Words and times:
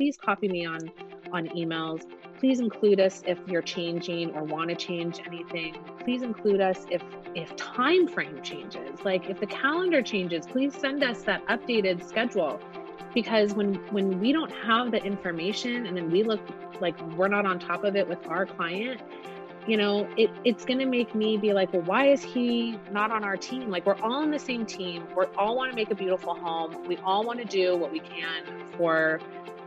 please 0.00 0.16
copy 0.16 0.48
me 0.48 0.64
on 0.64 0.90
on 1.30 1.46
emails. 1.48 2.06
Please 2.38 2.58
include 2.58 2.98
us 2.98 3.22
if 3.26 3.38
you're 3.46 3.60
changing 3.60 4.34
or 4.34 4.44
want 4.44 4.70
to 4.70 4.74
change 4.74 5.20
anything. 5.26 5.76
Please 6.02 6.22
include 6.22 6.58
us 6.58 6.86
if 6.90 7.02
if 7.34 7.54
time 7.56 8.08
frame 8.08 8.40
changes. 8.42 9.04
Like 9.04 9.28
if 9.28 9.38
the 9.38 9.46
calendar 9.46 10.00
changes, 10.00 10.46
please 10.46 10.74
send 10.74 11.04
us 11.04 11.22
that 11.24 11.46
updated 11.48 12.02
schedule 12.02 12.58
because 13.12 13.52
when 13.52 13.74
when 13.92 14.18
we 14.20 14.32
don't 14.32 14.50
have 14.50 14.90
the 14.90 15.04
information 15.04 15.84
and 15.84 15.94
then 15.94 16.10
we 16.10 16.22
look 16.22 16.40
like 16.80 16.98
we're 17.18 17.28
not 17.28 17.44
on 17.44 17.58
top 17.58 17.84
of 17.84 17.94
it 17.94 18.08
with 18.08 18.26
our 18.26 18.46
client 18.46 19.02
you 19.66 19.76
know 19.76 20.08
it, 20.16 20.30
it's 20.44 20.64
going 20.64 20.78
to 20.78 20.86
make 20.86 21.14
me 21.14 21.36
be 21.36 21.52
like 21.52 21.70
well 21.74 21.82
why 21.82 22.06
is 22.06 22.22
he 22.22 22.78
not 22.90 23.10
on 23.10 23.22
our 23.22 23.36
team 23.36 23.68
like 23.68 23.84
we're 23.84 24.00
all 24.00 24.22
on 24.22 24.30
the 24.30 24.38
same 24.38 24.64
team 24.64 25.04
we 25.14 25.26
all 25.36 25.54
want 25.56 25.70
to 25.70 25.76
make 25.76 25.90
a 25.90 25.94
beautiful 25.94 26.34
home 26.34 26.82
we 26.86 26.96
all 26.98 27.24
want 27.24 27.38
to 27.38 27.44
do 27.44 27.76
what 27.76 27.92
we 27.92 28.00
can 28.00 28.42
for 28.78 29.20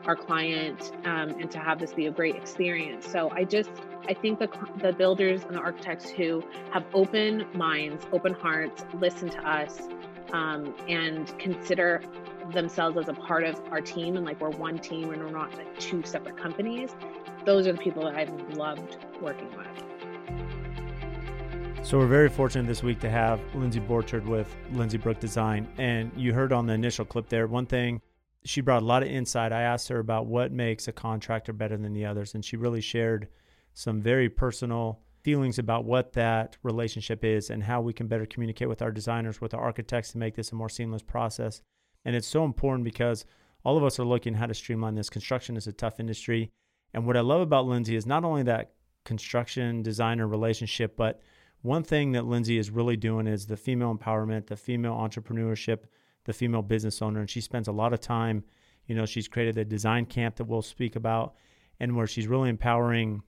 our 0.05 0.15
client 0.15 0.91
um, 1.05 1.29
and 1.29 1.49
to 1.51 1.59
have 1.59 1.79
this 1.79 1.93
be 1.93 2.07
a 2.07 2.11
great 2.11 2.35
experience. 2.35 3.05
So 3.07 3.29
i 3.35 3.43
just 3.43 3.69
i 4.07 4.13
think 4.13 4.39
the, 4.39 4.49
the 4.77 4.93
builders 4.93 5.43
and 5.43 5.55
the 5.55 5.59
architects 5.59 6.09
who 6.09 6.43
have 6.71 6.85
open 6.93 7.45
minds 7.53 8.05
open 8.11 8.33
hearts 8.33 8.85
listen 8.93 9.29
to 9.29 9.49
us 9.49 9.79
um, 10.31 10.73
and 10.87 11.37
consider 11.39 12.01
themselves 12.51 12.97
as 12.97 13.07
a 13.07 13.13
part 13.13 13.43
of 13.43 13.61
our 13.71 13.81
team 13.81 14.17
and 14.17 14.25
like 14.25 14.39
we're 14.41 14.49
one 14.49 14.77
team 14.77 15.11
and 15.11 15.23
we're 15.23 15.31
not 15.31 15.55
like 15.55 15.79
two 15.79 16.03
separate 16.03 16.37
companies 16.37 16.95
those 17.45 17.67
are 17.67 17.71
the 17.73 17.77
people 17.77 18.03
that 18.03 18.15
i've 18.15 18.31
loved 18.57 18.97
working 19.21 19.49
with. 19.57 19.67
So 21.85 21.97
we're 21.97 22.07
very 22.07 22.29
fortunate 22.29 22.65
this 22.65 22.83
week 22.83 22.99
to 23.01 23.09
have 23.09 23.39
lindsay 23.53 23.79
borchard 23.79 24.25
with 24.25 24.53
lindsay 24.71 24.97
brook 24.97 25.19
design 25.19 25.67
and 25.77 26.11
you 26.15 26.33
heard 26.33 26.51
on 26.51 26.65
the 26.65 26.73
initial 26.73 27.05
clip 27.05 27.29
there 27.29 27.47
one 27.47 27.65
thing 27.65 28.01
she 28.45 28.61
brought 28.61 28.81
a 28.81 28.85
lot 28.85 29.03
of 29.03 29.09
insight 29.09 29.51
i 29.51 29.61
asked 29.61 29.87
her 29.87 29.99
about 29.99 30.25
what 30.25 30.51
makes 30.51 30.87
a 30.87 30.91
contractor 30.91 31.53
better 31.53 31.77
than 31.77 31.93
the 31.93 32.05
others 32.05 32.33
and 32.33 32.43
she 32.43 32.57
really 32.57 32.81
shared 32.81 33.27
some 33.73 34.01
very 34.01 34.29
personal 34.29 34.99
feelings 35.23 35.57
about 35.57 35.85
what 35.85 36.13
that 36.13 36.57
relationship 36.63 37.23
is 37.23 37.49
and 37.49 37.63
how 37.63 37.79
we 37.79 37.93
can 37.93 38.07
better 38.07 38.25
communicate 38.25 38.67
with 38.67 38.81
our 38.81 38.91
designers 38.91 39.39
with 39.39 39.53
our 39.53 39.61
architects 39.61 40.11
to 40.11 40.17
make 40.17 40.35
this 40.35 40.51
a 40.51 40.55
more 40.55 40.69
seamless 40.69 41.01
process 41.01 41.61
and 42.05 42.15
it's 42.15 42.27
so 42.27 42.43
important 42.43 42.83
because 42.83 43.25
all 43.63 43.77
of 43.77 43.83
us 43.83 43.99
are 43.99 44.05
looking 44.05 44.33
how 44.35 44.45
to 44.45 44.53
streamline 44.53 44.95
this. 44.95 45.09
Construction 45.09 45.55
is 45.55 45.67
a 45.67 45.71
tough 45.71 45.99
industry. 45.99 46.51
And 46.93 47.05
what 47.05 47.17
I 47.17 47.21
love 47.21 47.41
about 47.41 47.65
Lindsay 47.65 47.95
is 47.95 48.05
not 48.05 48.23
only 48.23 48.43
that 48.43 48.73
construction 49.05 49.81
designer 49.81 50.27
relationship, 50.27 50.95
but 50.95 51.21
one 51.61 51.83
thing 51.83 52.11
that 52.11 52.25
Lindsay 52.25 52.57
is 52.57 52.69
really 52.69 52.97
doing 52.97 53.25
is 53.25 53.47
the 53.47 53.57
female 53.57 53.95
empowerment, 53.95 54.47
the 54.47 54.57
female 54.57 54.95
entrepreneurship, 54.95 55.83
the 56.25 56.33
female 56.33 56.61
business 56.61 57.01
owner. 57.01 57.19
And 57.19 57.29
she 57.29 57.41
spends 57.41 57.67
a 57.67 57.71
lot 57.71 57.93
of 57.93 57.99
time, 57.99 58.43
you 58.87 58.95
know, 58.95 59.05
she's 59.05 59.27
created 59.27 59.57
a 59.57 59.65
design 59.65 60.05
camp 60.05 60.35
that 60.35 60.45
we'll 60.45 60.61
speak 60.61 60.95
about 60.95 61.35
and 61.79 61.95
where 61.95 62.07
she's 62.07 62.27
really 62.27 62.49
empowering 62.49 63.23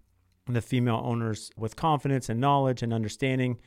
the 0.48 0.62
female 0.62 1.02
owners 1.04 1.52
with 1.58 1.76
confidence 1.76 2.30
and 2.30 2.40
knowledge 2.40 2.84
and 2.84 2.94
understanding 2.94 3.58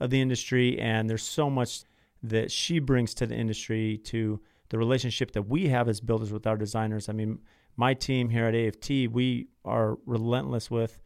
of 0.00 0.10
the 0.10 0.20
industry. 0.20 0.78
And 0.78 1.08
there's 1.08 1.22
so 1.22 1.48
much 1.48 1.82
that 2.22 2.50
she 2.50 2.78
brings 2.78 3.14
to 3.14 3.26
the 3.26 3.34
industry 3.34 3.98
to 4.04 4.40
the 4.68 4.78
relationship 4.78 5.32
that 5.32 5.42
we 5.42 5.68
have 5.68 5.88
as 5.88 6.00
builders 6.00 6.32
with 6.32 6.46
our 6.46 6.56
designers. 6.56 7.08
I 7.08 7.12
mean, 7.12 7.38
my 7.76 7.94
team 7.94 8.28
here 8.30 8.46
at 8.46 8.54
AFT, 8.54 9.10
we 9.10 9.48
are 9.64 9.98
relentless 10.06 10.70
with 10.70 11.00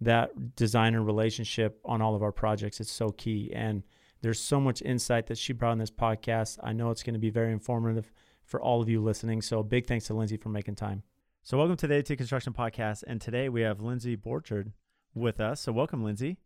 that 0.00 0.56
designer 0.56 1.02
relationship 1.02 1.80
on 1.84 2.02
all 2.02 2.14
of 2.14 2.22
our 2.22 2.32
projects. 2.32 2.80
It's 2.80 2.90
so 2.90 3.10
key. 3.10 3.52
And 3.54 3.82
there's 4.24 4.40
so 4.40 4.58
much 4.58 4.80
insight 4.80 5.26
that 5.26 5.36
she 5.36 5.52
brought 5.52 5.72
in 5.72 5.78
this 5.78 5.90
podcast. 5.90 6.58
I 6.62 6.72
know 6.72 6.90
it's 6.90 7.02
going 7.02 7.12
to 7.12 7.20
be 7.20 7.28
very 7.28 7.52
informative 7.52 8.10
for 8.46 8.58
all 8.58 8.80
of 8.80 8.88
you 8.88 9.02
listening. 9.02 9.42
So 9.42 9.62
big 9.62 9.86
thanks 9.86 10.06
to 10.06 10.14
Lindsay 10.14 10.38
for 10.38 10.48
making 10.48 10.76
time. 10.76 11.02
So 11.42 11.58
welcome 11.58 11.76
to 11.76 11.86
the 11.86 11.98
AFT 11.98 12.16
Construction 12.16 12.54
Podcast. 12.54 13.04
And 13.06 13.20
today 13.20 13.50
we 13.50 13.60
have 13.60 13.82
Lindsay 13.82 14.16
Borchard 14.16 14.72
with 15.14 15.40
us. 15.40 15.60
So 15.60 15.72
welcome, 15.72 16.02
Lindsay. 16.02 16.38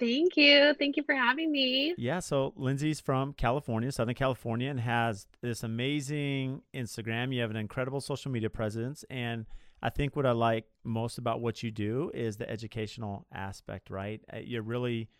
Thank 0.00 0.38
you. 0.38 0.72
Thank 0.78 0.96
you 0.96 1.02
for 1.02 1.14
having 1.14 1.52
me. 1.52 1.94
Yeah. 1.98 2.20
So 2.20 2.54
Lindsay's 2.56 3.00
from 3.00 3.34
California, 3.34 3.92
Southern 3.92 4.14
California, 4.14 4.70
and 4.70 4.80
has 4.80 5.26
this 5.42 5.62
amazing 5.62 6.62
Instagram. 6.72 7.34
You 7.34 7.42
have 7.42 7.50
an 7.50 7.56
incredible 7.56 8.00
social 8.00 8.30
media 8.30 8.48
presence. 8.48 9.04
And 9.10 9.44
I 9.82 9.90
think 9.90 10.16
what 10.16 10.24
I 10.24 10.32
like 10.32 10.64
most 10.84 11.18
about 11.18 11.42
what 11.42 11.62
you 11.62 11.70
do 11.70 12.10
is 12.14 12.38
the 12.38 12.48
educational 12.48 13.26
aspect, 13.30 13.90
right? 13.90 14.22
Uh, 14.32 14.38
you're 14.38 14.62
really 14.62 15.10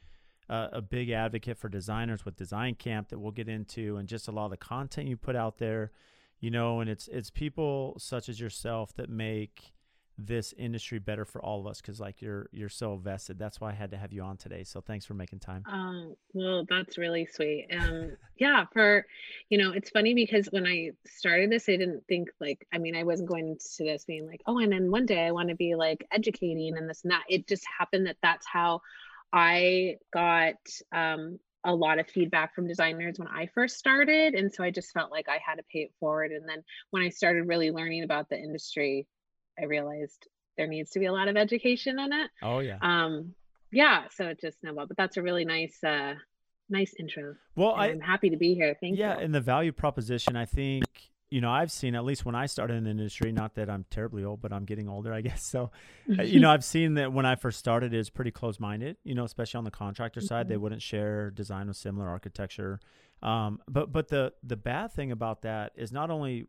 uh, 0.48 0.68
a 0.72 0.82
big 0.82 1.10
advocate 1.10 1.58
for 1.58 1.68
designers 1.68 2.24
with 2.24 2.36
Design 2.36 2.74
Camp 2.74 3.08
that 3.08 3.18
we'll 3.18 3.32
get 3.32 3.48
into, 3.48 3.96
and 3.96 4.08
just 4.08 4.28
a 4.28 4.32
lot 4.32 4.46
of 4.46 4.50
the 4.50 4.56
content 4.56 5.08
you 5.08 5.16
put 5.16 5.36
out 5.36 5.58
there, 5.58 5.92
you 6.40 6.50
know, 6.50 6.80
and 6.80 6.90
it's 6.90 7.08
it's 7.08 7.30
people 7.30 7.94
such 7.98 8.28
as 8.28 8.40
yourself 8.40 8.94
that 8.96 9.08
make 9.08 9.74
this 10.16 10.54
industry 10.56 10.98
better 10.98 11.24
for 11.24 11.44
all 11.44 11.60
of 11.60 11.66
us 11.66 11.80
because 11.80 11.98
like 11.98 12.22
you're 12.22 12.48
you're 12.52 12.68
so 12.68 12.96
vested. 12.96 13.38
That's 13.38 13.60
why 13.60 13.70
i 13.70 13.74
had 13.74 13.90
to 13.90 13.96
have 13.96 14.12
you 14.12 14.22
on 14.22 14.36
today. 14.36 14.62
So 14.62 14.80
thanks 14.80 15.04
for 15.04 15.14
making 15.14 15.40
time. 15.40 15.64
Um 15.66 16.14
well 16.32 16.64
that's 16.68 16.98
really 16.98 17.26
sweet. 17.26 17.66
Um 17.76 18.16
yeah 18.38 18.64
for 18.72 19.06
you 19.48 19.58
know 19.58 19.72
it's 19.72 19.90
funny 19.90 20.14
because 20.14 20.46
when 20.50 20.66
i 20.66 20.90
started 21.06 21.50
this 21.50 21.68
i 21.68 21.76
didn't 21.76 22.04
think 22.08 22.28
like 22.40 22.66
i 22.72 22.78
mean 22.78 22.96
i 22.96 23.04
wasn't 23.04 23.28
going 23.28 23.48
into 23.48 23.64
this 23.78 24.04
being 24.04 24.26
like 24.26 24.42
oh 24.46 24.58
and 24.58 24.72
then 24.72 24.90
one 24.90 25.06
day 25.06 25.24
i 25.24 25.30
want 25.30 25.48
to 25.48 25.54
be 25.54 25.74
like 25.74 26.04
educating 26.12 26.76
and 26.76 26.88
this 26.88 27.02
and 27.02 27.10
that. 27.10 27.22
It 27.28 27.48
just 27.48 27.64
happened 27.78 28.06
that 28.06 28.16
that's 28.22 28.46
how 28.46 28.82
i 29.34 29.96
got 30.12 30.54
um 30.92 31.38
a 31.64 31.74
lot 31.74 31.98
of 31.98 32.06
feedback 32.08 32.54
from 32.54 32.68
designers 32.68 33.18
when 33.18 33.28
I 33.28 33.48
first 33.54 33.78
started. 33.78 34.34
And 34.34 34.52
so 34.52 34.62
I 34.62 34.70
just 34.70 34.92
felt 34.92 35.10
like 35.10 35.28
I 35.28 35.38
had 35.44 35.56
to 35.56 35.62
pay 35.72 35.80
it 35.80 35.92
forward. 35.98 36.30
And 36.30 36.48
then 36.48 36.62
when 36.90 37.02
I 37.02 37.08
started 37.08 37.48
really 37.48 37.70
learning 37.70 38.04
about 38.04 38.28
the 38.28 38.36
industry, 38.36 39.06
I 39.58 39.64
realized 39.64 40.28
there 40.56 40.66
needs 40.66 40.90
to 40.90 40.98
be 40.98 41.06
a 41.06 41.12
lot 41.12 41.28
of 41.28 41.36
education 41.36 41.98
in 41.98 42.12
it. 42.12 42.30
Oh 42.42 42.58
yeah. 42.58 42.78
Um, 42.82 43.34
yeah. 43.72 44.04
So 44.14 44.26
it 44.26 44.40
just 44.40 44.60
snowballed, 44.60 44.88
but 44.88 44.96
that's 44.96 45.16
a 45.16 45.22
really 45.22 45.44
nice, 45.44 45.82
uh, 45.82 46.14
nice 46.68 46.94
intro. 46.98 47.34
Well, 47.56 47.74
I, 47.74 47.88
am 47.88 48.00
happy 48.00 48.30
to 48.30 48.36
be 48.36 48.54
here. 48.54 48.76
Thank 48.80 48.98
yeah, 48.98 49.14
you. 49.14 49.18
Yeah, 49.18 49.24
and 49.24 49.34
the 49.34 49.40
value 49.40 49.72
proposition, 49.72 50.36
I 50.36 50.44
think 50.44 50.84
you 51.34 51.40
know 51.40 51.50
I've 51.50 51.72
seen 51.72 51.96
at 51.96 52.04
least 52.04 52.24
when 52.24 52.36
I 52.36 52.46
started 52.46 52.74
in 52.74 52.84
the 52.84 52.90
industry. 52.90 53.32
Not 53.32 53.56
that 53.56 53.68
I'm 53.68 53.84
terribly 53.90 54.22
old, 54.22 54.40
but 54.40 54.52
I'm 54.52 54.64
getting 54.64 54.88
older, 54.88 55.12
I 55.12 55.20
guess. 55.28 55.42
So, 55.44 55.72
uh, 56.16 56.22
you 56.22 56.38
know, 56.38 56.48
I've 56.52 56.64
seen 56.64 56.94
that 56.94 57.12
when 57.12 57.26
I 57.26 57.34
first 57.34 57.58
started 57.58 57.92
is 57.92 58.08
pretty 58.08 58.30
close 58.30 58.60
minded. 58.60 58.98
You 59.02 59.16
know, 59.16 59.24
especially 59.24 59.58
on 59.58 59.64
the 59.64 59.72
contractor 59.72 60.20
mm-hmm. 60.20 60.28
side, 60.28 60.48
they 60.48 60.56
wouldn't 60.56 60.80
share 60.80 61.32
design 61.32 61.66
with 61.66 61.76
similar 61.76 62.08
architecture. 62.08 62.78
Um, 63.20 63.60
but 63.68 63.90
but 63.90 64.08
the 64.08 64.32
the 64.44 64.56
bad 64.56 64.92
thing 64.92 65.10
about 65.10 65.42
that 65.42 65.72
is 65.74 65.90
not 65.90 66.08
only 66.08 66.46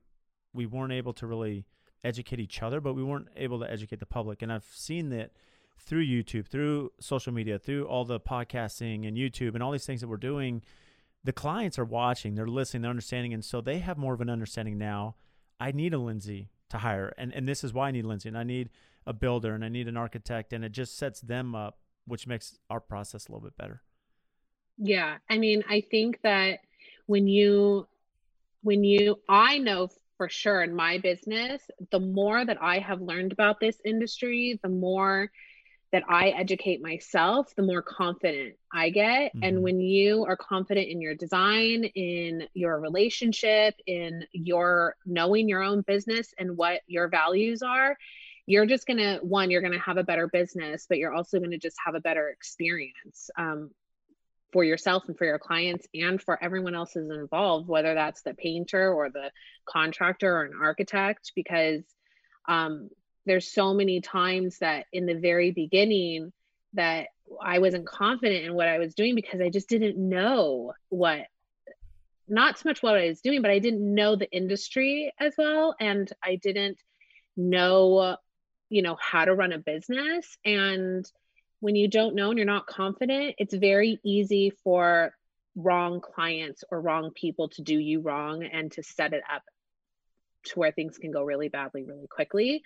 we 0.54 0.68
weren't 0.68 0.94
able 0.94 1.14
to 1.14 1.26
really 1.26 1.66
educate 2.04 2.40
each 2.40 2.62
other, 2.62 2.80
but 2.80 2.94
we 2.94 3.04
weren't 3.04 3.30
able 3.36 3.60
to 3.62 3.70
educate 3.70 4.00
the 4.00 4.06
public. 4.06 4.44
And 4.44 4.54
I've 4.54 4.68
seen 4.72 5.10
that 5.10 5.32
through 5.80 6.06
YouTube, 6.06 6.46
through 6.46 6.92
social 7.00 7.34
media, 7.34 7.58
through 7.58 7.86
all 7.88 8.06
the 8.06 8.20
podcasting 8.20 9.08
and 9.08 9.18
YouTube 9.18 9.56
and 9.56 9.64
all 9.64 9.72
these 9.72 9.86
things 9.86 10.02
that 10.02 10.08
we're 10.08 10.18
doing. 10.18 10.62
The 11.26 11.34
clients 11.34 11.80
are 11.80 11.86
watching, 11.86 12.36
they're 12.36 12.48
listening, 12.48 12.84
they're 12.84 12.92
understanding, 12.92 13.34
and 13.34 13.44
so 13.44 13.60
they 13.60 13.80
have 13.80 13.98
more 13.98 14.14
of 14.14 14.22
an 14.22 14.30
understanding 14.30 14.78
now. 14.78 15.16
I 15.60 15.72
need 15.72 15.92
a 15.94 15.98
Lindsay 15.98 16.50
to 16.70 16.78
hire, 16.78 17.14
and 17.18 17.34
and 17.34 17.48
this 17.48 17.64
is 17.64 17.74
why 17.74 17.88
I 17.88 17.92
need 17.92 18.06
Lindsay, 18.06 18.30
and 18.30 18.38
I 18.38 18.44
need 18.44 18.70
a 19.08 19.14
builder, 19.14 19.56
and 19.56 19.66
I 19.66 19.70
need 19.70 19.88
an 19.88 19.98
architect, 19.98 20.54
and 20.54 20.64
it 20.64 20.72
just 20.72 20.98
sets 20.98 21.22
them 21.22 21.56
up, 21.56 21.80
which 22.06 22.28
makes 22.28 22.60
our 22.70 22.80
process 22.80 23.28
a 23.28 23.32
little 23.32 23.44
bit 23.44 23.58
better. 23.58 23.82
Yeah, 24.78 25.18
I 25.28 25.40
mean, 25.40 25.64
I 25.68 25.82
think 25.90 26.22
that 26.22 26.60
when 27.08 27.28
you 27.28 27.88
when 28.62 28.84
you 28.84 29.20
I 29.28 29.58
know 29.58 29.90
for 30.18 30.30
sure 30.30 30.62
in 30.62 30.76
my 30.76 31.00
business, 31.00 31.62
the 31.92 32.00
more 32.00 32.46
that 32.46 32.62
I 32.62 32.78
have 32.80 33.02
learned 33.02 33.32
about 33.32 33.60
this 33.60 33.82
industry, 33.84 34.60
the 34.62 34.70
more 34.70 35.32
that 35.96 36.04
I 36.10 36.32
educate 36.32 36.82
myself, 36.82 37.56
the 37.56 37.64
more 37.64 37.82
confident 37.82 38.56
I 38.74 38.90
get. 38.90 39.34
Mm-hmm. 39.34 39.44
And 39.44 39.64
when 39.64 39.80
you 39.80 40.26
are 40.26 40.36
confident 40.36 40.90
in 40.90 41.00
your 41.00 41.16
design, 41.16 41.86
in 41.86 42.50
your 42.54 42.82
relationship, 42.82 43.76
in 43.88 44.26
your 44.34 44.98
knowing 45.06 45.48
your 45.48 45.64
own 45.64 45.84
business 45.84 46.34
and 46.38 46.58
what 46.58 46.82
your 46.86 47.08
values 47.08 47.64
are, 47.64 47.96
you're 48.46 48.66
just 48.66 48.86
going 48.88 48.98
to, 48.98 49.20
one, 49.24 49.50
you're 49.50 49.62
going 49.62 49.72
to 49.72 49.80
have 49.80 49.96
a 49.96 50.04
better 50.04 50.28
business, 50.28 50.86
but 50.90 50.98
you're 50.98 51.14
also 51.14 51.40
going 51.40 51.52
to 51.52 51.58
just 51.58 51.78
have 51.86 51.96
a 51.96 52.02
better 52.02 52.28
experience. 52.28 53.30
Um, 53.38 53.72
for 54.52 54.66
yourself 54.66 55.04
and 55.08 55.18
for 55.18 55.26
your 55.26 55.40
clients 55.40 55.88
and 55.94 56.22
for 56.22 56.42
everyone 56.42 56.76
else 56.76 56.96
is 56.98 57.10
involved, 57.10 57.70
whether 57.70 57.94
that's 57.94 58.22
the 58.22 58.34
painter 58.34 58.94
or 58.94 59.10
the 59.10 59.32
contractor 59.66 60.34
or 60.34 60.44
an 60.44 60.54
architect, 60.62 61.32
because 61.36 61.84
um, 62.48 62.90
there's 63.26 63.52
so 63.52 63.74
many 63.74 64.02
times 64.02 64.60
that 64.60 64.86
in 64.94 65.06
the 65.06 65.16
very 65.16 65.52
beginning 65.52 66.32
that 66.74 67.08
I 67.42 67.60
wasn't 67.60 67.88
confident 67.88 68.46
in 68.46 68.54
what 68.54 68.68
I 68.68 68.78
was 68.78 68.94
doing 68.94 69.16
because 69.16 69.42
I 69.42 69.50
just 69.50 69.70
didn't 69.70 69.98
know 69.98 70.74
what 70.90 71.26
not 72.28 72.58
so 72.58 72.70
much 72.70 72.82
what 72.82 72.96
I 72.96 73.08
was 73.08 73.22
doing, 73.22 73.42
but 73.42 73.52
I 73.52 73.60
didn't 73.60 73.94
know 73.94 74.16
the 74.16 74.32
industry 74.32 75.14
as 75.20 75.36
well. 75.38 75.76
And 75.80 76.12
I 76.24 76.38
didn't 76.38 76.80
know, 77.38 78.18
you 78.70 78.82
know, 78.82 78.98
how 79.00 79.26
to 79.26 79.36
run 79.36 79.52
a 79.52 79.60
business. 79.60 80.38
And 80.44 81.06
when 81.60 81.76
you 81.76 81.88
don't 81.88 82.16
know 82.16 82.30
and 82.30 82.38
you're 82.38 82.46
not 82.48 82.66
confident, 82.66 83.36
it's 83.38 83.54
very 83.54 84.00
easy 84.04 84.52
for 84.64 85.16
wrong 85.56 86.02
clients 86.02 86.64
or 86.70 86.82
wrong 86.82 87.12
people 87.12 87.50
to 87.50 87.62
do 87.62 87.78
you 87.78 88.02
wrong 88.02 88.44
and 88.44 88.72
to 88.74 88.84
set 88.84 89.14
it 89.14 89.24
up 89.32 89.44
to 90.46 90.60
where 90.60 90.72
things 90.72 90.98
can 90.98 91.12
go 91.12 91.24
really 91.24 91.48
badly 91.48 91.84
really 91.84 92.08
quickly 92.08 92.62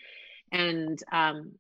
and 0.52 1.02
um 1.12 1.54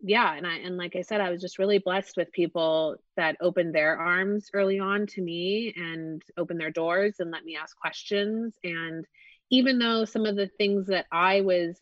yeah 0.00 0.34
and 0.34 0.46
i 0.46 0.56
and 0.56 0.76
like 0.76 0.96
i 0.96 1.02
said 1.02 1.20
i 1.20 1.30
was 1.30 1.40
just 1.40 1.58
really 1.58 1.78
blessed 1.78 2.16
with 2.16 2.32
people 2.32 2.96
that 3.16 3.36
opened 3.40 3.74
their 3.74 3.98
arms 3.98 4.50
early 4.52 4.78
on 4.78 5.06
to 5.06 5.22
me 5.22 5.72
and 5.76 6.22
opened 6.36 6.60
their 6.60 6.70
doors 6.70 7.16
and 7.18 7.30
let 7.30 7.44
me 7.44 7.56
ask 7.56 7.76
questions. 7.76 8.54
And 8.62 9.06
even 9.50 9.78
though 9.78 10.04
some 10.04 10.26
of 10.26 10.36
the 10.36 10.48
things 10.58 10.88
that 10.88 11.06
i 11.10 11.40
was 11.40 11.80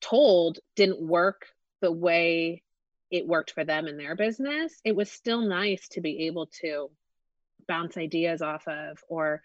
told 0.00 0.58
didn't 0.76 1.00
work 1.00 1.46
the 1.80 1.90
way 1.90 2.62
it 3.10 3.26
worked 3.26 3.52
for 3.52 3.64
them 3.64 3.86
in 3.86 3.96
their 3.96 4.14
business 4.14 4.80
it 4.84 4.94
was 4.94 5.10
still 5.10 5.40
nice 5.40 5.88
to 5.88 6.00
be 6.00 6.26
able 6.26 6.46
to 6.46 6.90
bounce 7.66 7.96
ideas 7.96 8.42
off 8.42 8.66
of 8.68 8.98
or 9.08 9.42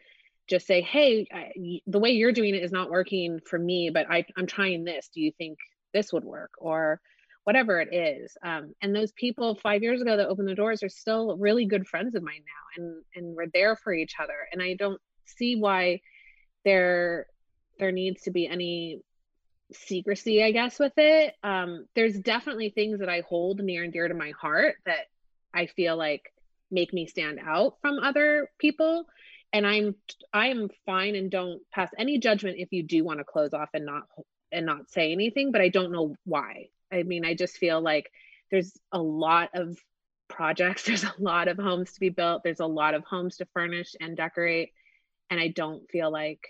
just 0.48 0.68
say 0.68 0.82
hey 0.82 1.26
I, 1.34 1.80
the 1.88 2.00
way 2.00 2.12
you're 2.12 2.32
doing 2.32 2.54
it 2.54 2.64
is 2.64 2.72
not 2.72 2.92
working 2.92 3.40
for 3.46 3.58
me 3.58 3.90
but 3.90 4.10
I, 4.10 4.26
i'm 4.38 4.48
trying 4.48 4.84
this. 4.84 5.10
Do 5.14 5.22
you 5.22 5.32
think 5.32 5.58
this 5.94 6.12
would 6.12 6.24
work 6.24 6.52
or 6.58 7.00
whatever 7.44 7.82
it 7.82 7.94
is. 7.94 8.38
Um, 8.44 8.74
and 8.82 8.96
those 8.96 9.12
people 9.12 9.56
five 9.56 9.84
years 9.84 10.02
ago 10.02 10.18
that 10.18 10.28
opened 10.28 10.48
the 10.48 10.56
doors 10.56 10.84
are 10.84 10.90
still 10.90 11.38
really 11.38 11.66
good 11.66 11.88
friends 11.88 12.16
of 12.16 12.24
mine 12.24 12.44
now 12.46 12.84
and 12.84 13.04
and 13.16 13.36
we're 13.36 13.48
there 13.54 13.76
for 13.76 13.94
each 13.94 14.16
other. 14.20 14.48
And 14.52 14.62
i 14.62 14.76
don't 14.76 15.02
see 15.26 15.56
why 15.56 16.02
there 16.66 17.28
there 17.80 17.92
needs 17.92 18.24
to 18.24 18.32
be 18.32 18.48
any 18.48 19.02
secrecy 19.72 20.44
i 20.44 20.52
guess 20.52 20.80
with 20.80 20.94
it. 20.98 21.36
Um, 21.44 21.86
there's 21.96 22.18
definitely 22.20 22.70
things 22.70 23.00
that 23.00 23.10
i 23.10 23.24
hold 23.28 23.60
near 23.60 23.84
and 23.84 23.94
dear 23.94 24.08
to 24.08 24.14
my 24.14 24.32
heart 24.32 24.76
that 24.86 25.08
i 25.54 25.66
feel 25.66 25.98
like 25.98 26.32
make 26.72 26.94
me 26.94 27.06
stand 27.06 27.40
out 27.46 27.78
from 27.82 28.00
other 28.00 28.50
people. 28.58 29.06
And 29.52 29.68
i'm 29.68 29.96
i 30.34 30.48
am 30.48 30.70
fine 30.86 31.16
and 31.16 31.30
don't 31.30 31.62
pass 31.72 31.92
any 31.98 32.18
judgment 32.20 32.58
if 32.58 32.70
you 32.72 32.84
do 32.84 33.04
want 33.04 33.20
to 33.20 33.26
close 33.26 33.54
off 33.54 33.70
and 33.74 33.86
not 33.86 34.04
and 34.54 34.66
not 34.66 34.90
say 34.90 35.12
anything 35.12 35.52
but 35.52 35.62
i 35.62 35.70
don't 35.70 35.92
know 35.92 36.16
why. 36.26 36.68
I 36.92 37.04
mean 37.04 37.26
i 37.26 37.34
just 37.34 37.58
feel 37.58 37.82
like 37.82 38.12
there's 38.52 38.72
a 38.92 39.02
lot 39.02 39.50
of 39.54 39.78
projects 40.30 40.84
there's 40.88 41.04
a 41.04 41.14
lot 41.20 41.48
of 41.48 41.58
homes 41.58 41.94
to 41.94 42.00
be 42.00 42.10
built 42.10 42.44
there's 42.44 42.60
a 42.60 42.66
lot 42.66 42.94
of 42.94 43.04
homes 43.04 43.38
to 43.38 43.48
furnish 43.54 43.96
and 44.00 44.16
decorate 44.16 44.72
and 45.30 45.40
i 45.40 45.48
don't 45.48 45.90
feel 45.90 46.12
like 46.12 46.48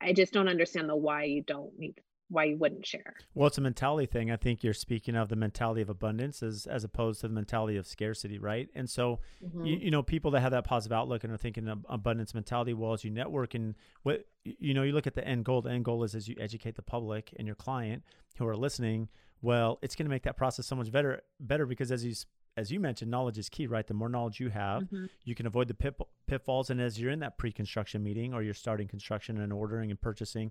i 0.00 0.12
just 0.12 0.32
don't 0.32 0.48
understand 0.48 0.88
the 0.88 0.96
why 0.96 1.24
you 1.24 1.42
don't 1.42 1.78
need 1.78 1.94
why 2.28 2.44
you 2.44 2.56
wouldn't 2.56 2.86
share. 2.86 3.14
Well, 3.34 3.46
it's 3.46 3.58
a 3.58 3.62
mentality 3.62 4.06
thing. 4.06 4.30
I 4.30 4.36
think 4.36 4.62
you're 4.62 4.74
speaking 4.74 5.16
of 5.16 5.28
the 5.28 5.36
mentality 5.36 5.80
of 5.80 5.88
abundance 5.88 6.42
as 6.42 6.66
as 6.66 6.84
opposed 6.84 7.20
to 7.22 7.28
the 7.28 7.34
mentality 7.34 7.76
of 7.76 7.86
scarcity, 7.86 8.38
right? 8.38 8.68
And 8.74 8.88
so, 8.88 9.20
mm-hmm. 9.44 9.64
you, 9.64 9.76
you, 9.76 9.90
know, 9.90 10.02
people 10.02 10.30
that 10.32 10.40
have 10.40 10.52
that 10.52 10.64
positive 10.64 10.96
outlook 10.96 11.24
and 11.24 11.32
are 11.32 11.38
thinking 11.38 11.68
of 11.68 11.84
abundance 11.88 12.34
mentality, 12.34 12.74
well, 12.74 12.92
as 12.92 13.04
you 13.04 13.10
network 13.10 13.54
and 13.54 13.74
what 14.02 14.26
you 14.44 14.74
know, 14.74 14.82
you 14.82 14.92
look 14.92 15.06
at 15.06 15.14
the 15.14 15.26
end 15.26 15.44
goal. 15.44 15.62
The 15.62 15.70
end 15.70 15.84
goal 15.84 16.04
is 16.04 16.14
as 16.14 16.28
you 16.28 16.36
educate 16.38 16.76
the 16.76 16.82
public 16.82 17.34
and 17.38 17.46
your 17.46 17.56
client 17.56 18.02
who 18.36 18.46
are 18.46 18.56
listening. 18.56 19.08
Well, 19.40 19.78
it's 19.82 19.94
going 19.94 20.06
to 20.06 20.10
make 20.10 20.24
that 20.24 20.36
process 20.36 20.66
so 20.66 20.74
much 20.74 20.90
better, 20.90 21.22
better 21.38 21.64
because 21.64 21.92
as 21.92 22.04
you 22.04 22.14
as 22.58 22.72
you 22.72 22.80
mentioned, 22.80 23.08
knowledge 23.08 23.38
is 23.38 23.48
key, 23.48 23.68
right? 23.68 23.86
The 23.86 23.94
more 23.94 24.08
knowledge 24.08 24.40
you 24.40 24.48
have, 24.48 24.82
mm-hmm. 24.82 25.06
you 25.22 25.36
can 25.36 25.46
avoid 25.46 25.68
the 25.68 25.74
pit, 25.74 25.94
pitfalls. 26.26 26.70
And 26.70 26.80
as 26.80 27.00
you're 27.00 27.12
in 27.12 27.20
that 27.20 27.38
pre-construction 27.38 28.02
meeting 28.02 28.34
or 28.34 28.42
you're 28.42 28.52
starting 28.52 28.88
construction 28.88 29.38
and 29.38 29.52
ordering 29.52 29.90
and 29.90 30.00
purchasing 30.00 30.50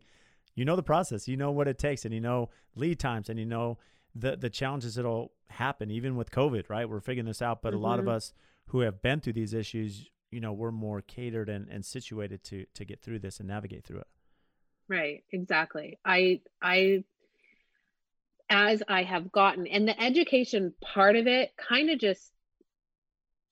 you 0.57 0.65
know 0.65 0.75
the 0.75 0.83
process, 0.83 1.27
you 1.27 1.38
know 1.38 1.51
what 1.51 1.68
it 1.68 1.77
takes, 1.77 2.04
and 2.04 2.13
you 2.13 2.19
know 2.19 2.50
lead 2.75 3.00
times, 3.00 3.30
and 3.30 3.39
you 3.39 3.45
know 3.45 3.77
the 4.15 4.36
the 4.36 4.50
challenges 4.50 4.95
that'll 4.95 5.31
happen, 5.50 5.92
even 5.92 6.18
with 6.18 6.31
COVID. 6.31 6.68
Right, 6.68 6.89
we're 6.89 7.00
figuring 7.00 7.27
this 7.27 7.44
out, 7.44 7.62
but 7.62 7.74
mm-hmm. 7.74 7.83
a 7.83 7.88
lot 7.88 8.00
of 8.00 8.06
mm-hmm. 8.06 8.15
us 8.15 8.33
who 8.69 8.81
have 8.81 9.01
been 9.01 9.21
through 9.21 9.33
these 9.33 9.54
issues, 9.54 10.09
you 10.31 10.42
know, 10.42 10.51
we're 10.51 10.71
more 10.71 11.01
catered 11.01 11.48
and, 11.48 11.69
and 11.69 11.86
situated 11.86 12.44
to 12.45 12.65
to 12.74 12.83
get 12.83 13.01
through 13.01 13.19
this 13.19 13.39
and 13.39 13.48
navigate 13.48 13.86
through 13.86 14.00
it. 14.00 14.07
Right, 14.89 15.24
exactly. 15.31 16.00
I 16.04 16.42
I 16.60 17.03
as 18.50 18.81
I 18.88 19.03
have 19.03 19.31
gotten 19.31 19.68
and 19.68 19.88
the 19.88 20.01
education 20.01 20.74
part 20.81 21.15
of 21.15 21.27
it 21.27 21.51
kind 21.57 21.92
of 21.92 22.00
just 22.00 22.31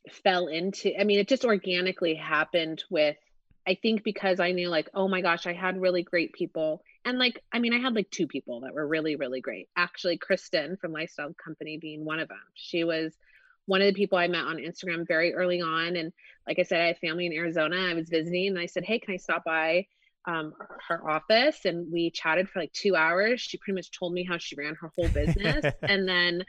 fell 0.10 0.48
into 0.48 1.00
I 1.00 1.04
mean 1.04 1.19
it 1.19 1.28
just 1.28 1.46
organically 1.46 2.16
happened 2.16 2.84
with 2.90 3.18
I 3.67 3.75
think 3.81 4.03
because 4.03 4.39
I 4.39 4.51
knew 4.51 4.69
like 4.69 4.89
oh 4.94 5.07
my 5.07 5.21
gosh 5.21 5.47
I 5.47 5.53
had 5.53 5.81
really 5.81 6.03
great 6.03 6.33
people. 6.33 6.83
And 7.03 7.19
like 7.19 7.41
i 7.51 7.59
mean 7.59 7.73
i 7.73 7.79
had 7.79 7.94
like 7.94 8.09
two 8.09 8.27
people 8.27 8.62
that 8.62 8.73
were 8.73 8.88
really 8.88 9.15
really 9.15 9.41
great. 9.41 9.69
Actually 9.75 10.17
kristen 10.17 10.77
from 10.77 10.91
lifestyle 10.91 11.33
company 11.44 11.77
being 11.77 12.06
one 12.06 12.19
of 12.19 12.27
them. 12.27 12.38
She 12.53 12.83
was 12.83 13.13
one 13.67 13.81
of 13.81 13.88
the 13.88 13.94
people 13.94 14.17
i 14.17 14.27
met 14.27 14.45
on 14.45 14.57
instagram 14.57 15.07
very 15.07 15.33
early 15.33 15.62
on. 15.62 15.95
And 15.95 16.12
like 16.47 16.59
i 16.59 16.63
said 16.63 16.81
i 16.81 16.88
have 16.88 16.97
family 17.00 17.25
in 17.25 17.33
arizona. 17.33 17.77
I 17.77 17.94
was 17.94 18.09
visiting 18.09 18.47
and 18.50 18.59
i 18.59 18.65
said 18.65 18.83
hey 18.83 19.00
can 19.00 19.13
i 19.13 19.17
stop 19.17 19.44
by 19.45 19.88
um, 20.27 20.53
her 20.88 21.07
office? 21.07 21.65
And 21.65 21.91
we 21.91 22.09
chatted 22.09 22.50
for 22.50 22.59
like 22.59 22.73
two 22.73 22.95
hours. 22.95 23.41
She 23.41 23.57
pretty 23.57 23.75
much 23.75 23.91
told 23.91 24.12
me 24.12 24.23
how 24.23 24.39
she 24.39 24.56
ran 24.56 24.75
her 24.81 24.91
whole 24.97 25.09
business. 25.09 25.63
And 25.83 26.07
then 26.07 26.44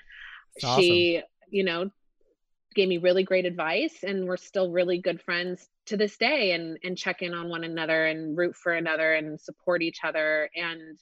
That's 0.60 0.74
she 0.76 1.18
awesome. 1.18 1.28
you 1.50 1.64
know 1.64 1.90
gave 2.76 2.88
me 2.88 2.99
really 2.99 3.25
great 3.25 3.46
advice 3.46 4.05
and 4.05 4.28
we're 4.28 4.37
still 4.37 4.70
really 4.70 4.99
good 4.99 5.20
friends 5.20 5.69
to 5.87 5.96
this 5.96 6.17
day 6.17 6.52
and 6.52 6.78
and 6.84 6.96
check 6.96 7.23
in 7.23 7.34
on 7.34 7.49
one 7.49 7.64
another 7.64 8.06
and 8.06 8.37
root 8.37 8.55
for 8.55 8.73
another 8.73 9.14
and 9.14 9.40
support 9.40 9.82
each 9.82 9.99
other. 10.05 10.49
And 10.55 11.00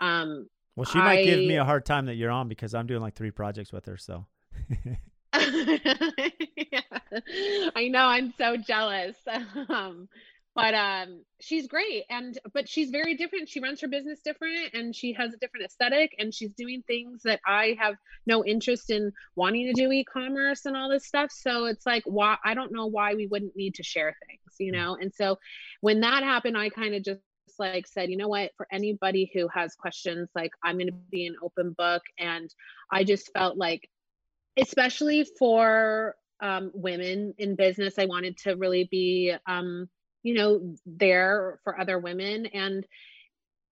um 0.00 0.48
well 0.76 0.84
she 0.84 0.98
might 0.98 1.24
give 1.24 1.40
me 1.40 1.56
a 1.56 1.64
hard 1.64 1.84
time 1.84 2.06
that 2.06 2.14
you're 2.16 2.30
on 2.30 2.48
because 2.48 2.74
i'm 2.74 2.86
doing 2.86 3.00
like 3.00 3.14
three 3.14 3.30
projects 3.30 3.72
with 3.72 3.86
her 3.86 3.96
so. 3.96 4.26
Yeah. 5.34 6.80
i 7.76 7.88
know 7.88 8.06
i'm 8.06 8.32
so 8.36 8.56
jealous. 8.56 9.16
Um 9.68 10.08
but 10.56 10.74
um 10.74 11.20
she's 11.38 11.68
great 11.68 12.04
and 12.08 12.38
but 12.54 12.66
she's 12.68 12.90
very 12.90 13.14
different. 13.14 13.48
She 13.48 13.60
runs 13.60 13.80
her 13.82 13.88
business 13.88 14.20
different 14.24 14.72
and 14.72 14.96
she 14.96 15.12
has 15.12 15.32
a 15.34 15.36
different 15.36 15.66
aesthetic 15.66 16.12
and 16.18 16.34
she's 16.34 16.54
doing 16.54 16.82
things 16.86 17.22
that 17.24 17.40
i 17.46 17.76
have 17.78 17.94
no 18.26 18.44
interest 18.44 18.90
in 18.90 19.12
wanting 19.36 19.66
to 19.66 19.74
do 19.74 19.92
e-commerce 19.92 20.64
and 20.64 20.76
all 20.76 20.88
this 20.88 21.06
stuff. 21.06 21.30
So 21.30 21.66
it's 21.66 21.84
like 21.86 22.02
why 22.06 22.38
i 22.42 22.54
don't 22.54 22.72
know 22.72 22.86
why 22.86 23.14
we 23.14 23.26
wouldn't 23.26 23.54
need 23.54 23.74
to 23.76 23.82
share 23.82 24.16
things 24.26 24.40
you 24.58 24.72
mm. 24.72 24.76
know? 24.76 24.96
And 24.98 25.12
so 25.14 25.38
when 25.82 26.00
that 26.00 26.24
happened 26.24 26.56
i 26.56 26.70
kind 26.70 26.94
of 26.94 27.04
just 27.04 27.20
like 27.58 27.86
said 27.86 28.10
you 28.10 28.16
know 28.16 28.28
what? 28.28 28.52
For 28.56 28.66
anybody 28.72 29.30
who 29.32 29.48
has 29.48 29.74
questions 29.74 30.30
like 30.34 30.52
i'm 30.64 30.78
going 30.78 30.88
to 30.88 30.92
be 31.10 31.26
an 31.26 31.36
open 31.42 31.74
book. 31.76 32.02
And 32.18 32.50
i 32.90 33.04
just 33.04 33.30
felt 33.34 33.58
like 33.58 33.88
especially 34.56 35.26
for 35.38 36.16
um, 36.40 36.70
women 36.74 37.34
in 37.38 37.56
business 37.56 37.98
i 37.98 38.06
wanted 38.06 38.38
to 38.38 38.56
really 38.56 38.88
be 38.90 39.34
um, 39.46 39.88
you 40.26 40.34
know 40.34 40.74
there 40.84 41.60
for 41.64 41.78
other 41.78 41.98
women. 41.98 42.46
And 42.46 42.86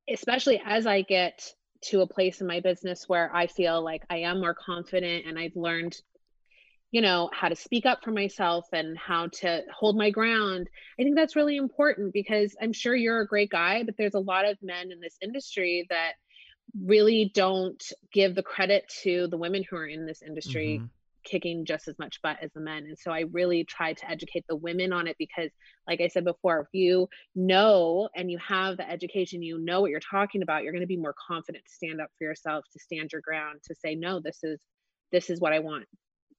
especially 0.08 0.60
as 0.64 0.86
i 0.86 1.02
get 1.02 1.52
to 1.82 2.00
a 2.00 2.06
place 2.06 2.40
in 2.40 2.46
my 2.46 2.60
business 2.60 3.08
where 3.08 3.34
i 3.34 3.46
feel 3.46 3.82
like 3.82 4.02
i 4.10 4.18
am 4.18 4.40
more 4.40 4.54
confident 4.54 5.26
and 5.26 5.38
i've 5.38 5.56
learned 5.56 5.96
you 6.90 7.00
know 7.00 7.28
how 7.32 7.48
to 7.48 7.56
speak 7.56 7.86
up 7.86 8.02
for 8.02 8.10
myself 8.10 8.66
and 8.72 8.96
how 8.98 9.28
to 9.28 9.62
hold 9.74 9.96
my 9.96 10.10
ground 10.10 10.68
i 10.98 11.02
think 11.02 11.16
that's 11.16 11.36
really 11.36 11.56
important 11.56 12.12
because 12.12 12.54
i'm 12.60 12.72
sure 12.72 12.94
you're 12.94 13.20
a 13.20 13.26
great 13.26 13.50
guy 13.50 13.82
but 13.82 13.96
there's 13.96 14.14
a 14.14 14.20
lot 14.20 14.44
of 14.44 14.58
men 14.62 14.92
in 14.92 15.00
this 15.00 15.16
industry 15.22 15.86
that 15.90 16.12
really 16.82 17.30
don't 17.34 17.92
give 18.12 18.34
the 18.34 18.42
credit 18.42 18.84
to 19.02 19.26
the 19.28 19.36
women 19.36 19.62
who 19.68 19.76
are 19.76 19.86
in 19.86 20.06
this 20.06 20.22
industry 20.22 20.78
mm-hmm 20.78 20.86
kicking 21.24 21.64
just 21.64 21.88
as 21.88 21.98
much 21.98 22.20
butt 22.22 22.38
as 22.42 22.52
the 22.52 22.60
men. 22.60 22.84
And 22.84 22.98
so 22.98 23.10
I 23.10 23.24
really 23.32 23.64
try 23.64 23.92
to 23.92 24.10
educate 24.10 24.44
the 24.48 24.56
women 24.56 24.92
on 24.92 25.06
it 25.06 25.16
because, 25.18 25.50
like 25.88 26.00
I 26.00 26.08
said 26.08 26.24
before, 26.24 26.60
if 26.60 26.68
you 26.72 27.08
know 27.34 28.08
and 28.14 28.30
you 28.30 28.38
have 28.38 28.76
the 28.76 28.88
education, 28.88 29.42
you 29.42 29.58
know 29.58 29.80
what 29.80 29.90
you're 29.90 30.00
talking 30.00 30.42
about, 30.42 30.62
you're 30.62 30.72
going 30.72 30.82
to 30.82 30.86
be 30.86 30.96
more 30.96 31.14
confident 31.26 31.64
to 31.64 31.72
stand 31.72 32.00
up 32.00 32.08
for 32.18 32.24
yourself, 32.24 32.64
to 32.72 32.78
stand 32.78 33.10
your 33.12 33.22
ground, 33.22 33.60
to 33.64 33.74
say, 33.74 33.94
no, 33.94 34.20
this 34.20 34.38
is 34.42 34.60
this 35.12 35.30
is 35.30 35.40
what 35.40 35.52
I 35.52 35.60
want, 35.60 35.86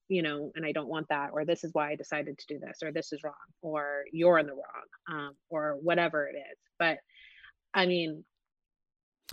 you 0.08 0.22
know, 0.22 0.52
and 0.54 0.64
I 0.64 0.72
don't 0.72 0.88
want 0.88 1.08
that, 1.08 1.30
or 1.32 1.44
this 1.44 1.64
is 1.64 1.72
why 1.72 1.90
I 1.90 1.96
decided 1.96 2.38
to 2.38 2.46
do 2.46 2.58
this, 2.58 2.78
or 2.82 2.92
this 2.92 3.12
is 3.12 3.22
wrong, 3.22 3.34
or 3.62 4.04
you're 4.12 4.38
in 4.38 4.46
the 4.46 4.52
wrong, 4.52 4.86
um, 5.10 5.32
or 5.48 5.78
whatever 5.80 6.26
it 6.28 6.36
is. 6.36 6.58
But 6.78 6.98
I 7.72 7.86
mean, 7.86 8.24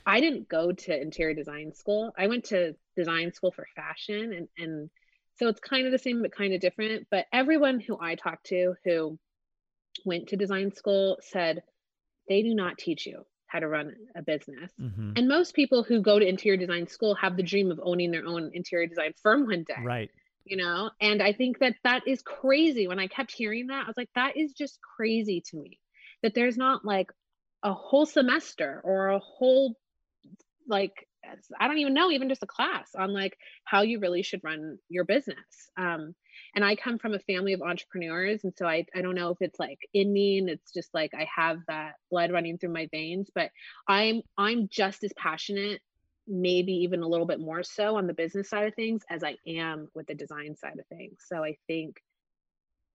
I 0.05 0.19
didn't 0.19 0.49
go 0.49 0.71
to 0.71 1.01
interior 1.01 1.33
design 1.33 1.73
school. 1.73 2.11
I 2.17 2.27
went 2.27 2.45
to 2.45 2.75
design 2.95 3.31
school 3.33 3.51
for 3.51 3.67
fashion 3.75 4.33
and 4.33 4.47
and 4.57 4.89
so 5.35 5.47
it's 5.47 5.59
kind 5.59 5.85
of 5.85 5.91
the 5.91 5.99
same, 5.99 6.21
but 6.21 6.35
kind 6.35 6.53
of 6.53 6.61
different. 6.61 7.07
But 7.09 7.25
everyone 7.33 7.79
who 7.79 7.97
I 7.99 8.15
talked 8.15 8.47
to 8.47 8.75
who 8.83 9.17
went 10.05 10.29
to 10.29 10.37
design 10.37 10.73
school 10.73 11.17
said 11.21 11.63
they 12.27 12.41
do 12.41 12.53
not 12.53 12.77
teach 12.77 13.05
you 13.05 13.25
how 13.47 13.59
to 13.59 13.67
run 13.67 13.93
a 14.15 14.21
business. 14.21 14.71
Mm-hmm. 14.79 15.13
And 15.15 15.27
most 15.27 15.53
people 15.53 15.83
who 15.83 16.01
go 16.01 16.17
to 16.17 16.27
interior 16.27 16.57
design 16.57 16.87
school 16.87 17.15
have 17.15 17.37
the 17.37 17.43
dream 17.43 17.71
of 17.71 17.79
owning 17.83 18.11
their 18.11 18.25
own 18.25 18.51
interior 18.53 18.87
design 18.87 19.13
firm 19.21 19.45
one 19.45 19.63
day. 19.63 19.81
Right. 19.83 20.09
You 20.45 20.57
know, 20.57 20.89
and 20.99 21.21
I 21.21 21.33
think 21.33 21.59
that 21.59 21.75
that 21.83 22.01
is 22.07 22.21
crazy. 22.21 22.87
When 22.87 22.99
I 22.99 23.07
kept 23.07 23.31
hearing 23.31 23.67
that, 23.67 23.83
I 23.85 23.87
was 23.87 23.95
like, 23.95 24.09
that 24.15 24.35
is 24.35 24.53
just 24.53 24.79
crazy 24.81 25.41
to 25.51 25.57
me 25.57 25.79
that 26.21 26.33
there's 26.33 26.57
not 26.57 26.83
like 26.83 27.11
a 27.61 27.73
whole 27.73 28.05
semester 28.05 28.81
or 28.83 29.09
a 29.09 29.19
whole 29.19 29.77
like 30.67 31.07
I 31.59 31.67
don't 31.67 31.77
even 31.77 31.93
know, 31.93 32.11
even 32.11 32.29
just 32.29 32.43
a 32.43 32.47
class 32.47 32.89
on 32.97 33.13
like 33.13 33.37
how 33.65 33.81
you 33.81 33.99
really 33.99 34.23
should 34.23 34.43
run 34.43 34.77
your 34.89 35.05
business. 35.05 35.37
Um, 35.77 36.13
and 36.55 36.63
I 36.63 36.75
come 36.75 36.97
from 36.97 37.13
a 37.13 37.19
family 37.19 37.53
of 37.53 37.61
entrepreneurs. 37.61 38.43
And 38.43 38.53
so 38.55 38.65
I, 38.65 38.85
I 38.95 39.01
don't 39.01 39.15
know 39.15 39.29
if 39.29 39.37
it's 39.41 39.59
like 39.59 39.79
in 39.93 40.11
me 40.11 40.39
and 40.39 40.49
it's 40.49 40.71
just 40.71 40.93
like 40.93 41.11
I 41.13 41.27
have 41.35 41.59
that 41.67 41.93
blood 42.11 42.31
running 42.31 42.57
through 42.57 42.73
my 42.73 42.87
veins, 42.91 43.29
but 43.33 43.49
I'm 43.87 44.21
I'm 44.37 44.67
just 44.69 45.03
as 45.03 45.13
passionate, 45.17 45.81
maybe 46.27 46.73
even 46.73 47.01
a 47.01 47.07
little 47.07 47.27
bit 47.27 47.39
more 47.39 47.63
so 47.63 47.97
on 47.97 48.07
the 48.07 48.13
business 48.13 48.49
side 48.49 48.67
of 48.67 48.75
things 48.75 49.03
as 49.09 49.23
I 49.23 49.35
am 49.47 49.89
with 49.93 50.07
the 50.07 50.15
design 50.15 50.55
side 50.55 50.79
of 50.79 50.85
things. 50.87 51.17
So 51.27 51.43
I 51.43 51.55
think 51.67 51.97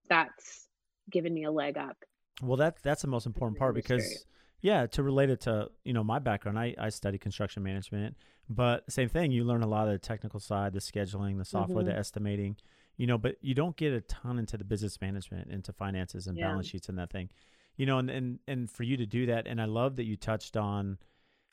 that's 0.09 0.67
given 1.11 1.35
me 1.35 1.45
a 1.45 1.51
leg 1.51 1.79
up. 1.79 1.97
Well, 2.43 2.57
that 2.59 2.77
that's 2.83 3.03
the 3.03 3.09
most 3.09 3.27
important 3.27 3.59
part 3.59 3.75
because 3.75 4.25
yeah, 4.61 4.87
to 4.87 5.03
relate 5.03 5.31
it 5.31 5.41
to 5.43 5.71
you 5.85 5.93
know 5.93 6.05
my 6.05 6.19
background, 6.19 6.59
I 6.59 6.75
I 6.79 6.89
study 6.89 7.19
construction 7.19 7.63
management, 7.63 8.17
but 8.49 8.91
same 8.91 9.09
thing. 9.09 9.31
You 9.31 9.45
learn 9.45 9.63
a 9.63 9.67
lot 9.67 9.87
of 9.87 9.93
the 9.93 9.99
technical 9.99 10.41
side, 10.41 10.73
the 10.73 10.81
scheduling, 10.81 11.39
the 11.39 11.45
software, 11.45 11.85
mm-hmm. 11.85 11.93
the 11.93 11.99
estimating, 11.99 12.57
you 12.97 13.07
know, 13.07 13.19
but 13.19 13.37
you 13.41 13.55
don't 13.55 13.77
get 13.77 13.93
a 13.93 14.01
ton 14.03 14.39
into 14.39 14.57
the 14.57 14.65
business 14.65 15.01
management, 15.01 15.51
into 15.51 15.73
finances 15.73 16.27
and 16.27 16.37
yeah. 16.37 16.49
balance 16.49 16.67
sheets 16.67 16.89
and 16.89 16.99
that 16.99 17.11
thing, 17.11 17.31
you 17.77 17.87
know, 17.87 17.99
and 17.99 18.11
and 18.11 18.39
and 18.49 18.71
for 18.71 18.83
you 18.83 18.97
to 18.97 19.07
do 19.07 19.27
that, 19.27 19.47
and 19.47 19.61
I 19.61 19.67
love 19.67 19.97
that 19.97 20.05
you 20.05 20.17
touched 20.17 20.57
on 20.57 20.99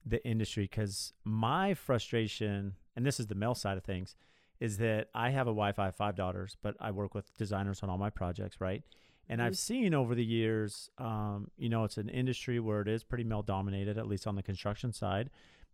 the 0.05 0.25
industry 0.27 0.63
because 0.63 1.13
my 1.23 1.73
frustration, 1.73 2.75
and 2.95 3.05
this 3.05 3.19
is 3.19 3.27
the 3.27 3.35
male 3.35 3.55
side 3.55 3.77
of 3.77 3.83
things, 3.83 4.15
is 4.59 4.77
that 4.77 5.09
I 5.13 5.31
have 5.31 5.47
a 5.47 5.53
wife, 5.53 5.79
I 5.79 5.85
have 5.85 5.95
five 5.95 6.15
daughters, 6.15 6.57
but 6.61 6.75
I 6.79 6.91
work 6.91 7.13
with 7.13 7.35
designers 7.37 7.81
on 7.83 7.89
all 7.89 7.97
my 7.97 8.09
projects, 8.09 8.61
right? 8.61 8.83
And 9.27 9.39
mm-hmm. 9.39 9.47
I've 9.47 9.57
seen 9.57 9.93
over 9.93 10.15
the 10.15 10.23
years, 10.23 10.89
um, 10.97 11.49
you 11.57 11.69
know, 11.69 11.83
it's 11.83 11.97
an 11.97 12.09
industry 12.09 12.59
where 12.59 12.81
it 12.81 12.87
is 12.87 13.03
pretty 13.03 13.23
male 13.23 13.41
dominated, 13.41 13.97
at 13.97 14.07
least 14.07 14.27
on 14.27 14.35
the 14.35 14.43
construction 14.43 14.93
side. 14.93 15.29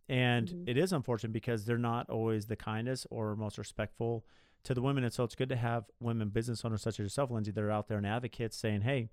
And 0.08 0.48
mm-hmm. 0.48 0.68
it 0.68 0.76
is 0.76 0.92
unfortunate 0.92 1.32
because 1.32 1.64
they're 1.64 1.78
not 1.78 2.10
always 2.10 2.46
the 2.46 2.56
kindest 2.56 3.06
or 3.10 3.36
most 3.36 3.58
respectful 3.58 4.24
to 4.64 4.74
the 4.74 4.82
women. 4.82 5.04
And 5.04 5.12
so 5.12 5.24
it's 5.24 5.34
good 5.34 5.48
to 5.50 5.56
have 5.56 5.84
women 6.00 6.28
business 6.28 6.64
owners 6.64 6.82
such 6.82 6.94
as 6.94 6.98
yourself, 7.00 7.30
Lindsay, 7.30 7.50
that 7.52 7.62
are 7.62 7.70
out 7.70 7.88
there 7.88 7.98
and 7.98 8.06
advocates 8.06 8.56
saying, 8.56 8.82
hey, 8.82 9.08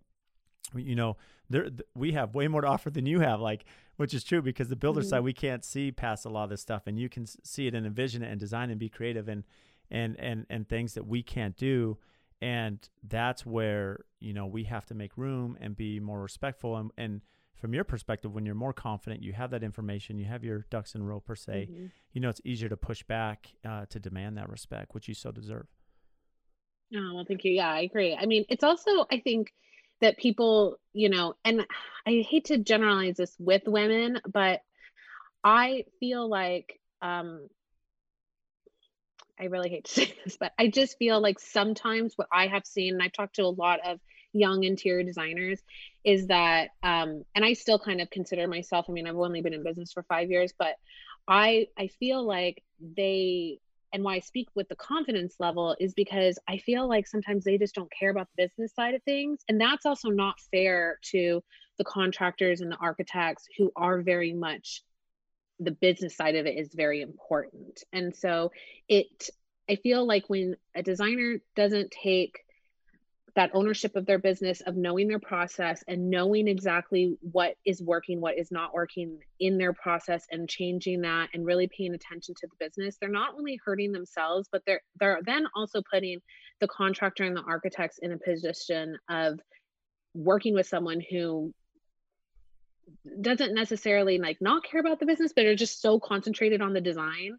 you 0.75 0.95
know, 0.95 1.17
there 1.49 1.67
we 1.95 2.11
have 2.11 2.35
way 2.35 2.47
more 2.47 2.61
to 2.61 2.67
offer 2.67 2.89
than 2.89 3.05
you 3.05 3.21
have, 3.21 3.39
like, 3.39 3.65
which 3.97 4.13
is 4.13 4.23
true 4.23 4.41
because 4.41 4.69
the 4.69 4.75
builder 4.75 5.01
mm-hmm. 5.01 5.09
side 5.09 5.23
we 5.23 5.33
can't 5.33 5.65
see 5.65 5.91
past 5.91 6.25
a 6.25 6.29
lot 6.29 6.43
of 6.43 6.49
this 6.49 6.61
stuff, 6.61 6.83
and 6.85 6.99
you 6.99 7.09
can 7.09 7.25
see 7.25 7.67
it 7.67 7.73
and 7.73 7.85
envision 7.85 8.21
it 8.21 8.29
and 8.29 8.39
design 8.39 8.69
and 8.69 8.79
be 8.79 8.89
creative 8.89 9.27
and 9.27 9.43
and 9.89 10.19
and 10.19 10.45
and 10.49 10.69
things 10.69 10.93
that 10.93 11.07
we 11.07 11.23
can't 11.23 11.57
do 11.57 11.97
and 12.41 12.87
that's 13.07 13.45
where 13.45 14.05
you 14.19 14.33
know 14.33 14.45
we 14.45 14.63
have 14.65 14.85
to 14.87 14.93
make 14.93 15.17
room 15.17 15.57
and 15.59 15.75
be 15.75 15.99
more 15.99 16.21
respectful. 16.21 16.75
And, 16.75 16.91
and 16.97 17.21
from 17.55 17.73
your 17.73 17.83
perspective 17.83 18.33
when 18.33 18.45
you're 18.45 18.55
more 18.55 18.71
confident 18.73 19.21
you 19.21 19.33
have 19.33 19.51
that 19.51 19.63
information 19.63 20.17
you 20.17 20.25
have 20.25 20.45
your 20.45 20.65
ducks 20.69 20.95
in 20.95 21.01
a 21.01 21.03
row 21.03 21.19
per 21.19 21.35
se 21.35 21.67
mm-hmm. 21.69 21.85
you 22.13 22.21
know 22.21 22.29
it's 22.29 22.39
easier 22.45 22.69
to 22.69 22.77
push 22.77 23.03
back 23.03 23.49
uh, 23.65 23.85
to 23.89 23.99
demand 23.99 24.37
that 24.37 24.49
respect 24.49 24.93
which 24.93 25.07
you 25.07 25.13
so 25.13 25.31
deserve. 25.31 25.67
Oh 26.95 27.15
well 27.15 27.25
thank 27.27 27.43
you. 27.43 27.51
Yeah 27.51 27.69
i 27.69 27.81
agree. 27.81 28.15
I 28.15 28.25
mean 28.25 28.45
it's 28.49 28.63
also 28.63 29.05
i 29.11 29.19
think 29.19 29.53
that 30.01 30.17
people 30.17 30.79
you 30.93 31.09
know 31.09 31.35
and 31.43 31.65
i 32.07 32.25
hate 32.27 32.45
to 32.45 32.57
generalize 32.57 33.17
this 33.17 33.35
with 33.37 33.63
women 33.67 34.19
but 34.31 34.61
i 35.43 35.83
feel 35.99 36.27
like 36.29 36.79
um 37.01 37.47
I 39.39 39.45
really 39.45 39.69
hate 39.69 39.85
to 39.85 39.91
say 40.05 40.13
this, 40.23 40.37
but 40.37 40.53
I 40.59 40.67
just 40.67 40.97
feel 40.97 41.21
like 41.21 41.39
sometimes 41.39 42.13
what 42.15 42.27
I 42.31 42.47
have 42.47 42.65
seen, 42.65 42.93
and 42.93 43.03
I've 43.03 43.13
talked 43.13 43.35
to 43.35 43.43
a 43.43 43.47
lot 43.47 43.79
of 43.85 43.99
young 44.33 44.63
interior 44.63 45.03
designers, 45.03 45.59
is 46.03 46.27
that, 46.27 46.69
um, 46.83 47.23
and 47.33 47.43
I 47.43 47.53
still 47.53 47.79
kind 47.79 48.01
of 48.01 48.09
consider 48.09 48.47
myself. 48.47 48.85
I 48.87 48.91
mean, 48.91 49.07
I've 49.07 49.15
only 49.15 49.41
been 49.41 49.53
in 49.53 49.63
business 49.63 49.93
for 49.93 50.03
five 50.03 50.29
years, 50.29 50.53
but 50.57 50.75
I 51.27 51.67
I 51.77 51.87
feel 51.87 52.25
like 52.25 52.63
they 52.79 53.59
and 53.91 54.03
why 54.03 54.15
I 54.15 54.19
speak 54.19 54.47
with 54.53 54.69
the 54.69 54.75
confidence 54.75 55.35
level 55.39 55.75
is 55.79 55.93
because 55.95 56.37
I 56.47 56.59
feel 56.59 56.87
like 56.87 57.07
sometimes 57.07 57.43
they 57.43 57.57
just 57.57 57.73
don't 57.73 57.91
care 57.91 58.11
about 58.11 58.27
the 58.35 58.43
business 58.43 58.73
side 58.75 58.93
of 58.93 59.03
things, 59.03 59.39
and 59.47 59.59
that's 59.59 59.85
also 59.85 60.09
not 60.09 60.35
fair 60.51 60.99
to 61.11 61.43
the 61.77 61.83
contractors 61.83 62.61
and 62.61 62.71
the 62.71 62.77
architects 62.77 63.45
who 63.57 63.71
are 63.75 64.01
very 64.01 64.33
much 64.33 64.83
the 65.59 65.71
business 65.71 66.15
side 66.15 66.35
of 66.35 66.45
it 66.45 66.57
is 66.57 66.73
very 66.73 67.01
important. 67.01 67.83
And 67.91 68.15
so 68.15 68.51
it 68.87 69.29
I 69.69 69.75
feel 69.75 70.05
like 70.05 70.23
when 70.27 70.55
a 70.73 70.81
designer 70.81 71.39
doesn't 71.55 71.91
take 71.91 72.39
that 73.35 73.51
ownership 73.53 73.95
of 73.95 74.05
their 74.05 74.17
business 74.17 74.61
of 74.61 74.75
knowing 74.75 75.07
their 75.07 75.19
process 75.19 75.83
and 75.87 76.09
knowing 76.09 76.47
exactly 76.47 77.15
what 77.21 77.55
is 77.63 77.81
working 77.81 78.19
what 78.19 78.37
is 78.37 78.51
not 78.51 78.73
working 78.73 79.19
in 79.39 79.57
their 79.57 79.71
process 79.71 80.25
and 80.31 80.49
changing 80.49 81.01
that 81.01 81.29
and 81.33 81.45
really 81.45 81.67
paying 81.67 81.93
attention 81.93 82.33
to 82.35 82.47
the 82.47 82.65
business 82.65 82.97
they're 82.99 83.09
not 83.09 83.35
only 83.37 83.59
hurting 83.63 83.91
themselves 83.91 84.49
but 84.51 84.63
they're 84.65 84.81
they're 84.99 85.19
then 85.23 85.45
also 85.55 85.81
putting 85.91 86.19
the 86.59 86.67
contractor 86.67 87.23
and 87.23 87.35
the 87.37 87.41
architects 87.41 87.99
in 88.01 88.11
a 88.11 88.17
position 88.17 88.97
of 89.09 89.39
working 90.13 90.53
with 90.53 90.67
someone 90.67 91.01
who 91.09 91.53
doesn't 93.21 93.53
necessarily 93.53 94.17
like 94.17 94.37
not 94.41 94.63
care 94.63 94.81
about 94.81 94.99
the 94.99 95.05
business, 95.05 95.33
but 95.35 95.45
are 95.45 95.55
just 95.55 95.81
so 95.81 95.99
concentrated 95.99 96.61
on 96.61 96.73
the 96.73 96.81
design 96.81 97.37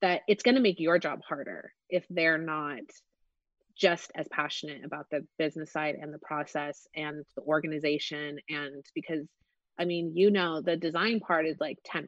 that 0.00 0.22
it's 0.28 0.42
going 0.42 0.56
to 0.56 0.60
make 0.60 0.80
your 0.80 0.98
job 0.98 1.20
harder 1.26 1.72
if 1.88 2.04
they're 2.10 2.38
not 2.38 2.80
just 3.76 4.12
as 4.14 4.28
passionate 4.28 4.84
about 4.84 5.06
the 5.10 5.26
business 5.38 5.72
side 5.72 5.96
and 6.00 6.12
the 6.12 6.18
process 6.18 6.86
and 6.94 7.24
the 7.36 7.42
organization 7.42 8.38
and 8.48 8.84
because 8.94 9.26
I 9.76 9.86
mean, 9.86 10.12
you 10.14 10.30
know, 10.30 10.60
the 10.60 10.76
design 10.76 11.18
part 11.18 11.46
is 11.46 11.58
like 11.58 11.78
10%. 11.92 12.06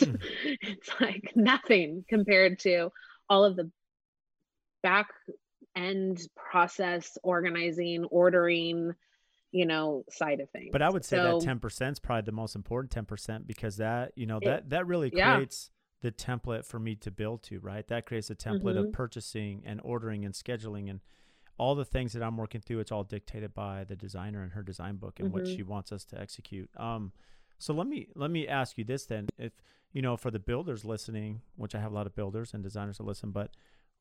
Mm. 0.00 0.20
it's 0.60 0.90
like 1.00 1.32
nothing 1.36 2.04
compared 2.08 2.58
to 2.60 2.90
all 3.28 3.44
of 3.44 3.56
the 3.56 3.70
back 4.82 5.08
end 5.76 6.20
process 6.34 7.16
organizing, 7.22 8.04
ordering, 8.04 8.92
you 9.54 9.64
know 9.64 10.04
side 10.10 10.40
of 10.40 10.50
things 10.50 10.70
but 10.72 10.82
i 10.82 10.90
would 10.90 11.04
say 11.04 11.16
so, 11.16 11.38
that 11.38 11.46
10% 11.46 11.92
is 11.92 12.00
probably 12.00 12.22
the 12.22 12.32
most 12.32 12.56
important 12.56 13.08
10% 13.08 13.46
because 13.46 13.76
that 13.76 14.12
you 14.16 14.26
know 14.26 14.40
that 14.42 14.68
that 14.70 14.86
really 14.86 15.10
creates 15.10 15.70
yeah. 16.02 16.10
the 16.10 16.12
template 16.12 16.64
for 16.66 16.80
me 16.80 16.96
to 16.96 17.10
build 17.10 17.42
to 17.44 17.60
right 17.60 17.86
that 17.86 18.04
creates 18.04 18.30
a 18.30 18.34
template 18.34 18.74
mm-hmm. 18.74 18.86
of 18.86 18.92
purchasing 18.92 19.62
and 19.64 19.80
ordering 19.84 20.24
and 20.24 20.34
scheduling 20.34 20.90
and 20.90 21.00
all 21.56 21.76
the 21.76 21.84
things 21.84 22.12
that 22.14 22.22
i'm 22.22 22.36
working 22.36 22.60
through 22.60 22.80
it's 22.80 22.90
all 22.90 23.04
dictated 23.04 23.54
by 23.54 23.84
the 23.84 23.94
designer 23.94 24.42
and 24.42 24.52
her 24.52 24.62
design 24.62 24.96
book 24.96 25.20
and 25.20 25.28
mm-hmm. 25.28 25.38
what 25.38 25.46
she 25.46 25.62
wants 25.62 25.92
us 25.92 26.04
to 26.04 26.20
execute 26.20 26.68
um 26.76 27.12
so 27.58 27.72
let 27.72 27.86
me 27.86 28.08
let 28.16 28.32
me 28.32 28.48
ask 28.48 28.76
you 28.76 28.82
this 28.82 29.06
then 29.06 29.28
if 29.38 29.52
you 29.92 30.02
know 30.02 30.16
for 30.16 30.32
the 30.32 30.40
builders 30.40 30.84
listening 30.84 31.40
which 31.54 31.76
i 31.76 31.78
have 31.78 31.92
a 31.92 31.94
lot 31.94 32.06
of 32.08 32.16
builders 32.16 32.54
and 32.54 32.64
designers 32.64 32.98
that 32.98 33.04
listen 33.04 33.30
but 33.30 33.52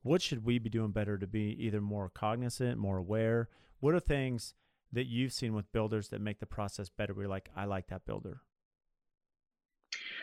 what 0.02 0.20
should 0.20 0.44
we 0.44 0.58
be 0.58 0.70
doing 0.70 0.90
better 0.90 1.16
to 1.16 1.28
be 1.28 1.56
either 1.60 1.80
more 1.80 2.10
cognizant 2.10 2.80
more 2.80 2.98
aware 2.98 3.50
what 3.82 3.94
are 3.94 4.00
things 4.00 4.56
that 4.94 5.08
you've 5.08 5.34
seen 5.34 5.54
with 5.54 5.72
builders 5.72 6.10
that 6.10 6.22
make 6.22 6.40
the 6.40 6.46
process 6.46 6.90
better 6.90 7.14
you're 7.18 7.28
like 7.28 7.50
i 7.56 7.66
like 7.66 7.88
that 7.88 8.06
builder. 8.06 8.42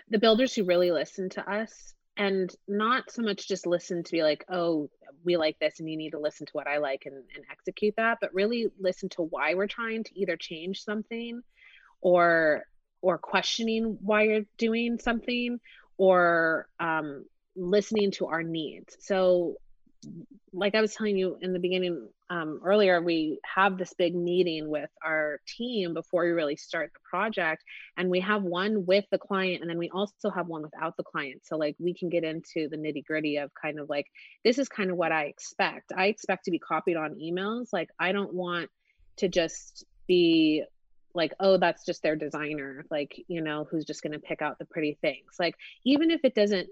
The 0.09 0.19
builders 0.19 0.55
who 0.55 0.65
really 0.65 0.91
listen 0.91 1.29
to 1.31 1.49
us 1.49 1.95
and 2.17 2.53
not 2.67 3.11
so 3.11 3.23
much 3.23 3.47
just 3.47 3.67
listen 3.67 4.03
to 4.03 4.13
be 4.13 4.23
like 4.23 4.45
oh 4.51 4.91
we 5.25 5.37
like 5.37 5.59
this 5.59 5.79
and 5.79 5.89
you 5.89 5.97
need 5.97 6.11
to 6.11 6.19
listen 6.19 6.47
to 6.47 6.53
what 6.53 6.67
i 6.67 6.79
like 6.79 7.03
and, 7.07 7.15
and 7.15 7.45
execute 7.51 7.95
that 7.97 8.19
but 8.21 8.35
really 8.35 8.69
listen 8.81 9.09
to 9.11 9.23
why 9.23 9.55
we're 9.55 9.67
trying 9.67 10.03
to 10.05 10.19
either 10.19 10.37
change 10.37 10.83
something 10.83 11.43
or 12.01 12.65
or 13.03 13.19
questioning 13.19 13.99
why 14.03 14.23
you're 14.23 14.45
doing 14.59 14.99
something 14.99 15.59
or 15.97 16.67
um, 16.79 17.25
listening 17.57 18.11
to 18.11 18.27
our 18.27 18.43
needs. 18.43 18.97
So 19.01 19.57
like 20.53 20.75
I 20.75 20.81
was 20.81 20.95
telling 20.95 21.17
you 21.17 21.39
in 21.41 21.53
the 21.53 21.59
beginning 21.59 22.09
um, 22.29 22.61
earlier, 22.65 23.01
we 23.01 23.39
have 23.45 23.79
this 23.79 23.93
big 23.95 24.15
meeting 24.15 24.69
with 24.69 24.91
our 25.05 25.41
team 25.47 25.95
before 25.95 26.25
we 26.25 26.31
really 26.31 26.57
start 26.57 26.93
the 26.93 27.01
project. 27.09 27.63
And 27.97 28.11
we 28.11 28.21
have 28.21 28.43
one 28.43 28.87
with 28.87 29.05
the 29.11 29.19
client, 29.19 29.61
and 29.61 29.71
then 29.71 29.79
we 29.79 29.91
also 29.91 30.31
have 30.31 30.47
one 30.47 30.63
without 30.63 30.97
the 30.97 31.05
client. 31.05 31.43
So, 31.45 31.57
like, 31.57 31.77
we 31.79 31.95
can 31.95 32.09
get 32.09 32.25
into 32.25 32.69
the 32.69 32.77
nitty 32.77 33.05
gritty 33.05 33.37
of 33.37 33.51
kind 33.61 33.79
of 33.79 33.89
like, 33.89 34.07
this 34.45 34.59
is 34.59 34.69
kind 34.69 34.91
of 34.91 34.97
what 34.97 35.13
I 35.13 35.25
expect. 35.25 35.93
I 35.97 36.07
expect 36.07 36.47
to 36.47 36.51
be 36.51 36.59
copied 36.59 36.97
on 36.97 37.15
emails. 37.15 37.69
Like, 37.73 37.91
I 37.99 38.13
don't 38.13 38.35
want 38.35 38.71
to 39.19 39.29
just 39.29 39.85
be 40.09 40.65
like 41.15 41.33
oh 41.41 41.57
that's 41.57 41.85
just 41.85 42.03
their 42.03 42.15
designer 42.15 42.85
like 42.91 43.25
you 43.27 43.43
know 43.43 43.67
who's 43.69 43.85
just 43.85 44.03
going 44.03 44.13
to 44.13 44.19
pick 44.21 44.43
out 44.43 44.59
the 44.59 44.65
pretty 44.65 44.97
things 45.01 45.35
like 45.41 45.55
even 45.85 46.11
if 46.11 46.21
it 46.25 46.35
doesn't 46.35 46.69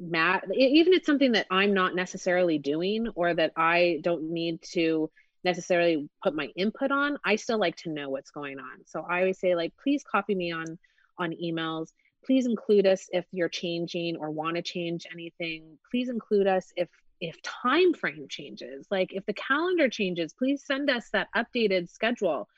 mat 0.00 0.44
even 0.54 0.94
it's 0.94 1.06
something 1.06 1.32
that 1.32 1.46
i'm 1.50 1.74
not 1.74 1.94
necessarily 1.94 2.58
doing 2.58 3.08
or 3.14 3.34
that 3.34 3.52
i 3.56 3.98
don't 4.02 4.22
need 4.22 4.60
to 4.62 5.10
necessarily 5.44 6.08
put 6.22 6.34
my 6.34 6.48
input 6.56 6.90
on 6.90 7.18
i 7.24 7.36
still 7.36 7.58
like 7.58 7.76
to 7.76 7.90
know 7.90 8.08
what's 8.08 8.30
going 8.30 8.58
on. 8.58 8.84
So 8.86 9.04
i 9.08 9.20
always 9.20 9.38
say 9.38 9.54
like 9.54 9.72
please 9.82 10.02
copy 10.02 10.34
me 10.34 10.52
on 10.52 10.78
on 11.20 11.32
emails. 11.32 11.88
Please 12.24 12.46
include 12.46 12.86
us 12.86 13.08
if 13.12 13.24
you're 13.30 13.48
changing 13.48 14.16
or 14.16 14.30
want 14.30 14.56
to 14.56 14.62
change 14.62 15.06
anything. 15.12 15.78
Please 15.90 16.08
include 16.08 16.46
us 16.46 16.72
if 16.76 16.88
if 17.20 17.40
time 17.42 17.92
frame 17.92 18.26
changes. 18.28 18.86
Like 18.90 19.12
if 19.12 19.24
the 19.26 19.34
calendar 19.34 19.88
changes 19.88 20.32
please 20.32 20.64
send 20.64 20.90
us 20.90 21.08
that 21.12 21.28
updated 21.36 21.90
schedule. 21.90 22.48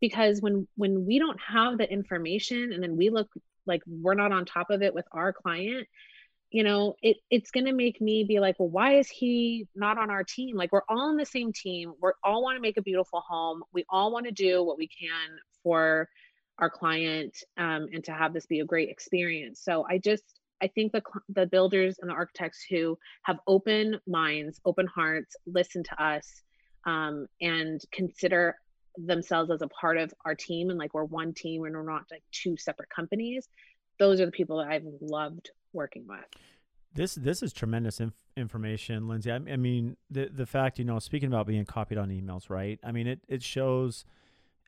Because 0.00 0.40
when 0.40 0.68
when 0.76 1.06
we 1.06 1.18
don't 1.18 1.40
have 1.40 1.78
the 1.78 1.90
information 1.90 2.72
and 2.72 2.82
then 2.82 2.96
we 2.96 3.10
look 3.10 3.28
like 3.66 3.82
we're 3.86 4.14
not 4.14 4.32
on 4.32 4.44
top 4.44 4.70
of 4.70 4.82
it 4.82 4.94
with 4.94 5.06
our 5.12 5.32
client 5.32 5.86
you 6.50 6.64
know, 6.64 6.96
it 7.00 7.18
it's 7.30 7.50
going 7.50 7.66
to 7.66 7.72
make 7.72 8.00
me 8.00 8.24
be 8.24 8.40
like, 8.40 8.58
well, 8.58 8.68
why 8.68 8.98
is 8.98 9.08
he 9.08 9.68
not 9.74 9.98
on 9.98 10.10
our 10.10 10.24
team? 10.24 10.56
Like 10.56 10.72
we're 10.72 10.82
all 10.88 11.08
on 11.10 11.16
the 11.16 11.26
same 11.26 11.52
team. 11.52 11.92
We 12.02 12.10
all 12.24 12.42
want 12.42 12.56
to 12.56 12.60
make 12.60 12.76
a 12.76 12.82
beautiful 12.82 13.20
home. 13.20 13.62
We 13.72 13.84
all 13.88 14.12
want 14.12 14.26
to 14.26 14.32
do 14.32 14.62
what 14.64 14.76
we 14.76 14.88
can 14.88 15.38
for 15.62 16.08
our 16.58 16.68
client 16.68 17.36
um, 17.56 17.86
and 17.92 18.04
to 18.04 18.12
have 18.12 18.32
this 18.32 18.46
be 18.46 18.60
a 18.60 18.64
great 18.64 18.90
experience. 18.90 19.60
So 19.62 19.86
I 19.88 19.98
just 19.98 20.24
I 20.60 20.66
think 20.68 20.92
the 20.92 21.02
the 21.28 21.46
builders 21.46 21.96
and 22.00 22.10
the 22.10 22.14
architects 22.14 22.64
who 22.68 22.98
have 23.22 23.38
open 23.46 24.00
minds, 24.06 24.60
open 24.64 24.86
hearts, 24.86 25.36
listen 25.46 25.84
to 25.84 26.02
us, 26.02 26.42
um, 26.84 27.26
and 27.40 27.80
consider 27.92 28.56
themselves 28.96 29.52
as 29.52 29.62
a 29.62 29.68
part 29.68 29.98
of 29.98 30.12
our 30.24 30.34
team 30.34 30.68
and 30.68 30.78
like 30.78 30.92
we're 30.92 31.04
one 31.04 31.32
team 31.32 31.64
and 31.64 31.74
we're 31.76 31.82
not 31.84 32.04
like 32.10 32.24
two 32.32 32.56
separate 32.56 32.90
companies. 32.90 33.48
Those 34.00 34.20
are 34.20 34.26
the 34.26 34.32
people 34.32 34.58
that 34.58 34.68
I've 34.68 34.86
loved 35.00 35.50
working 35.72 36.06
with. 36.08 36.20
This 36.92 37.14
this 37.14 37.42
is 37.42 37.52
tremendous 37.52 38.00
inf- 38.00 38.14
information, 38.36 39.06
Lindsay. 39.06 39.30
I, 39.30 39.36
I, 39.36 39.56
mean, 39.56 39.96
the 40.10 40.28
the 40.32 40.46
fact 40.46 40.78
you 40.78 40.84
know, 40.84 40.98
speaking 40.98 41.28
about 41.28 41.46
being 41.46 41.64
copied 41.64 41.98
on 41.98 42.08
emails, 42.08 42.50
right? 42.50 42.80
I 42.82 42.90
mean, 42.90 43.06
it 43.06 43.20
it 43.28 43.42
shows, 43.42 44.04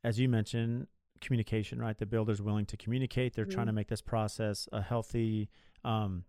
as 0.05 0.21
you 0.21 0.29
mentioned, 0.29 0.87
communication, 1.21 1.81
right? 1.81 1.97
The 1.97 2.07
builder's 2.07 2.43
willing 2.43 2.67
to 2.67 2.77
communicate. 2.77 3.35
They're 3.35 3.45
mm-hmm. 3.45 3.55
trying 3.55 3.67
to 3.67 3.71
mm-hmm. 3.71 3.77
make 3.77 3.89
this 3.89 4.03
process 4.03 4.69
a 4.73 4.83
healthy 4.83 5.49
um, 5.85 6.25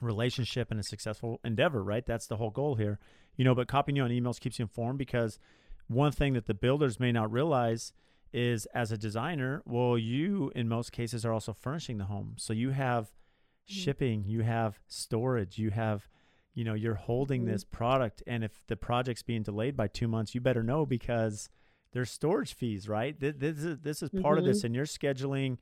relationship 0.00 0.70
and 0.70 0.80
a 0.80 0.82
successful 0.82 1.40
endeavor, 1.44 1.82
right? 1.84 2.04
That's 2.04 2.26
the 2.26 2.36
whole 2.36 2.50
goal 2.50 2.74
here. 2.74 2.98
You 3.36 3.44
know, 3.44 3.54
but 3.54 3.68
copying 3.68 3.96
you 3.96 4.02
on 4.02 4.10
emails 4.10 4.40
keeps 4.40 4.58
you 4.58 4.64
informed 4.64 4.98
because 4.98 5.38
one 5.86 6.12
thing 6.12 6.32
that 6.34 6.46
the 6.46 6.54
builders 6.54 6.98
may 6.98 7.12
not 7.12 7.30
realize 7.30 7.92
is 8.32 8.66
as 8.74 8.90
a 8.90 8.98
designer, 8.98 9.62
well, 9.64 9.96
you 9.96 10.50
in 10.54 10.68
most 10.68 10.90
cases 10.92 11.24
are 11.24 11.32
also 11.32 11.52
furnishing 11.52 11.98
the 11.98 12.06
home. 12.06 12.34
So 12.36 12.52
you 12.52 12.70
have. 12.70 13.10
Shipping, 13.66 14.24
you 14.26 14.42
have 14.42 14.78
storage, 14.88 15.58
you 15.58 15.70
have, 15.70 16.08
you 16.54 16.64
know, 16.64 16.74
you're 16.74 16.94
holding 16.94 17.42
mm-hmm. 17.42 17.52
this 17.52 17.64
product. 17.64 18.22
And 18.26 18.44
if 18.44 18.66
the 18.66 18.76
project's 18.76 19.22
being 19.22 19.42
delayed 19.42 19.76
by 19.76 19.88
two 19.88 20.08
months, 20.08 20.34
you 20.34 20.40
better 20.40 20.62
know 20.62 20.86
because 20.86 21.48
there's 21.92 22.10
storage 22.10 22.54
fees, 22.54 22.88
right? 22.88 23.18
This, 23.18 23.34
this 23.38 23.58
is, 23.58 23.78
this 23.80 24.02
is 24.02 24.10
part 24.10 24.22
mm-hmm. 24.24 24.38
of 24.38 24.44
this, 24.44 24.58
mm-hmm. 24.58 24.66
and 24.66 24.74
you're 24.74 24.84
scheduling 24.86 25.58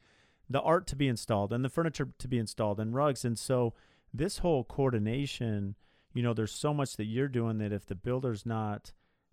the 0.48 0.60
art 0.60 0.86
to 0.88 0.96
be 0.96 1.08
installed 1.08 1.52
and 1.52 1.64
the 1.64 1.68
furniture 1.68 2.08
to 2.18 2.28
be 2.28 2.38
installed 2.38 2.80
and 2.80 2.94
rugs. 2.94 3.24
And 3.24 3.38
so 3.38 3.74
this 4.12 4.38
whole 4.38 4.64
coordination, 4.64 5.76
you 6.12 6.22
know, 6.22 6.34
there's 6.34 6.52
so 6.52 6.74
much 6.74 6.96
that 6.96 7.04
you're 7.04 7.28
doing 7.28 7.58
that 7.58 7.72
if 7.72 7.86
the 7.86 7.94
builder's 7.94 8.44
not 8.44 8.92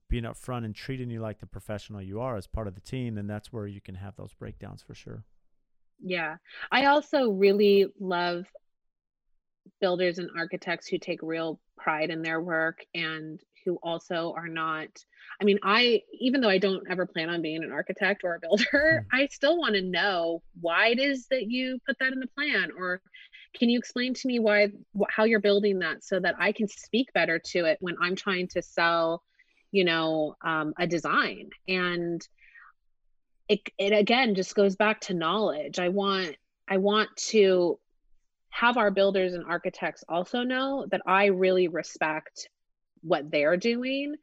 being 0.10 0.24
upfront 0.24 0.64
and 0.64 0.76
treating 0.76 1.10
you 1.10 1.20
like 1.20 1.40
the 1.40 1.48
professional 1.48 2.02
you 2.02 2.22
are 2.22 2.38
as 2.38 2.48
part 2.48 2.68
of 2.68 2.76
the 2.76 2.82
team, 2.82 3.16
then 3.16 3.28
that's 3.28 3.52
where 3.52 3.68
you 3.68 3.82
can 3.82 3.96
have 3.96 4.16
those 4.16 4.34
breakdowns 4.34 4.82
for 4.82 4.94
sure. 4.94 5.24
Yeah. 6.04 6.38
I 6.72 6.86
also 6.86 7.30
really 7.30 7.88
love 8.00 8.46
builders 9.80 10.18
and 10.18 10.30
architects 10.38 10.88
who 10.88 10.98
take 10.98 11.22
real 11.22 11.60
pride 11.78 12.10
in 12.10 12.22
their 12.22 12.42
work 12.42 12.84
and 12.94 13.40
who 13.66 13.78
also 13.84 14.34
are 14.36 14.48
not 14.48 14.88
I 15.40 15.44
mean, 15.44 15.60
I 15.62 16.02
even 16.20 16.42
though 16.42 16.50
I 16.50 16.58
don't 16.58 16.90
ever 16.90 17.06
plan 17.06 17.30
on 17.30 17.42
being 17.42 17.64
an 17.64 17.72
architect 17.72 18.24
or 18.24 18.36
a 18.36 18.40
builder, 18.40 18.66
mm. 18.74 19.06
I 19.14 19.28
still 19.28 19.58
want 19.58 19.76
to 19.76 19.82
know 19.82 20.42
why 20.60 20.88
it 20.88 21.00
is 21.00 21.28
that 21.28 21.44
you 21.44 21.80
put 21.86 22.00
that 22.00 22.14
in 22.14 22.20
the 22.20 22.28
plan 22.28 22.72
or 22.78 23.02
can 23.54 23.70
you 23.70 23.78
explain 23.78 24.14
to 24.14 24.28
me 24.28 24.40
why 24.40 24.70
how 25.10 25.26
you're 25.26 25.40
building 25.40 25.80
that 25.80 26.04
so 26.04 26.20
that 26.20 26.36
I 26.40 26.52
can 26.52 26.68
speak 26.68 27.14
better 27.14 27.40
to 27.40 27.66
it 27.66 27.78
when 27.82 27.96
I'm 28.02 28.16
trying 28.16 28.48
to 28.50 28.62
sell, 28.62 29.24
you 29.72 29.84
know, 29.84 30.36
um, 30.44 30.74
a 30.80 30.88
design 30.88 31.50
and 31.68 32.26
it, 33.50 33.62
it 33.78 33.94
again 33.94 34.36
just 34.36 34.56
goes 34.56 34.76
back 34.76 35.02
to 35.02 35.14
knowledge. 35.14 35.80
I 35.80 35.90
want 35.90 36.36
I 36.68 36.78
want 36.78 37.10
to 37.30 37.80
have 38.50 38.78
our 38.78 38.92
builders 38.92 39.34
and 39.34 39.46
architects 39.46 40.04
also 40.10 40.44
know 40.44 40.86
that 40.92 41.02
I 41.06 41.26
really 41.26 41.68
respect 41.68 42.50
what 43.02 43.30
they're 43.32 43.58
doing 43.58 44.16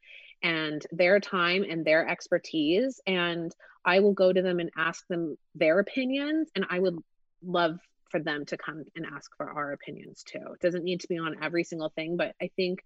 and 0.42 0.86
their 0.92 1.18
time 1.20 1.64
and 1.68 1.84
their 1.84 2.06
expertise 2.06 3.00
and 3.06 3.52
i 3.84 3.98
will 4.00 4.12
go 4.12 4.32
to 4.32 4.42
them 4.42 4.60
and 4.60 4.70
ask 4.76 5.06
them 5.08 5.36
their 5.54 5.80
opinions 5.80 6.50
and 6.54 6.66
i 6.70 6.78
would 6.78 6.98
love 7.42 7.78
for 8.10 8.20
them 8.20 8.44
to 8.44 8.56
come 8.56 8.84
and 8.94 9.06
ask 9.06 9.30
for 9.36 9.48
our 9.48 9.72
opinions 9.72 10.22
too 10.22 10.52
it 10.52 10.60
doesn't 10.60 10.84
need 10.84 11.00
to 11.00 11.08
be 11.08 11.18
on 11.18 11.36
every 11.42 11.64
single 11.64 11.88
thing 11.90 12.16
but 12.16 12.34
i 12.40 12.50
think 12.56 12.84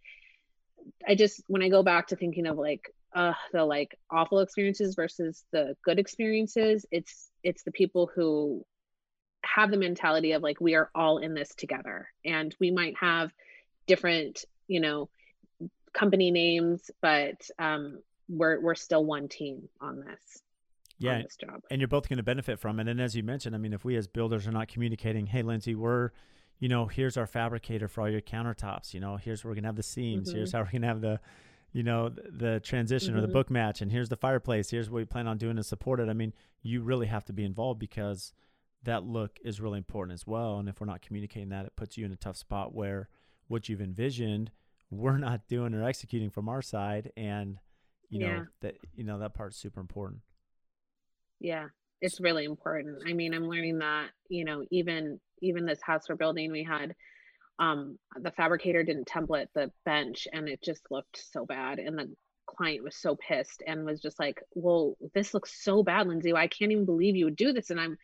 i 1.07 1.15
just 1.15 1.43
when 1.49 1.63
i 1.63 1.69
go 1.69 1.83
back 1.83 2.07
to 2.07 2.17
thinking 2.17 2.47
of 2.47 2.57
like 2.57 2.95
uh 3.15 3.33
the 3.53 3.65
like 3.65 3.99
awful 4.11 4.41
experiences 4.41 4.95
versus 4.95 5.45
the 5.53 5.75
good 5.85 5.99
experiences 5.99 6.85
it's 6.91 7.31
it's 7.43 7.63
the 7.63 7.73
people 7.73 8.11
who 8.15 8.65
have 9.45 9.71
the 9.71 9.77
mentality 9.77 10.33
of 10.33 10.43
like 10.43 10.61
we 10.61 10.75
are 10.75 10.91
all 10.95 11.19
in 11.19 11.33
this 11.35 11.55
together 11.55 12.09
and 12.25 12.55
we 12.61 12.71
might 12.71 12.97
have 12.99 13.31
different 13.87 14.45
you 14.67 14.81
know 14.81 15.09
company 15.93 16.31
names, 16.31 16.91
but 17.01 17.49
um, 17.59 18.01
we're 18.29 18.61
we're 18.61 18.75
still 18.75 19.05
one 19.05 19.29
team 19.29 19.69
on 19.81 20.01
this. 20.01 20.43
Yeah, 21.01 21.15
on 21.15 21.23
this 21.23 21.37
job, 21.37 21.63
and 21.71 21.81
you're 21.81 21.89
both 21.89 22.09
going 22.09 22.17
to 22.17 22.25
benefit 22.25 22.59
from 22.59 22.81
it. 22.81 22.89
And 22.89 23.01
as 23.01 23.15
you 23.15 23.23
mentioned, 23.23 23.55
I 23.55 23.59
mean, 23.59 23.73
if 23.73 23.85
we 23.85 23.97
as 23.97 24.09
builders 24.09 24.49
are 24.49 24.53
not 24.53 24.67
communicating, 24.69 25.27
hey, 25.27 25.43
Lindsay, 25.43 25.75
we're 25.75 26.11
you 26.59 26.69
know, 26.69 26.87
here's 26.87 27.17
our 27.17 27.27
fabricator 27.27 27.87
for 27.87 28.01
all 28.01 28.11
your 28.11 28.21
countertops. 28.21 28.93
You 28.95 29.01
know, 29.01 29.17
here's 29.17 29.45
where 29.45 29.53
we're 29.53 29.57
gonna 29.57 29.69
have 29.69 29.77
the 29.77 29.83
seams. 29.83 30.29
Mm-hmm. 30.29 30.37
Here's 30.39 30.53
how 30.53 30.61
we're 30.61 30.71
gonna 30.73 30.89
have 30.89 31.01
the, 31.01 31.21
you 31.73 31.83
know, 31.83 32.09
the 32.09 32.61
transition 32.61 33.11
mm-hmm. 33.11 33.19
or 33.19 33.21
the 33.21 33.27
mm-hmm. 33.27 33.35
book 33.35 33.51
match. 33.51 33.81
And 33.81 33.93
here's 33.93 34.09
the 34.09 34.17
fireplace. 34.17 34.71
Here's 34.71 34.91
what 34.91 34.99
we 34.99 35.05
plan 35.05 35.27
on 35.27 35.39
doing 35.39 35.57
to 35.57 35.63
support 35.63 36.01
it. 36.01 36.09
I 36.09 36.13
mean, 36.13 36.33
you 36.63 36.83
really 36.83 37.07
have 37.07 37.25
to 37.27 37.33
be 37.33 37.45
involved 37.45 37.79
because 37.79 38.33
that 38.85 39.05
look 39.05 39.39
is 39.45 39.61
really 39.61 39.79
important 39.79 40.15
as 40.15 40.27
well. 40.27 40.59
And 40.59 40.69
if 40.69 40.81
we're 40.81 40.87
not 40.87 41.03
communicating 41.03 41.51
that, 41.51 41.67
it 41.67 41.77
puts 41.77 41.97
you 41.97 42.07
in 42.07 42.13
a 42.13 42.17
tough 42.17 42.37
spot 42.37 42.75
where 42.75 43.09
what 43.49 43.69
you've 43.69 43.81
envisioned 43.81 44.51
we're 44.91 45.19
not 45.19 45.47
doing 45.49 45.75
or 45.75 45.85
executing 45.85 46.31
from 46.31 46.49
our 46.49 46.63
side 46.63 47.13
and 47.17 47.59
you 48.09 48.21
yeah. 48.21 48.37
know 48.37 48.47
that 48.61 48.77
you 48.95 49.05
know 49.05 49.19
that 49.19 49.35
part's 49.35 49.57
super 49.57 49.81
important 49.81 50.21
yeah 51.41 51.67
it's 52.01 52.21
really 52.21 52.45
important 52.45 52.97
i 53.07 53.13
mean 53.13 53.35
i'm 53.35 53.49
learning 53.49 53.79
that 53.79 54.09
you 54.29 54.45
know 54.45 54.65
even 54.71 55.21
even 55.43 55.67
this 55.67 55.81
house 55.83 56.05
we're 56.09 56.17
building 56.17 56.51
we 56.51 56.65
had 56.65 56.95
um 57.59 57.99
the 58.21 58.31
fabricator 58.31 58.83
didn't 58.83 59.09
template 59.09 59.49
the 59.55 59.71
bench 59.85 60.29
and 60.33 60.49
it 60.49 60.63
just 60.63 60.83
looked 60.91 61.23
so 61.33 61.45
bad 61.45 61.79
and 61.79 61.99
the 61.99 62.09
client 62.47 62.83
was 62.83 62.97
so 62.97 63.17
pissed 63.17 63.63
and 63.67 63.85
was 63.85 64.01
just 64.01 64.19
like 64.19 64.41
well 64.55 64.97
this 65.15 65.35
looks 65.35 65.63
so 65.63 65.83
bad 65.83 66.07
lindsay. 66.09 66.33
I 66.33 66.47
can't 66.47 66.73
even 66.73 66.87
believe 66.87 67.17
you 67.17 67.27
would 67.27 67.37
do 67.37 67.53
this. 67.53 67.71
And 67.71 67.81
i'm 67.81 67.99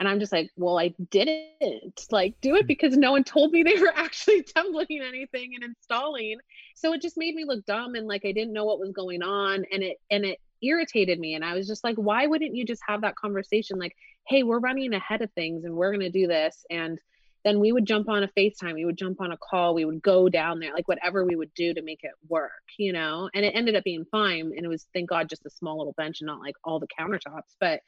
and 0.00 0.08
I'm 0.08 0.18
just 0.18 0.32
like, 0.32 0.50
well, 0.56 0.78
I 0.78 0.94
didn't. 1.10 2.06
Like 2.10 2.34
do 2.40 2.56
it 2.56 2.66
because 2.66 2.96
no 2.96 3.12
one 3.12 3.22
told 3.22 3.52
me 3.52 3.62
they 3.62 3.78
were 3.78 3.92
actually 3.94 4.42
templating 4.42 5.06
anything 5.06 5.52
and 5.54 5.62
installing. 5.62 6.38
So 6.74 6.94
it 6.94 7.02
just 7.02 7.18
made 7.18 7.34
me 7.34 7.44
look 7.44 7.66
dumb 7.66 7.94
and 7.94 8.08
like 8.08 8.24
I 8.24 8.32
didn't 8.32 8.54
know 8.54 8.64
what 8.64 8.80
was 8.80 8.92
going 8.92 9.22
on 9.22 9.66
and 9.70 9.82
it 9.82 9.98
and 10.10 10.24
it 10.24 10.38
irritated 10.62 11.20
me. 11.20 11.34
And 11.34 11.44
I 11.44 11.54
was 11.54 11.66
just 11.66 11.84
like, 11.84 11.96
why 11.96 12.26
wouldn't 12.26 12.56
you 12.56 12.64
just 12.64 12.82
have 12.88 13.02
that 13.02 13.14
conversation? 13.16 13.78
Like, 13.78 13.94
hey, 14.26 14.42
we're 14.42 14.58
running 14.58 14.94
ahead 14.94 15.20
of 15.20 15.30
things 15.32 15.64
and 15.64 15.74
we're 15.74 15.92
going 15.92 16.00
to 16.00 16.10
do 16.10 16.26
this. 16.26 16.64
And 16.70 16.98
then 17.44 17.60
we 17.60 17.72
would 17.72 17.86
jump 17.86 18.08
on 18.08 18.22
a 18.22 18.28
FaceTime, 18.28 18.74
we 18.74 18.84
would 18.84 18.98
jump 18.98 19.20
on 19.20 19.32
a 19.32 19.36
call, 19.36 19.74
we 19.74 19.84
would 19.84 20.02
go 20.02 20.28
down 20.28 20.58
there, 20.60 20.74
like 20.74 20.88
whatever 20.88 21.24
we 21.24 21.36
would 21.36 21.52
do 21.54 21.72
to 21.72 21.82
make 21.82 22.00
it 22.02 22.12
work, 22.28 22.62
you 22.78 22.92
know. 22.92 23.30
And 23.32 23.44
it 23.44 23.54
ended 23.54 23.76
up 23.76 23.84
being 23.84 24.04
fine 24.10 24.52
and 24.56 24.64
it 24.64 24.68
was 24.68 24.86
thank 24.92 25.08
God 25.08 25.28
just 25.28 25.46
a 25.46 25.50
small 25.50 25.78
little 25.78 25.94
bench 25.94 26.20
and 26.20 26.26
not 26.26 26.40
like 26.40 26.56
all 26.64 26.80
the 26.80 26.88
countertops, 26.88 27.54
but 27.58 27.80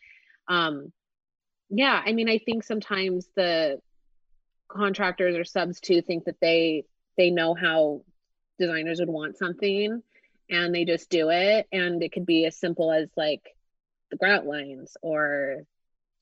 um 0.48 0.92
yeah, 1.74 2.02
I 2.04 2.12
mean, 2.12 2.28
I 2.28 2.38
think 2.38 2.64
sometimes 2.64 3.28
the 3.34 3.80
contractors 4.68 5.36
or 5.36 5.44
subs 5.44 5.80
too 5.80 6.02
think 6.02 6.24
that 6.24 6.40
they 6.40 6.84
they 7.16 7.30
know 7.30 7.54
how 7.54 8.02
designers 8.58 9.00
would 9.00 9.08
want 9.08 9.38
something 9.38 10.02
and 10.50 10.74
they 10.74 10.84
just 10.84 11.10
do 11.10 11.30
it 11.30 11.66
and 11.72 12.02
it 12.02 12.12
could 12.12 12.26
be 12.26 12.44
as 12.46 12.56
simple 12.56 12.92
as 12.92 13.08
like 13.16 13.42
the 14.10 14.16
grout 14.16 14.46
lines 14.46 14.96
or 15.02 15.64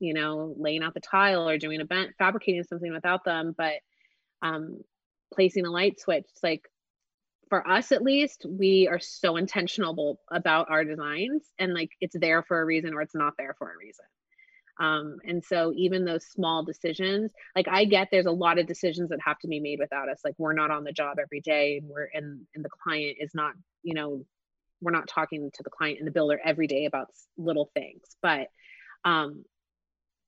you 0.01 0.15
know 0.15 0.55
laying 0.59 0.83
out 0.83 0.95
the 0.95 1.01
tile 1.01 1.49
or 1.49 1.59
doing 1.59 1.81
a 1.81 1.85
bent 1.85 2.11
fabricating 2.19 2.65
something 2.65 2.93
without 2.93 3.25
them 3.25 3.55
but 3.57 3.75
um 4.43 4.79
placing 5.33 5.67
a 5.67 5.71
light 5.71 6.01
switch 6.01 6.25
it's 6.29 6.43
like 6.43 6.63
for 7.49 7.67
us 7.69 7.93
at 7.93 8.03
least 8.03 8.47
we 8.49 8.89
are 8.89 9.01
so 9.01 9.37
intentional 9.37 10.21
about 10.31 10.71
our 10.71 10.85
designs 10.85 11.43
and 11.59 11.75
like 11.75 11.91
it's 12.01 12.17
there 12.19 12.43
for 12.43 12.61
a 12.61 12.65
reason 12.65 12.95
or 12.95 13.03
it's 13.03 13.15
not 13.15 13.35
there 13.39 13.55
for 13.59 13.73
a 13.73 13.79
reason 13.79 14.05
um, 14.81 15.19
and 15.25 15.45
so 15.45 15.75
even 15.77 16.07
those 16.07 16.25
small 16.25 16.65
decisions, 16.65 17.31
like 17.55 17.69
I 17.69 17.85
get 17.85 18.09
there's 18.11 18.25
a 18.25 18.31
lot 18.31 18.59
of 18.59 18.67
decisions 18.67 19.11
that 19.11 19.21
have 19.23 19.39
to 19.41 19.49
be 19.49 19.61
made 19.61 19.79
without 19.79 20.09
us. 20.09 20.21
Like 20.25 20.35
we're 20.39 20.55
not 20.55 20.71
on 20.71 20.85
the 20.85 20.93
job 20.93 21.19
every 21.21 21.43
day 21.43 21.77
and 21.79 21.89
we're 21.89 22.09
and 22.15 22.47
and 22.55 22.65
the 22.65 22.71
client 22.83 23.19
is 23.21 23.33
not, 23.35 23.53
you 23.83 23.93
know, 23.93 24.25
we're 24.81 24.91
not 24.91 25.07
talking 25.07 25.51
to 25.53 25.63
the 25.63 25.69
client 25.69 25.99
and 25.99 26.07
the 26.07 26.13
builder 26.13 26.41
every 26.43 26.67
day 26.67 26.87
about 26.87 27.09
little 27.37 27.71
things. 27.75 28.05
But 28.23 28.49
um 29.05 29.45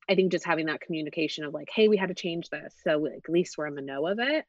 I 0.08 0.14
think 0.14 0.32
just 0.32 0.44
having 0.44 0.66
that 0.66 0.80
communication 0.80 1.44
of 1.44 1.54
like, 1.54 1.68
hey, 1.74 1.88
we 1.88 1.96
had 1.96 2.08
to 2.08 2.14
change 2.14 2.50
this. 2.50 2.74
So 2.82 2.98
like, 2.98 3.22
at 3.24 3.28
least 3.28 3.56
we're 3.56 3.66
in 3.66 3.74
the 3.74 3.82
know 3.82 4.06
of 4.06 4.18
it. 4.18 4.44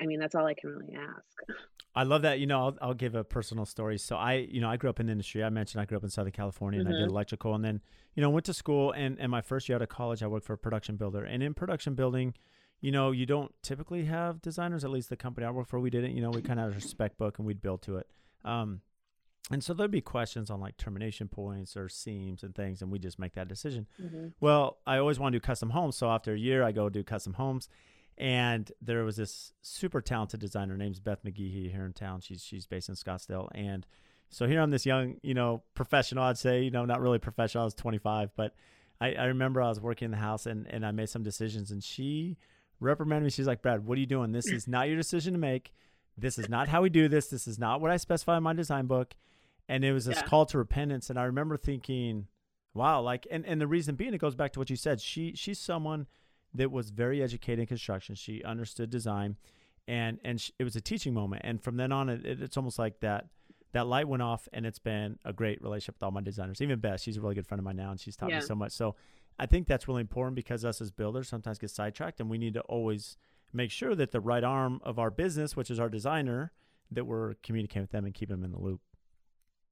I 0.00 0.06
mean, 0.06 0.18
that's 0.18 0.34
all 0.34 0.46
I 0.46 0.54
can 0.54 0.70
really 0.70 0.94
ask. 0.94 1.58
I 1.94 2.04
love 2.04 2.22
that. 2.22 2.38
You 2.38 2.46
know, 2.46 2.60
I'll, 2.60 2.78
I'll 2.80 2.94
give 2.94 3.14
a 3.14 3.24
personal 3.24 3.66
story. 3.66 3.98
So 3.98 4.16
I, 4.16 4.34
you 4.34 4.60
know, 4.60 4.70
I 4.70 4.76
grew 4.76 4.88
up 4.88 5.00
in 5.00 5.06
the 5.06 5.12
industry. 5.12 5.42
I 5.42 5.50
mentioned 5.50 5.82
I 5.82 5.84
grew 5.84 5.96
up 5.96 6.04
in 6.04 6.08
Southern 6.08 6.32
California 6.32 6.78
and 6.78 6.88
mm-hmm. 6.88 6.94
I 6.94 6.98
did 6.98 7.06
mm-hmm. 7.06 7.14
electrical 7.14 7.54
and 7.54 7.64
then, 7.64 7.80
you 8.14 8.22
know, 8.22 8.30
went 8.30 8.46
to 8.46 8.54
school 8.54 8.92
and, 8.92 9.18
and 9.18 9.30
my 9.30 9.40
first 9.40 9.68
year 9.68 9.76
out 9.76 9.82
of 9.82 9.88
college, 9.88 10.22
I 10.22 10.28
worked 10.28 10.46
for 10.46 10.52
a 10.52 10.58
production 10.58 10.96
builder 10.96 11.24
and 11.24 11.42
in 11.42 11.52
production 11.52 11.94
building, 11.94 12.34
you 12.80 12.92
know, 12.92 13.10
you 13.10 13.26
don't 13.26 13.52
typically 13.62 14.04
have 14.04 14.40
designers. 14.40 14.84
At 14.84 14.90
least 14.90 15.10
the 15.10 15.16
company 15.16 15.46
I 15.46 15.50
work 15.50 15.66
for, 15.66 15.80
we 15.80 15.90
didn't. 15.90 16.14
You 16.14 16.22
know, 16.22 16.30
we 16.30 16.40
kind 16.40 16.58
of 16.60 16.72
had 16.72 16.82
a 16.82 16.86
spec 16.86 17.18
book 17.18 17.38
and 17.38 17.46
we'd 17.46 17.60
build 17.60 17.82
to 17.82 17.98
it. 17.98 18.06
Um, 18.44 18.80
and 19.50 19.64
so 19.64 19.74
there'd 19.74 19.90
be 19.90 20.00
questions 20.00 20.50
on 20.50 20.60
like 20.60 20.76
termination 20.76 21.28
points 21.28 21.76
or 21.76 21.88
seams 21.88 22.42
and 22.42 22.54
things, 22.54 22.82
and 22.82 22.90
we 22.90 22.98
just 22.98 23.18
make 23.18 23.34
that 23.34 23.48
decision. 23.48 23.86
Mm-hmm. 24.00 24.28
Well, 24.40 24.78
I 24.86 24.98
always 24.98 25.18
want 25.18 25.32
to 25.32 25.38
do 25.38 25.42
custom 25.42 25.70
homes, 25.70 25.96
so 25.96 26.08
after 26.10 26.34
a 26.34 26.38
year, 26.38 26.62
I 26.62 26.72
go 26.72 26.88
do 26.88 27.02
custom 27.02 27.34
homes. 27.34 27.68
And 28.18 28.70
there 28.82 29.02
was 29.04 29.16
this 29.16 29.54
super 29.62 30.02
talented 30.02 30.40
designer 30.40 30.76
named 30.76 31.02
Beth 31.02 31.24
McGehee 31.24 31.70
here 31.70 31.86
in 31.86 31.94
town. 31.94 32.20
She's 32.20 32.44
she's 32.44 32.66
based 32.66 32.88
in 32.88 32.94
Scottsdale, 32.94 33.48
and 33.54 33.86
so 34.28 34.46
here 34.46 34.60
I'm 34.60 34.70
this 34.70 34.86
young, 34.86 35.16
you 35.22 35.34
know, 35.34 35.62
professional. 35.74 36.24
I'd 36.24 36.38
say, 36.38 36.62
you 36.62 36.70
know, 36.70 36.84
not 36.84 37.00
really 37.00 37.18
professional. 37.18 37.62
I 37.62 37.64
was 37.64 37.74
25, 37.74 38.30
but 38.36 38.54
I, 39.00 39.14
I 39.14 39.24
remember 39.24 39.60
I 39.62 39.68
was 39.68 39.80
working 39.80 40.06
in 40.06 40.10
the 40.12 40.18
house 40.18 40.46
and 40.46 40.66
and 40.68 40.84
I 40.84 40.92
made 40.92 41.08
some 41.08 41.22
decisions, 41.22 41.70
and 41.70 41.82
she 41.82 42.36
reprimanded 42.78 43.24
me. 43.24 43.30
She's 43.30 43.46
like, 43.46 43.62
Brad, 43.62 43.84
what 43.84 43.96
are 43.96 44.00
you 44.00 44.06
doing? 44.06 44.32
This 44.32 44.46
is 44.46 44.68
not 44.68 44.88
your 44.88 44.96
decision 44.96 45.32
to 45.32 45.38
make. 45.38 45.72
This 46.20 46.38
is 46.38 46.48
not 46.48 46.68
how 46.68 46.82
we 46.82 46.90
do 46.90 47.08
this. 47.08 47.28
This 47.28 47.46
is 47.46 47.58
not 47.58 47.80
what 47.80 47.90
I 47.90 47.96
specify 47.96 48.36
in 48.36 48.42
my 48.42 48.52
design 48.52 48.86
book. 48.86 49.14
And 49.68 49.84
it 49.84 49.92
was 49.92 50.04
this 50.04 50.16
yeah. 50.16 50.26
call 50.26 50.46
to 50.46 50.58
repentance. 50.58 51.10
And 51.10 51.18
i 51.18 51.24
remember 51.24 51.56
thinking 51.56 52.26
wow 52.72 53.00
like 53.00 53.26
and, 53.32 53.44
and 53.46 53.60
the 53.60 53.66
reason 53.66 53.96
being 53.96 54.14
it 54.14 54.18
goes 54.18 54.34
back 54.34 54.52
to 54.52 54.58
what 54.58 54.70
you 54.70 54.76
said. 54.76 55.00
She 55.00 55.34
she's 55.34 55.58
someone 55.58 56.06
that 56.54 56.70
was 56.70 56.90
very 56.90 57.22
educated 57.22 57.60
in 57.60 57.66
construction. 57.66 58.14
She 58.14 58.42
understood 58.44 58.90
design 58.90 59.36
and 59.88 60.18
and 60.24 60.40
she, 60.40 60.52
it 60.58 60.64
was 60.64 60.76
a 60.76 60.80
teaching 60.80 61.14
moment. 61.14 61.42
And 61.44 61.62
from 61.62 61.76
then 61.76 61.92
on 61.92 62.08
it, 62.08 62.24
it, 62.26 62.42
it's 62.42 62.56
almost 62.56 62.78
like 62.78 63.00
that 63.00 63.26
that 63.72 63.86
light 63.86 64.08
went 64.08 64.22
off 64.22 64.48
and 64.52 64.66
it's 64.66 64.80
been 64.80 65.18
a 65.24 65.32
great 65.32 65.62
relationship 65.62 65.96
with 65.96 66.02
all 66.02 66.10
my 66.10 66.20
designers 66.20 66.60
even 66.60 66.80
beth. 66.80 67.00
She's 67.00 67.16
a 67.16 67.20
really 67.20 67.36
good 67.36 67.46
friend 67.46 67.60
of 67.60 67.64
mine 67.64 67.76
now 67.76 67.90
and 67.92 68.00
she's 68.00 68.16
taught 68.16 68.30
yeah. 68.30 68.40
me 68.40 68.42
so 68.42 68.54
much. 68.54 68.72
So 68.72 68.96
i 69.38 69.46
think 69.46 69.66
that's 69.66 69.88
really 69.88 70.02
important 70.02 70.34
because 70.34 70.64
us 70.64 70.82
as 70.82 70.90
builders 70.90 71.28
sometimes 71.28 71.56
get 71.56 71.70
sidetracked 71.70 72.20
and 72.20 72.28
we 72.28 72.36
need 72.36 72.52
to 72.52 72.60
always 72.62 73.16
make 73.52 73.70
sure 73.70 73.94
that 73.94 74.12
the 74.12 74.20
right 74.20 74.44
arm 74.44 74.80
of 74.84 74.98
our 74.98 75.10
business 75.10 75.56
which 75.56 75.70
is 75.70 75.80
our 75.80 75.88
designer 75.88 76.52
that 76.90 77.04
we're 77.04 77.34
communicating 77.42 77.82
with 77.82 77.90
them 77.90 78.04
and 78.04 78.14
keep 78.14 78.28
them 78.28 78.44
in 78.44 78.52
the 78.52 78.58
loop 78.58 78.80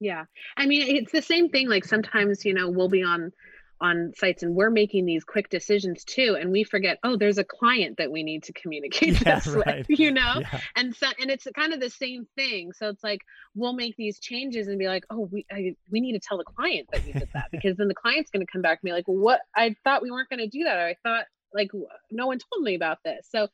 yeah. 0.00 0.24
I 0.56 0.66
mean, 0.66 0.96
it's 0.96 1.12
the 1.12 1.22
same 1.22 1.48
thing. 1.48 1.68
Like 1.68 1.84
sometimes, 1.84 2.44
you 2.44 2.54
know, 2.54 2.70
we'll 2.70 2.88
be 2.88 3.02
on 3.02 3.32
on 3.80 4.12
sites 4.16 4.42
and 4.42 4.56
we're 4.56 4.70
making 4.70 5.06
these 5.06 5.22
quick 5.22 5.48
decisions 5.50 6.02
too 6.02 6.36
and 6.40 6.50
we 6.50 6.64
forget 6.64 6.98
oh 7.04 7.16
there's 7.16 7.38
a 7.38 7.44
client 7.44 7.96
that 7.96 8.10
we 8.10 8.24
need 8.24 8.42
to 8.42 8.52
communicate 8.52 9.20
yeah, 9.24 9.36
this 9.36 9.46
right. 9.46 9.86
with 9.88 10.00
you 10.00 10.10
know 10.10 10.40
yeah. 10.40 10.60
and 10.74 10.96
so 10.96 11.06
and 11.20 11.30
it's 11.30 11.46
kind 11.54 11.72
of 11.72 11.78
the 11.78 11.88
same 11.88 12.26
thing 12.34 12.72
so 12.72 12.88
it's 12.88 13.04
like 13.04 13.20
we'll 13.54 13.72
make 13.74 13.94
these 13.96 14.18
changes 14.18 14.66
and 14.66 14.80
be 14.80 14.88
like 14.88 15.04
oh 15.10 15.28
we 15.30 15.46
I, 15.48 15.76
we 15.92 16.00
need 16.00 16.14
to 16.14 16.18
tell 16.18 16.38
the 16.38 16.44
client 16.44 16.88
that 16.92 17.04
we 17.04 17.12
did 17.12 17.28
that 17.34 17.48
because 17.52 17.76
then 17.76 17.86
the 17.86 17.94
client's 17.94 18.32
going 18.32 18.44
to 18.44 18.50
come 18.50 18.62
back 18.62 18.80
and 18.82 18.88
be 18.88 18.92
like 18.92 19.06
what 19.06 19.42
i 19.54 19.76
thought 19.84 20.02
we 20.02 20.10
weren't 20.10 20.28
going 20.28 20.40
to 20.40 20.48
do 20.48 20.64
that 20.64 20.76
or 20.76 20.86
i 20.86 20.96
thought 21.04 21.26
like 21.54 21.70
no 22.10 22.26
one 22.26 22.38
told 22.52 22.64
me 22.64 22.74
about 22.74 22.98
this 23.04 23.28
so 23.30 23.46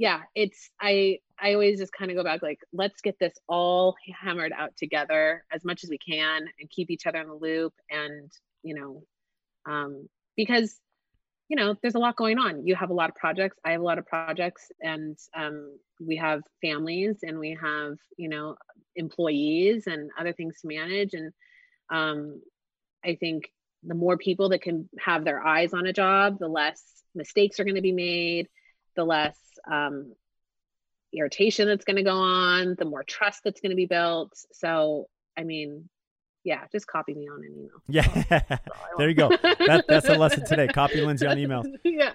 yeah, 0.00 0.22
it's 0.34 0.70
I 0.80 1.18
I 1.38 1.52
always 1.52 1.78
just 1.78 1.92
kind 1.92 2.10
of 2.10 2.16
go 2.16 2.24
back 2.24 2.40
like 2.40 2.60
let's 2.72 3.02
get 3.02 3.18
this 3.20 3.34
all 3.46 3.96
hammered 4.18 4.50
out 4.50 4.74
together 4.78 5.44
as 5.52 5.62
much 5.62 5.84
as 5.84 5.90
we 5.90 5.98
can 5.98 6.46
and 6.58 6.70
keep 6.70 6.90
each 6.90 7.06
other 7.06 7.18
in 7.18 7.28
the 7.28 7.34
loop 7.34 7.74
and 7.90 8.32
you 8.62 8.74
know 8.74 9.02
um 9.70 10.08
because 10.38 10.80
you 11.50 11.56
know 11.56 11.76
there's 11.82 11.96
a 11.96 11.98
lot 11.98 12.16
going 12.16 12.38
on. 12.38 12.66
You 12.66 12.74
have 12.76 12.88
a 12.88 12.94
lot 12.94 13.10
of 13.10 13.14
projects 13.14 13.58
i 13.62 13.72
have 13.72 13.82
a 13.82 13.84
lot 13.84 13.98
of 13.98 14.06
projects 14.06 14.72
and 14.80 15.18
um 15.36 15.78
we 16.00 16.16
have 16.16 16.40
families 16.62 17.18
and 17.22 17.38
we 17.38 17.58
have 17.60 17.96
you 18.16 18.30
know 18.30 18.56
employees 18.96 19.86
and 19.86 20.10
other 20.18 20.32
things 20.32 20.62
to 20.62 20.68
manage 20.68 21.12
and 21.12 21.30
um 21.92 22.40
i 23.04 23.16
think 23.16 23.50
the 23.82 23.94
more 23.94 24.16
people 24.16 24.48
that 24.48 24.62
can 24.62 24.88
have 24.98 25.26
their 25.26 25.46
eyes 25.46 25.74
on 25.74 25.86
a 25.86 25.92
job 25.92 26.38
the 26.38 26.48
less 26.48 26.82
mistakes 27.14 27.60
are 27.60 27.64
going 27.64 27.74
to 27.74 27.82
be 27.82 27.92
made 27.92 28.48
the 28.96 29.04
less 29.04 29.36
um, 29.70 30.12
irritation 31.12 31.66
that's 31.68 31.84
going 31.84 31.96
to 31.96 32.02
go 32.02 32.16
on, 32.16 32.76
the 32.78 32.84
more 32.84 33.02
trust 33.02 33.42
that's 33.44 33.60
going 33.60 33.70
to 33.70 33.76
be 33.76 33.86
built. 33.86 34.32
So, 34.52 35.08
I 35.36 35.44
mean, 35.44 35.88
yeah, 36.44 36.64
just 36.72 36.86
copy 36.86 37.14
me 37.14 37.28
on 37.28 37.44
an 37.44 37.52
email. 37.52 37.70
Yeah, 37.88 38.58
there 38.96 39.08
you 39.08 39.14
go. 39.14 39.28
That, 39.28 39.84
that's 39.88 40.06
the 40.06 40.16
lesson 40.16 40.46
today. 40.46 40.68
Copy 40.72 41.00
Lindsay 41.00 41.26
on 41.26 41.38
email. 41.38 41.64
yeah. 41.84 42.12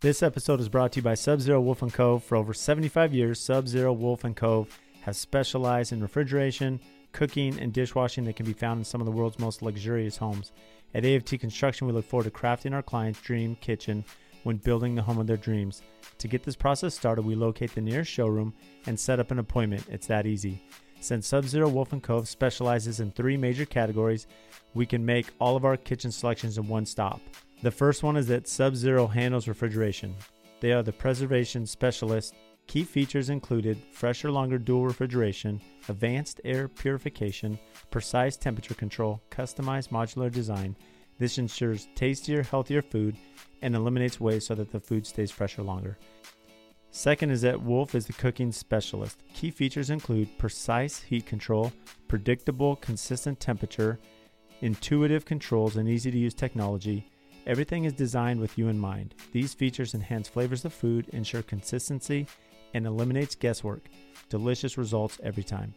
This 0.00 0.22
episode 0.22 0.60
is 0.60 0.68
brought 0.68 0.92
to 0.92 0.98
you 0.98 1.02
by 1.02 1.14
Sub 1.14 1.40
Zero 1.40 1.60
Wolf 1.60 1.82
and 1.82 1.92
Cove. 1.92 2.22
For 2.22 2.36
over 2.36 2.52
75 2.54 3.14
years, 3.14 3.40
Sub 3.40 3.66
Zero 3.66 3.92
Wolf 3.92 4.22
and 4.22 4.36
Cove 4.36 4.78
has 5.02 5.16
specialized 5.16 5.92
in 5.92 6.00
refrigeration, 6.00 6.80
cooking, 7.12 7.58
and 7.58 7.72
dishwashing 7.72 8.24
that 8.24 8.36
can 8.36 8.46
be 8.46 8.52
found 8.52 8.78
in 8.78 8.84
some 8.84 9.00
of 9.00 9.06
the 9.06 9.12
world's 9.12 9.38
most 9.38 9.62
luxurious 9.62 10.18
homes. 10.18 10.52
At 10.94 11.04
AFT 11.04 11.40
Construction, 11.40 11.86
we 11.86 11.92
look 11.92 12.04
forward 12.04 12.24
to 12.24 12.30
crafting 12.30 12.72
our 12.72 12.82
clients' 12.82 13.20
dream 13.20 13.56
kitchen 13.56 14.04
when 14.44 14.58
building 14.58 14.94
the 14.94 15.02
home 15.02 15.18
of 15.18 15.26
their 15.26 15.36
dreams. 15.36 15.82
To 16.18 16.28
get 16.28 16.44
this 16.44 16.56
process 16.56 16.94
started, 16.94 17.22
we 17.22 17.34
locate 17.34 17.74
the 17.74 17.80
nearest 17.80 18.10
showroom 18.10 18.54
and 18.86 18.98
set 18.98 19.18
up 19.18 19.30
an 19.30 19.40
appointment. 19.40 19.84
It's 19.90 20.06
that 20.06 20.26
easy. 20.26 20.62
Since 21.00 21.26
Sub 21.26 21.44
Zero 21.44 21.68
Wolf 21.68 21.92
and 21.92 22.02
Cove 22.02 22.28
specializes 22.28 23.00
in 23.00 23.10
three 23.10 23.36
major 23.36 23.66
categories, 23.66 24.26
we 24.72 24.86
can 24.86 25.04
make 25.04 25.26
all 25.38 25.56
of 25.56 25.64
our 25.64 25.76
kitchen 25.76 26.10
selections 26.10 26.56
in 26.56 26.66
one 26.66 26.86
stop. 26.86 27.20
The 27.62 27.70
first 27.70 28.02
one 28.02 28.16
is 28.16 28.26
that 28.28 28.48
Sub 28.48 28.74
Zero 28.74 29.06
handles 29.06 29.48
refrigeration. 29.48 30.14
They 30.60 30.72
are 30.72 30.82
the 30.82 30.92
preservation 30.92 31.66
specialist. 31.66 32.34
Key 32.66 32.84
features 32.84 33.28
included 33.28 33.76
fresher, 33.92 34.30
longer 34.30 34.56
dual 34.56 34.86
refrigeration, 34.86 35.60
advanced 35.90 36.40
air 36.42 36.68
purification, 36.68 37.58
precise 37.90 38.38
temperature 38.38 38.74
control, 38.74 39.22
customized 39.30 39.90
modular 39.90 40.32
design. 40.32 40.74
This 41.18 41.38
ensures 41.38 41.88
tastier, 41.94 42.42
healthier 42.42 42.82
food 42.82 43.16
and 43.62 43.74
eliminates 43.74 44.20
waste 44.20 44.48
so 44.48 44.54
that 44.54 44.72
the 44.72 44.80
food 44.80 45.06
stays 45.06 45.30
fresher 45.30 45.62
longer. 45.62 45.98
Second 46.90 47.30
is 47.30 47.40
that 47.42 47.60
Wolf 47.60 47.94
is 47.94 48.06
the 48.06 48.12
cooking 48.12 48.52
specialist. 48.52 49.22
Key 49.34 49.50
features 49.50 49.90
include 49.90 50.38
precise 50.38 51.02
heat 51.02 51.26
control, 51.26 51.72
predictable, 52.06 52.76
consistent 52.76 53.40
temperature, 53.40 53.98
intuitive 54.60 55.24
controls, 55.24 55.76
and 55.76 55.88
easy 55.88 56.10
to 56.10 56.18
use 56.18 56.34
technology. 56.34 57.10
Everything 57.46 57.84
is 57.84 57.92
designed 57.92 58.40
with 58.40 58.56
you 58.56 58.68
in 58.68 58.78
mind. 58.78 59.14
These 59.32 59.54
features 59.54 59.94
enhance 59.94 60.28
flavors 60.28 60.64
of 60.64 60.72
food, 60.72 61.08
ensure 61.08 61.42
consistency, 61.42 62.26
and 62.74 62.86
eliminates 62.86 63.34
guesswork. 63.34 63.88
Delicious 64.28 64.76
results 64.76 65.18
every 65.22 65.44
time. 65.44 65.74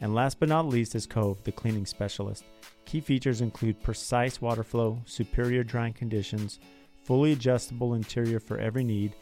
And 0.00 0.14
last 0.14 0.40
but 0.40 0.48
not 0.48 0.66
least 0.66 0.94
is 0.94 1.06
Cove, 1.06 1.42
the 1.44 1.52
cleaning 1.52 1.86
specialist. 1.86 2.44
Key 2.84 3.00
features 3.00 3.40
include 3.40 3.82
precise 3.82 4.40
water 4.40 4.64
flow, 4.64 5.00
superior 5.04 5.62
drying 5.62 5.92
conditions, 5.92 6.58
fully 7.04 7.32
adjustable 7.32 7.94
interior 7.94 8.40
for 8.40 8.58
every 8.58 8.84
need, 8.84 9.14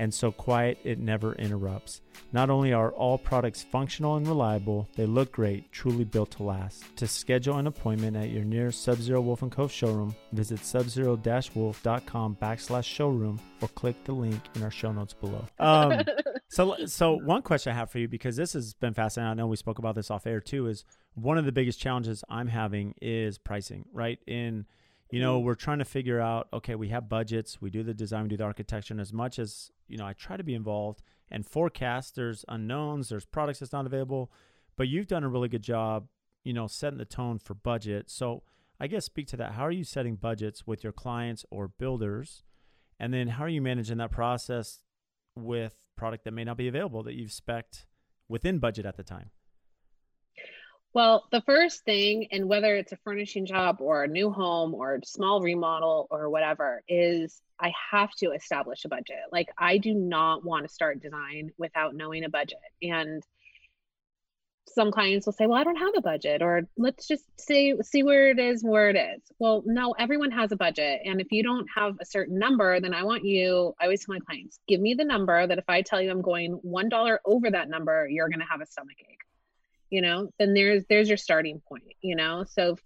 and 0.00 0.14
so 0.14 0.32
quiet 0.32 0.78
it 0.82 0.98
never 0.98 1.34
interrupts. 1.34 2.00
Not 2.32 2.48
only 2.48 2.72
are 2.72 2.90
all 2.92 3.18
products 3.18 3.62
functional 3.62 4.16
and 4.16 4.26
reliable, 4.26 4.88
they 4.96 5.04
look 5.04 5.30
great, 5.30 5.70
truly 5.72 6.04
built 6.04 6.30
to 6.32 6.42
last. 6.42 6.84
To 6.96 7.06
schedule 7.06 7.58
an 7.58 7.66
appointment 7.66 8.16
at 8.16 8.30
your 8.30 8.44
nearest 8.44 8.82
Sub-Zero 8.82 9.20
Wolf 9.20 9.44
& 9.48 9.50
Cove 9.50 9.70
showroom, 9.70 10.16
visit 10.32 10.60
subzero-wolf.com 10.60 12.38
backslash 12.40 12.84
showroom 12.84 13.38
or 13.60 13.68
click 13.68 14.02
the 14.04 14.12
link 14.12 14.40
in 14.54 14.62
our 14.62 14.70
show 14.70 14.90
notes 14.90 15.12
below. 15.12 15.44
Um, 15.58 16.00
so, 16.48 16.86
so 16.86 17.12
one 17.16 17.42
question 17.42 17.72
I 17.72 17.76
have 17.76 17.90
for 17.90 17.98
you, 17.98 18.08
because 18.08 18.36
this 18.36 18.54
has 18.54 18.72
been 18.72 18.94
fascinating, 18.94 19.32
I 19.32 19.34
know 19.34 19.48
we 19.48 19.56
spoke 19.56 19.78
about 19.78 19.96
this 19.96 20.10
off 20.10 20.26
air 20.26 20.40
too, 20.40 20.66
is 20.66 20.86
one 21.12 21.36
of 21.36 21.44
the 21.44 21.52
biggest 21.52 21.78
challenges 21.78 22.24
I'm 22.30 22.48
having 22.48 22.94
is 23.02 23.36
pricing, 23.36 23.84
right? 23.92 24.18
In 24.26 24.64
you 25.10 25.20
know 25.20 25.40
we're 25.40 25.56
trying 25.56 25.80
to 25.80 25.84
figure 25.84 26.20
out 26.20 26.48
okay 26.52 26.76
we 26.76 26.88
have 26.88 27.08
budgets 27.08 27.60
we 27.60 27.68
do 27.68 27.82
the 27.82 27.92
design 27.94 28.22
we 28.22 28.28
do 28.28 28.36
the 28.36 28.44
architecture 28.44 28.94
and 28.94 29.00
as 29.00 29.12
much 29.12 29.40
as 29.40 29.72
you 29.90 29.98
know 29.98 30.06
i 30.06 30.12
try 30.12 30.36
to 30.36 30.44
be 30.44 30.54
involved. 30.54 31.02
And 31.32 31.46
forecast 31.46 32.16
there's 32.16 32.44
unknowns 32.48 33.08
there's 33.08 33.24
products 33.24 33.60
that's 33.60 33.72
not 33.72 33.86
available. 33.86 34.30
But 34.76 34.88
you've 34.88 35.08
done 35.08 35.24
a 35.24 35.28
really 35.28 35.48
good 35.48 35.62
job 35.62 36.08
you 36.44 36.52
know 36.52 36.66
setting 36.66 36.98
the 36.98 37.04
tone 37.04 37.38
for 37.38 37.54
budget. 37.54 38.10
So 38.10 38.42
i 38.78 38.86
guess 38.86 39.04
speak 39.04 39.26
to 39.28 39.36
that. 39.38 39.52
How 39.52 39.66
are 39.66 39.72
you 39.72 39.84
setting 39.84 40.16
budgets 40.16 40.66
with 40.66 40.82
your 40.84 40.92
clients 40.92 41.44
or 41.50 41.68
builders? 41.68 42.42
And 42.98 43.14
then 43.14 43.28
how 43.28 43.44
are 43.44 43.48
you 43.48 43.62
managing 43.62 43.98
that 43.98 44.10
process 44.10 44.82
with 45.34 45.74
product 45.96 46.24
that 46.24 46.32
may 46.32 46.44
not 46.44 46.56
be 46.56 46.68
available 46.68 47.02
that 47.02 47.14
you've 47.14 47.32
spec 47.32 47.66
within 48.28 48.58
budget 48.58 48.86
at 48.86 48.96
the 48.96 49.02
time 49.02 49.30
well, 50.92 51.24
the 51.30 51.40
first 51.42 51.84
thing, 51.84 52.26
and 52.32 52.48
whether 52.48 52.74
it's 52.74 52.90
a 52.92 52.96
furnishing 53.04 53.46
job 53.46 53.76
or 53.80 54.02
a 54.02 54.08
new 54.08 54.30
home 54.30 54.74
or 54.74 54.96
a 54.96 55.06
small 55.06 55.40
remodel 55.40 56.08
or 56.10 56.28
whatever, 56.30 56.82
is 56.88 57.40
I 57.60 57.72
have 57.92 58.12
to 58.16 58.32
establish 58.32 58.84
a 58.84 58.88
budget. 58.88 59.18
Like, 59.30 59.50
I 59.56 59.78
do 59.78 59.94
not 59.94 60.44
want 60.44 60.66
to 60.66 60.72
start 60.72 61.00
design 61.00 61.52
without 61.58 61.94
knowing 61.94 62.24
a 62.24 62.28
budget. 62.28 62.58
And 62.82 63.22
some 64.66 64.90
clients 64.90 65.26
will 65.26 65.32
say, 65.32 65.46
Well, 65.46 65.60
I 65.60 65.64
don't 65.64 65.76
have 65.76 65.94
a 65.96 66.00
budget, 66.00 66.42
or 66.42 66.62
let's 66.76 67.06
just 67.06 67.24
see, 67.38 67.74
see 67.82 68.02
where 68.02 68.30
it 68.30 68.40
is, 68.40 68.64
where 68.64 68.90
it 68.90 68.96
is. 68.96 69.22
Well, 69.38 69.62
no, 69.66 69.94
everyone 69.96 70.32
has 70.32 70.50
a 70.50 70.56
budget. 70.56 71.02
And 71.04 71.20
if 71.20 71.28
you 71.30 71.44
don't 71.44 71.66
have 71.74 71.96
a 72.00 72.04
certain 72.04 72.38
number, 72.38 72.80
then 72.80 72.94
I 72.94 73.04
want 73.04 73.24
you, 73.24 73.74
I 73.80 73.84
always 73.84 74.04
tell 74.04 74.14
my 74.14 74.20
clients, 74.20 74.58
give 74.66 74.80
me 74.80 74.94
the 74.94 75.04
number 75.04 75.46
that 75.46 75.58
if 75.58 75.68
I 75.68 75.82
tell 75.82 76.00
you 76.00 76.10
I'm 76.10 76.22
going 76.22 76.60
$1 76.64 77.18
over 77.24 77.50
that 77.50 77.68
number, 77.68 78.08
you're 78.08 78.28
going 78.28 78.40
to 78.40 78.46
have 78.50 78.60
a 78.60 78.66
stomach 78.66 78.96
ache 79.00 79.20
you 79.90 80.00
know 80.00 80.30
then 80.38 80.54
there's 80.54 80.84
there's 80.88 81.08
your 81.08 81.18
starting 81.18 81.60
point 81.68 81.84
you 82.00 82.16
know? 82.16 82.44
So 82.48 82.72
if, 82.72 82.78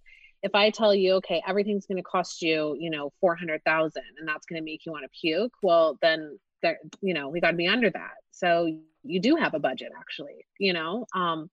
if 0.42 0.54
i 0.54 0.70
tell 0.70 0.94
you 0.94 1.14
okay 1.14 1.42
everything's 1.46 1.86
going 1.86 1.96
to 1.96 2.02
cost 2.02 2.42
you 2.42 2.76
you 2.78 2.90
know 2.90 3.12
400000 3.20 4.02
and 4.18 4.28
that's 4.28 4.46
going 4.46 4.60
to 4.60 4.64
make 4.64 4.84
you 4.84 4.92
want 4.92 5.04
to 5.04 5.20
puke 5.20 5.52
well 5.62 5.98
then 6.02 6.38
that 6.62 6.76
you 7.00 7.14
know 7.14 7.28
we 7.28 7.40
got 7.40 7.52
to 7.52 7.56
be 7.56 7.68
under 7.68 7.90
that. 7.90 8.14
So 8.30 8.68
you 9.02 9.20
do 9.20 9.36
have 9.36 9.54
a 9.54 9.58
budget 9.58 9.92
actually 9.98 10.46
you 10.58 10.72
know? 10.72 11.06
Um 11.14 11.50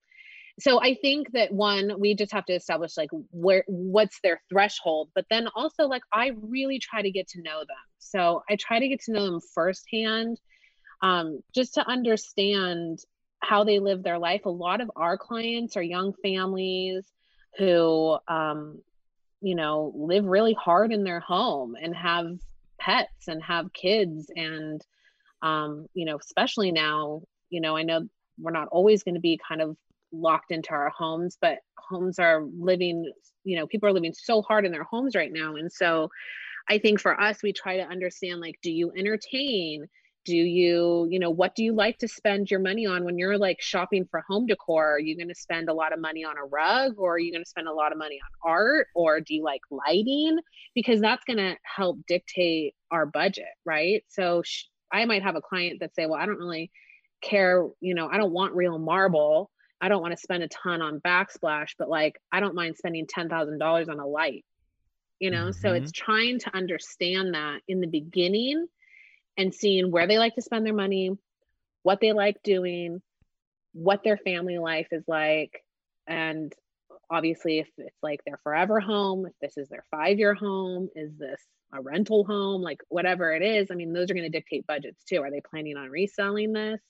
so 0.59 0.81
i 0.81 0.95
think 0.95 1.31
that 1.31 1.51
one 1.51 1.99
we 1.99 2.13
just 2.13 2.33
have 2.33 2.45
to 2.45 2.53
establish 2.53 2.97
like 2.97 3.09
where 3.31 3.63
what's 3.67 4.19
their 4.21 4.41
threshold 4.49 5.09
but 5.15 5.25
then 5.29 5.47
also 5.55 5.85
like 5.87 6.01
i 6.11 6.31
really 6.41 6.77
try 6.77 7.01
to 7.01 7.09
get 7.09 7.27
to 7.29 7.41
know 7.41 7.59
them. 7.59 7.85
So 7.99 8.43
i 8.49 8.57
try 8.57 8.79
to 8.79 8.87
get 8.87 9.01
to 9.03 9.13
know 9.13 9.25
them 9.25 9.39
firsthand 9.53 10.39
um, 11.01 11.41
just 11.53 11.73
to 11.75 11.87
understand 11.87 12.99
how 13.41 13.63
they 13.63 13.79
live 13.79 14.03
their 14.03 14.19
life. 14.19 14.45
A 14.45 14.49
lot 14.49 14.81
of 14.81 14.91
our 14.95 15.17
clients 15.17 15.75
are 15.77 15.81
young 15.81 16.13
families 16.21 17.05
who 17.57 18.17
um, 18.27 18.81
you 19.41 19.55
know 19.55 19.91
live 19.95 20.25
really 20.25 20.53
hard 20.53 20.91
in 20.91 21.03
their 21.03 21.19
home 21.19 21.75
and 21.79 21.95
have 21.95 22.37
pets 22.79 23.27
and 23.27 23.43
have 23.43 23.73
kids 23.73 24.31
and 24.35 24.85
um, 25.41 25.87
you 25.93 26.05
know 26.05 26.17
especially 26.17 26.71
now 26.71 27.21
you 27.49 27.59
know 27.59 27.75
i 27.75 27.83
know 27.83 28.07
we're 28.39 28.51
not 28.51 28.69
always 28.69 29.03
going 29.03 29.15
to 29.15 29.21
be 29.21 29.39
kind 29.47 29.61
of 29.61 29.75
locked 30.13 30.51
into 30.51 30.71
our 30.71 30.89
homes 30.89 31.37
but 31.41 31.59
homes 31.77 32.19
are 32.19 32.43
living 32.57 33.11
you 33.43 33.57
know 33.57 33.67
people 33.67 33.89
are 33.89 33.93
living 33.93 34.13
so 34.13 34.41
hard 34.41 34.65
in 34.65 34.71
their 34.71 34.83
homes 34.83 35.15
right 35.15 35.31
now. 35.33 35.55
And 35.55 35.71
so 35.71 36.09
i 36.69 36.77
think 36.77 36.99
for 36.99 37.19
us 37.19 37.41
we 37.41 37.53
try 37.53 37.77
to 37.77 37.83
understand 37.83 38.39
like 38.39 38.59
do 38.61 38.71
you 38.71 38.91
entertain 38.95 39.87
do 40.23 40.35
you 40.35 41.07
you 41.09 41.19
know 41.19 41.31
what 41.31 41.55
do 41.55 41.63
you 41.63 41.73
like 41.73 41.97
to 41.99 42.07
spend 42.07 42.51
your 42.51 42.59
money 42.59 42.85
on? 42.85 43.03
When 43.03 43.17
you're 43.17 43.37
like 43.37 43.61
shopping 43.61 44.07
for 44.09 44.23
home 44.27 44.45
decor 44.45 44.93
are 44.95 44.99
you 44.99 45.17
going 45.17 45.29
to 45.29 45.35
spend 45.35 45.69
a 45.69 45.73
lot 45.73 45.93
of 45.93 45.99
money 45.99 46.23
on 46.23 46.37
a 46.37 46.45
rug 46.45 46.93
or 46.97 47.15
are 47.15 47.19
you 47.19 47.31
going 47.31 47.43
to 47.43 47.49
spend 47.49 47.67
a 47.67 47.73
lot 47.73 47.91
of 47.91 47.97
money 47.97 48.19
on 48.23 48.51
art 48.51 48.87
or 48.93 49.19
do 49.19 49.33
you 49.33 49.43
like 49.43 49.61
lighting? 49.71 50.39
Because 50.75 51.01
that's 51.01 51.23
going 51.25 51.37
to 51.37 51.55
help 51.63 51.99
dictate 52.07 52.75
our 52.91 53.05
budget 53.05 53.45
right? 53.65 54.03
So 54.07 54.43
sh- 54.43 54.65
i 54.91 55.05
might 55.05 55.23
have 55.23 55.35
a 55.35 55.41
client 55.41 55.79
that 55.79 55.95
say 55.95 56.05
well 56.05 56.19
i 56.19 56.25
don't 56.25 56.37
really 56.37 56.69
care 57.21 57.65
you 57.79 57.95
know 57.95 58.09
i 58.09 58.17
don't 58.17 58.33
want 58.33 58.53
real 58.53 58.77
marble. 58.77 59.49
I 59.83 59.89
don't 59.89 60.01
want 60.01 60.11
to 60.11 60.17
spend 60.17 60.43
a 60.43 60.47
ton 60.47 60.81
on 60.81 60.99
backsplash 60.99 61.69
but 61.79 61.89
like 61.89 62.19
i 62.31 62.39
don't 62.39 62.55
mind 62.55 62.75
spending 62.77 63.07
$10000 63.07 63.89
on 63.89 63.99
a 63.99 64.05
light. 64.05 64.45
You 65.19 65.31
know 65.31 65.45
mm-hmm. 65.45 65.61
so 65.61 65.73
it's 65.73 65.91
trying 65.91 66.39
to 66.39 66.55
understand 66.55 67.33
that 67.33 67.61
in 67.67 67.79
the 67.79 67.87
beginning 67.87 68.67
and 69.37 69.53
seeing 69.53 69.91
where 69.91 70.07
they 70.07 70.17
like 70.17 70.35
to 70.35 70.41
spend 70.41 70.65
their 70.65 70.73
money, 70.73 71.11
what 71.83 71.99
they 72.01 72.13
like 72.13 72.41
doing, 72.43 73.01
what 73.73 74.03
their 74.03 74.17
family 74.17 74.57
life 74.57 74.87
is 74.91 75.03
like. 75.07 75.63
And 76.07 76.53
obviously, 77.09 77.59
if 77.59 77.67
it's 77.77 78.03
like 78.03 78.21
their 78.25 78.39
forever 78.43 78.79
home, 78.79 79.25
if 79.25 79.33
this 79.41 79.57
is 79.57 79.69
their 79.69 79.85
five 79.91 80.19
year 80.19 80.33
home, 80.33 80.89
is 80.95 81.17
this 81.17 81.41
a 81.73 81.81
rental 81.81 82.25
home, 82.25 82.61
like 82.61 82.81
whatever 82.89 83.33
it 83.33 83.41
is, 83.41 83.69
I 83.71 83.75
mean, 83.75 83.93
those 83.93 84.11
are 84.11 84.13
going 84.13 84.29
to 84.29 84.37
dictate 84.37 84.67
budgets 84.67 85.03
too. 85.05 85.21
Are 85.21 85.31
they 85.31 85.41
planning 85.41 85.77
on 85.77 85.89
reselling 85.89 86.53
this 86.53 86.81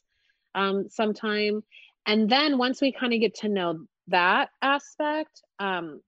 um, 0.55 0.89
sometime? 0.89 1.63
And 2.05 2.29
then 2.29 2.57
once 2.57 2.81
we 2.81 2.91
kind 2.91 3.13
of 3.13 3.19
get 3.19 3.35
to 3.39 3.49
know 3.49 3.85
that 4.07 4.49
aspect, 4.61 5.41
um, 5.59 6.01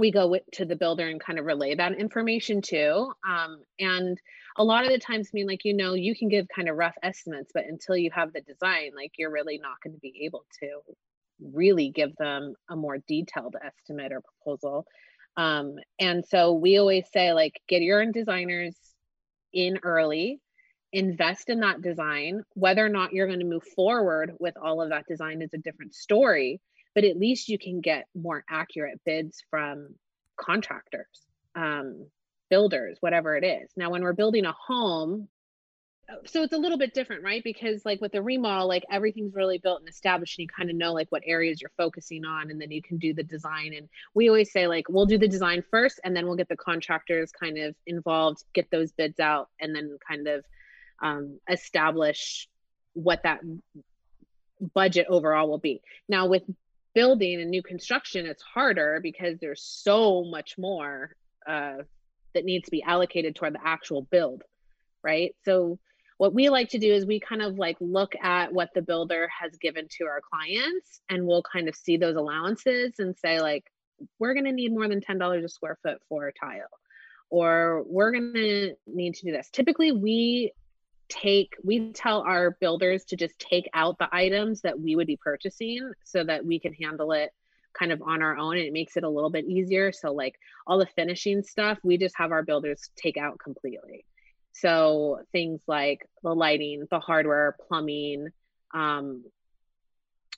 we 0.00 0.10
go 0.10 0.26
with, 0.26 0.42
to 0.54 0.64
the 0.64 0.74
builder 0.74 1.06
and 1.06 1.20
kind 1.20 1.38
of 1.38 1.44
relay 1.44 1.74
that 1.74 1.92
information 1.92 2.62
too. 2.62 3.12
Um, 3.28 3.62
and 3.78 4.18
a 4.56 4.64
lot 4.64 4.84
of 4.84 4.90
the 4.90 4.98
times, 4.98 5.28
I 5.28 5.34
mean, 5.34 5.46
like, 5.46 5.64
you 5.64 5.74
know, 5.74 5.94
you 5.94 6.16
can 6.16 6.28
give 6.28 6.46
kind 6.48 6.68
of 6.68 6.76
rough 6.76 6.96
estimates, 7.02 7.52
but 7.54 7.66
until 7.66 7.96
you 7.96 8.10
have 8.12 8.32
the 8.32 8.40
design, 8.40 8.90
like, 8.96 9.12
you're 9.18 9.30
really 9.30 9.58
not 9.58 9.80
going 9.84 9.94
to 9.94 10.00
be 10.00 10.22
able 10.24 10.44
to 10.60 10.80
really 11.52 11.90
give 11.90 12.16
them 12.16 12.54
a 12.68 12.76
more 12.76 12.98
detailed 13.06 13.54
estimate 13.64 14.12
or 14.12 14.22
proposal. 14.22 14.86
Um, 15.36 15.76
and 15.98 16.24
so 16.26 16.54
we 16.54 16.78
always 16.78 17.04
say, 17.12 17.32
like, 17.32 17.60
get 17.68 17.82
your 17.82 18.02
own 18.02 18.12
designers 18.12 18.76
in 19.52 19.78
early, 19.82 20.40
invest 20.92 21.48
in 21.48 21.60
that 21.60 21.82
design. 21.82 22.42
Whether 22.54 22.84
or 22.84 22.88
not 22.88 23.12
you're 23.12 23.28
going 23.28 23.40
to 23.40 23.46
move 23.46 23.64
forward 23.76 24.32
with 24.40 24.56
all 24.60 24.82
of 24.82 24.90
that 24.90 25.06
design 25.06 25.40
is 25.40 25.54
a 25.54 25.58
different 25.58 25.94
story 25.94 26.60
but 26.94 27.04
at 27.04 27.18
least 27.18 27.48
you 27.48 27.58
can 27.58 27.80
get 27.80 28.06
more 28.14 28.44
accurate 28.48 29.00
bids 29.04 29.42
from 29.50 29.94
contractors, 30.36 31.06
um, 31.54 32.06
builders, 32.48 32.98
whatever 33.00 33.36
it 33.36 33.44
is. 33.44 33.70
Now, 33.76 33.90
when 33.90 34.02
we're 34.02 34.12
building 34.12 34.44
a 34.44 34.52
home, 34.52 35.28
so 36.26 36.42
it's 36.42 36.52
a 36.52 36.58
little 36.58 36.78
bit 36.78 36.92
different, 36.92 37.22
right? 37.22 37.42
Because 37.44 37.84
like 37.84 38.00
with 38.00 38.12
the 38.12 38.22
remodel, 38.22 38.66
like 38.66 38.84
everything's 38.90 39.34
really 39.34 39.58
built 39.58 39.80
and 39.80 39.88
established, 39.88 40.38
and 40.38 40.44
you 40.44 40.48
kind 40.48 40.70
of 40.70 40.76
know 40.76 40.92
like 40.92 41.06
what 41.10 41.22
areas 41.24 41.60
you're 41.60 41.70
focusing 41.76 42.24
on, 42.24 42.50
and 42.50 42.60
then 42.60 42.70
you 42.70 42.82
can 42.82 42.98
do 42.98 43.14
the 43.14 43.22
design. 43.22 43.74
And 43.76 43.88
we 44.14 44.28
always 44.28 44.50
say 44.50 44.66
like 44.66 44.88
we'll 44.88 45.06
do 45.06 45.18
the 45.18 45.28
design 45.28 45.62
first, 45.70 46.00
and 46.04 46.16
then 46.16 46.26
we'll 46.26 46.36
get 46.36 46.48
the 46.48 46.56
contractors 46.56 47.30
kind 47.30 47.58
of 47.58 47.74
involved, 47.86 48.42
get 48.54 48.70
those 48.70 48.90
bids 48.92 49.20
out, 49.20 49.48
and 49.60 49.74
then 49.74 49.96
kind 50.06 50.26
of 50.26 50.44
um, 51.00 51.38
establish 51.48 52.48
what 52.94 53.22
that 53.22 53.40
budget 54.74 55.06
overall 55.08 55.48
will 55.48 55.58
be. 55.58 55.80
Now 56.08 56.26
with 56.26 56.42
building 56.94 57.40
and 57.40 57.50
new 57.50 57.62
construction, 57.62 58.26
it's 58.26 58.42
harder 58.42 59.00
because 59.02 59.38
there's 59.40 59.62
so 59.62 60.24
much 60.24 60.56
more 60.58 61.14
uh, 61.46 61.78
that 62.34 62.44
needs 62.44 62.66
to 62.66 62.70
be 62.70 62.82
allocated 62.82 63.34
toward 63.34 63.54
the 63.54 63.60
actual 63.64 64.02
build, 64.02 64.42
right? 65.02 65.34
So 65.44 65.78
what 66.20 66.34
we 66.34 66.50
like 66.50 66.68
to 66.68 66.78
do 66.78 66.92
is 66.92 67.06
we 67.06 67.18
kind 67.18 67.40
of 67.40 67.56
like 67.56 67.78
look 67.80 68.12
at 68.22 68.52
what 68.52 68.68
the 68.74 68.82
builder 68.82 69.26
has 69.40 69.56
given 69.56 69.86
to 69.96 70.04
our 70.04 70.20
clients 70.20 71.00
and 71.08 71.26
we'll 71.26 71.42
kind 71.42 71.66
of 71.66 71.74
see 71.74 71.96
those 71.96 72.14
allowances 72.14 72.92
and 72.98 73.16
say 73.16 73.40
like 73.40 73.64
we're 74.18 74.34
going 74.34 74.44
to 74.44 74.52
need 74.52 74.70
more 74.70 74.86
than 74.86 75.00
$10 75.00 75.42
a 75.42 75.48
square 75.48 75.78
foot 75.82 75.96
for 76.10 76.28
a 76.28 76.32
tile 76.34 76.68
or 77.30 77.84
we're 77.86 78.12
going 78.12 78.34
to 78.34 78.74
need 78.86 79.14
to 79.14 79.24
do 79.24 79.32
this 79.32 79.48
typically 79.50 79.92
we 79.92 80.52
take 81.10 81.54
we 81.62 81.92
tell 81.92 82.22
our 82.22 82.52
builders 82.60 83.04
to 83.04 83.16
just 83.16 83.38
take 83.38 83.68
out 83.74 83.98
the 83.98 84.08
items 84.12 84.62
that 84.62 84.78
we 84.78 84.96
would 84.96 85.06
be 85.06 85.16
purchasing 85.16 85.92
so 86.04 86.24
that 86.24 86.44
we 86.44 86.58
can 86.58 86.72
handle 86.72 87.12
it 87.12 87.30
kind 87.78 87.92
of 87.92 88.02
on 88.02 88.22
our 88.22 88.36
own 88.36 88.56
and 88.56 88.66
it 88.66 88.72
makes 88.72 88.96
it 88.96 89.04
a 89.04 89.08
little 89.08 89.30
bit 89.30 89.44
easier. 89.44 89.92
So 89.92 90.12
like 90.12 90.34
all 90.66 90.78
the 90.78 90.86
finishing 90.86 91.42
stuff 91.42 91.78
we 91.84 91.98
just 91.98 92.16
have 92.16 92.32
our 92.32 92.42
builders 92.42 92.90
take 92.96 93.16
out 93.16 93.38
completely. 93.38 94.04
So 94.52 95.20
things 95.32 95.60
like 95.66 96.06
the 96.22 96.34
lighting 96.34 96.86
the 96.90 97.00
hardware 97.00 97.56
plumbing 97.68 98.28
um 98.72 99.24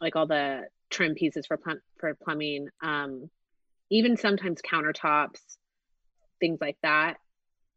like 0.00 0.16
all 0.16 0.26
the 0.26 0.62
trim 0.90 1.14
pieces 1.14 1.46
for 1.46 1.56
plum- 1.56 1.82
for 1.98 2.14
plumbing 2.14 2.68
um 2.82 3.28
even 3.90 4.16
sometimes 4.16 4.60
countertops 4.62 5.40
things 6.40 6.58
like 6.60 6.76
that 6.82 7.16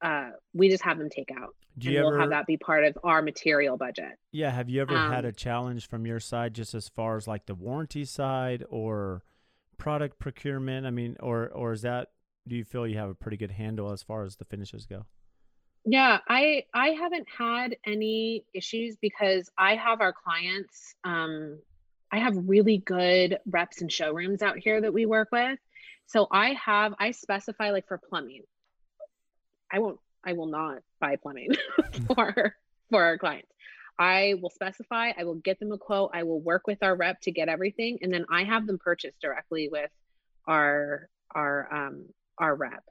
uh 0.02 0.30
we 0.54 0.70
just 0.70 0.84
have 0.84 0.98
them 0.98 1.10
take 1.10 1.30
out 1.38 1.56
do 1.78 1.92
you 1.92 1.98
and 1.98 2.08
ever, 2.08 2.12
we'll 2.12 2.20
have 2.22 2.30
that 2.30 2.46
be 2.46 2.58
part 2.58 2.86
of 2.86 2.98
our 3.04 3.22
material 3.22 3.78
budget. 3.78 4.18
Yeah. 4.32 4.52
Have 4.52 4.70
you 4.70 4.82
ever 4.82 4.96
um, 4.96 5.12
had 5.12 5.26
a 5.26 5.32
challenge 5.32 5.88
from 5.88 6.06
your 6.06 6.20
side, 6.20 6.54
just 6.54 6.74
as 6.74 6.88
far 6.88 7.18
as 7.18 7.28
like 7.28 7.46
the 7.46 7.56
warranty 7.56 8.06
side 8.06 8.64
or 8.70 9.24
product 9.78 10.20
procurement? 10.20 10.86
I 10.86 10.92
mean, 10.92 11.18
or 11.20 11.50
or 11.50 11.74
is 11.74 11.82
that 11.82 12.10
do 12.48 12.56
you 12.56 12.64
feel 12.64 12.88
you 12.88 12.98
have 12.98 13.10
a 13.10 13.16
pretty 13.16 13.38
good 13.38 13.52
handle 13.52 13.92
as 13.92 14.04
far 14.04 14.24
as 14.24 14.36
the 14.36 14.46
finishes 14.46 14.86
go? 14.86 15.06
Yeah, 15.86 16.20
I 16.28 16.64
I 16.74 16.90
haven't 16.90 17.28
had 17.38 17.78
any 17.86 18.46
issues 18.54 18.96
because 18.96 19.50
I 19.58 19.76
have 19.76 20.02
our 20.02 20.14
clients. 20.14 20.96
Um, 21.04 21.60
I 22.12 22.20
have 22.20 22.36
really 22.48 22.78
good 22.78 23.40
reps 23.46 23.82
and 23.82 23.92
showrooms 23.92 24.42
out 24.42 24.58
here 24.58 24.80
that 24.82 24.94
we 24.94 25.06
work 25.06 25.30
with. 25.32 25.60
So 26.08 26.28
I 26.32 26.54
have 26.54 26.94
I 27.00 27.12
specify 27.12 27.72
like 27.72 27.88
for 27.88 27.98
plumbing. 27.98 28.44
I 29.72 29.80
won't 29.80 30.00
I 30.24 30.34
will 30.34 30.48
not 30.48 30.80
buy 31.06 31.15
plumbing 31.18 31.52
for 32.08 32.56
for 32.89 33.04
our 33.04 33.18
clients. 33.18 33.52
I 33.98 34.36
will 34.41 34.50
specify, 34.50 35.12
I 35.18 35.24
will 35.24 35.36
get 35.36 35.60
them 35.60 35.72
a 35.72 35.78
quote, 35.78 36.12
I 36.13 36.24
will 36.24 36.41
work 36.41 36.68
with 36.68 36.84
our 36.84 36.96
rep 36.96 37.22
to 37.22 37.32
get 37.32 37.48
everything, 37.48 38.00
and 38.02 38.13
then 38.13 38.26
I 38.30 38.44
have 38.44 38.68
them 38.68 38.78
purchase 38.78 39.15
directly 39.22 39.70
with 39.72 39.89
our 40.48 41.10
our 41.34 41.74
um 41.74 42.06
our 42.38 42.56
rep. 42.56 42.84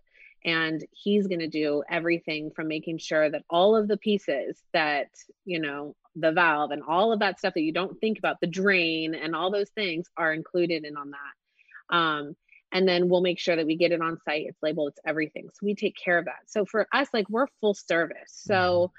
And 0.44 0.84
he's 0.90 1.26
gonna 1.26 1.48
do 1.48 1.82
everything 1.90 2.50
from 2.50 2.68
making 2.68 2.98
sure 2.98 3.30
that 3.30 3.44
all 3.50 3.76
of 3.76 3.88
the 3.88 3.96
pieces 3.96 4.62
that, 4.72 5.08
you 5.44 5.58
know, 5.58 5.94
the 6.16 6.32
valve 6.32 6.70
and 6.70 6.82
all 6.82 7.12
of 7.12 7.20
that 7.20 7.38
stuff 7.38 7.54
that 7.54 7.62
you 7.62 7.72
don't 7.72 7.98
think 8.00 8.18
about, 8.18 8.40
the 8.40 8.46
drain 8.46 9.14
and 9.14 9.34
all 9.34 9.50
those 9.50 9.70
things 9.70 10.06
are 10.16 10.32
included 10.32 10.84
in 10.84 10.96
on 10.96 11.10
that. 11.10 11.96
Um, 11.96 12.36
and 12.74 12.86
then 12.86 13.08
we'll 13.08 13.22
make 13.22 13.38
sure 13.38 13.56
that 13.56 13.64
we 13.64 13.76
get 13.76 13.92
it 13.92 14.02
on 14.02 14.18
site 14.24 14.46
it's 14.48 14.62
labeled 14.62 14.88
it's 14.88 15.00
everything. 15.06 15.48
So 15.54 15.64
we 15.64 15.74
take 15.74 15.96
care 15.96 16.18
of 16.18 16.26
that. 16.26 16.42
So 16.46 16.66
for 16.66 16.86
us 16.92 17.08
like 17.14 17.30
we're 17.30 17.46
full 17.60 17.72
service. 17.74 18.18
So 18.26 18.90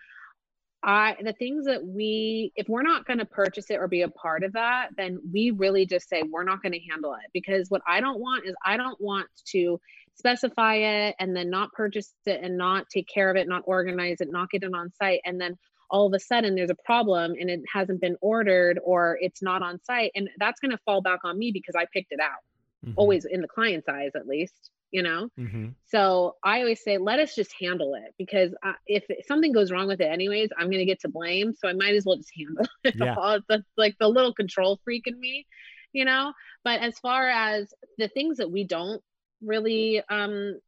mm-hmm. 0.83 0.89
i 0.89 1.15
the 1.21 1.33
things 1.33 1.65
that 1.65 1.85
we 1.85 2.53
if 2.55 2.67
we're 2.69 2.81
not 2.81 3.05
going 3.05 3.19
to 3.19 3.25
purchase 3.25 3.69
it 3.69 3.75
or 3.75 3.88
be 3.88 4.01
a 4.01 4.09
part 4.09 4.43
of 4.43 4.53
that 4.53 4.89
then 4.97 5.19
we 5.31 5.51
really 5.51 5.85
just 5.85 6.09
say 6.09 6.23
we're 6.23 6.43
not 6.43 6.61
going 6.63 6.71
to 6.71 6.79
handle 6.89 7.13
it. 7.13 7.29
Because 7.33 7.69
what 7.69 7.81
i 7.85 7.99
don't 7.99 8.19
want 8.19 8.45
is 8.45 8.55
i 8.65 8.77
don't 8.77 8.99
want 8.99 9.27
to 9.45 9.79
specify 10.17 10.75
it 10.75 11.15
and 11.19 11.35
then 11.35 11.49
not 11.49 11.73
purchase 11.73 12.13
it 12.25 12.39
and 12.41 12.57
not 12.57 12.88
take 12.89 13.07
care 13.07 13.29
of 13.29 13.35
it 13.35 13.49
not 13.49 13.63
organize 13.65 14.21
it 14.21 14.31
not 14.31 14.49
get 14.49 14.63
it 14.63 14.73
on 14.73 14.89
site 14.93 15.19
and 15.25 15.41
then 15.41 15.57
all 15.89 16.07
of 16.07 16.13
a 16.13 16.19
sudden 16.19 16.55
there's 16.55 16.69
a 16.69 16.83
problem 16.85 17.33
and 17.38 17.49
it 17.49 17.61
hasn't 17.71 17.99
been 17.99 18.15
ordered 18.21 18.79
or 18.83 19.17
it's 19.19 19.41
not 19.41 19.61
on 19.61 19.77
site 19.83 20.11
and 20.15 20.29
that's 20.39 20.61
going 20.61 20.71
to 20.71 20.79
fall 20.85 21.01
back 21.01 21.19
on 21.25 21.38
me 21.38 21.51
because 21.51 21.75
i 21.75 21.85
picked 21.93 22.13
it 22.13 22.19
out 22.21 22.39
mm-hmm. 22.86 22.93
always 22.98 23.26
in 23.26 23.41
the 23.41 23.48
client's 23.48 23.88
eyes 23.89 24.12
at 24.15 24.28
least 24.28 24.71
you 24.91 25.02
know 25.02 25.30
mm-hmm. 25.38 25.69
so 25.86 26.36
i 26.43 26.60
always 26.60 26.84
say 26.84 26.98
let 26.98 27.19
us 27.19 27.36
just 27.36 27.52
handle 27.60 27.95
it 27.95 28.13
because 28.17 28.54
uh, 28.63 28.74
if 28.88 29.04
something 29.28 29.52
goes 29.52 29.71
wrong 29.71 29.88
with 29.88 30.00
it 30.00 30.12
anyways 30.12 30.50
i'm 30.58 30.67
going 30.67 30.80
to 30.80 30.86
get 30.86 31.00
to 31.00 31.10
blame 31.10 31.54
so 31.54 31.67
i 31.67 31.74
might 31.74 31.95
as 31.95 32.06
well 32.06 32.15
just 32.15 32.32
handle 32.38 32.65
it 32.84 32.95
yeah. 32.98 33.15
all 33.15 33.39
that's 33.50 33.69
like 33.78 33.95
the 34.00 34.08
little 34.08 34.34
control 34.34 34.80
freak 34.84 35.04
in 35.08 35.19
me 35.19 35.45
you 35.93 36.06
know 36.06 36.32
but 36.63 36.80
as 36.82 36.98
far 37.00 37.28
as 37.28 37.74
the 37.98 38.08
things 38.08 38.38
that 38.38 38.52
we 38.52 38.63
don't 38.63 39.02
really 39.41 40.02
um 40.10 40.60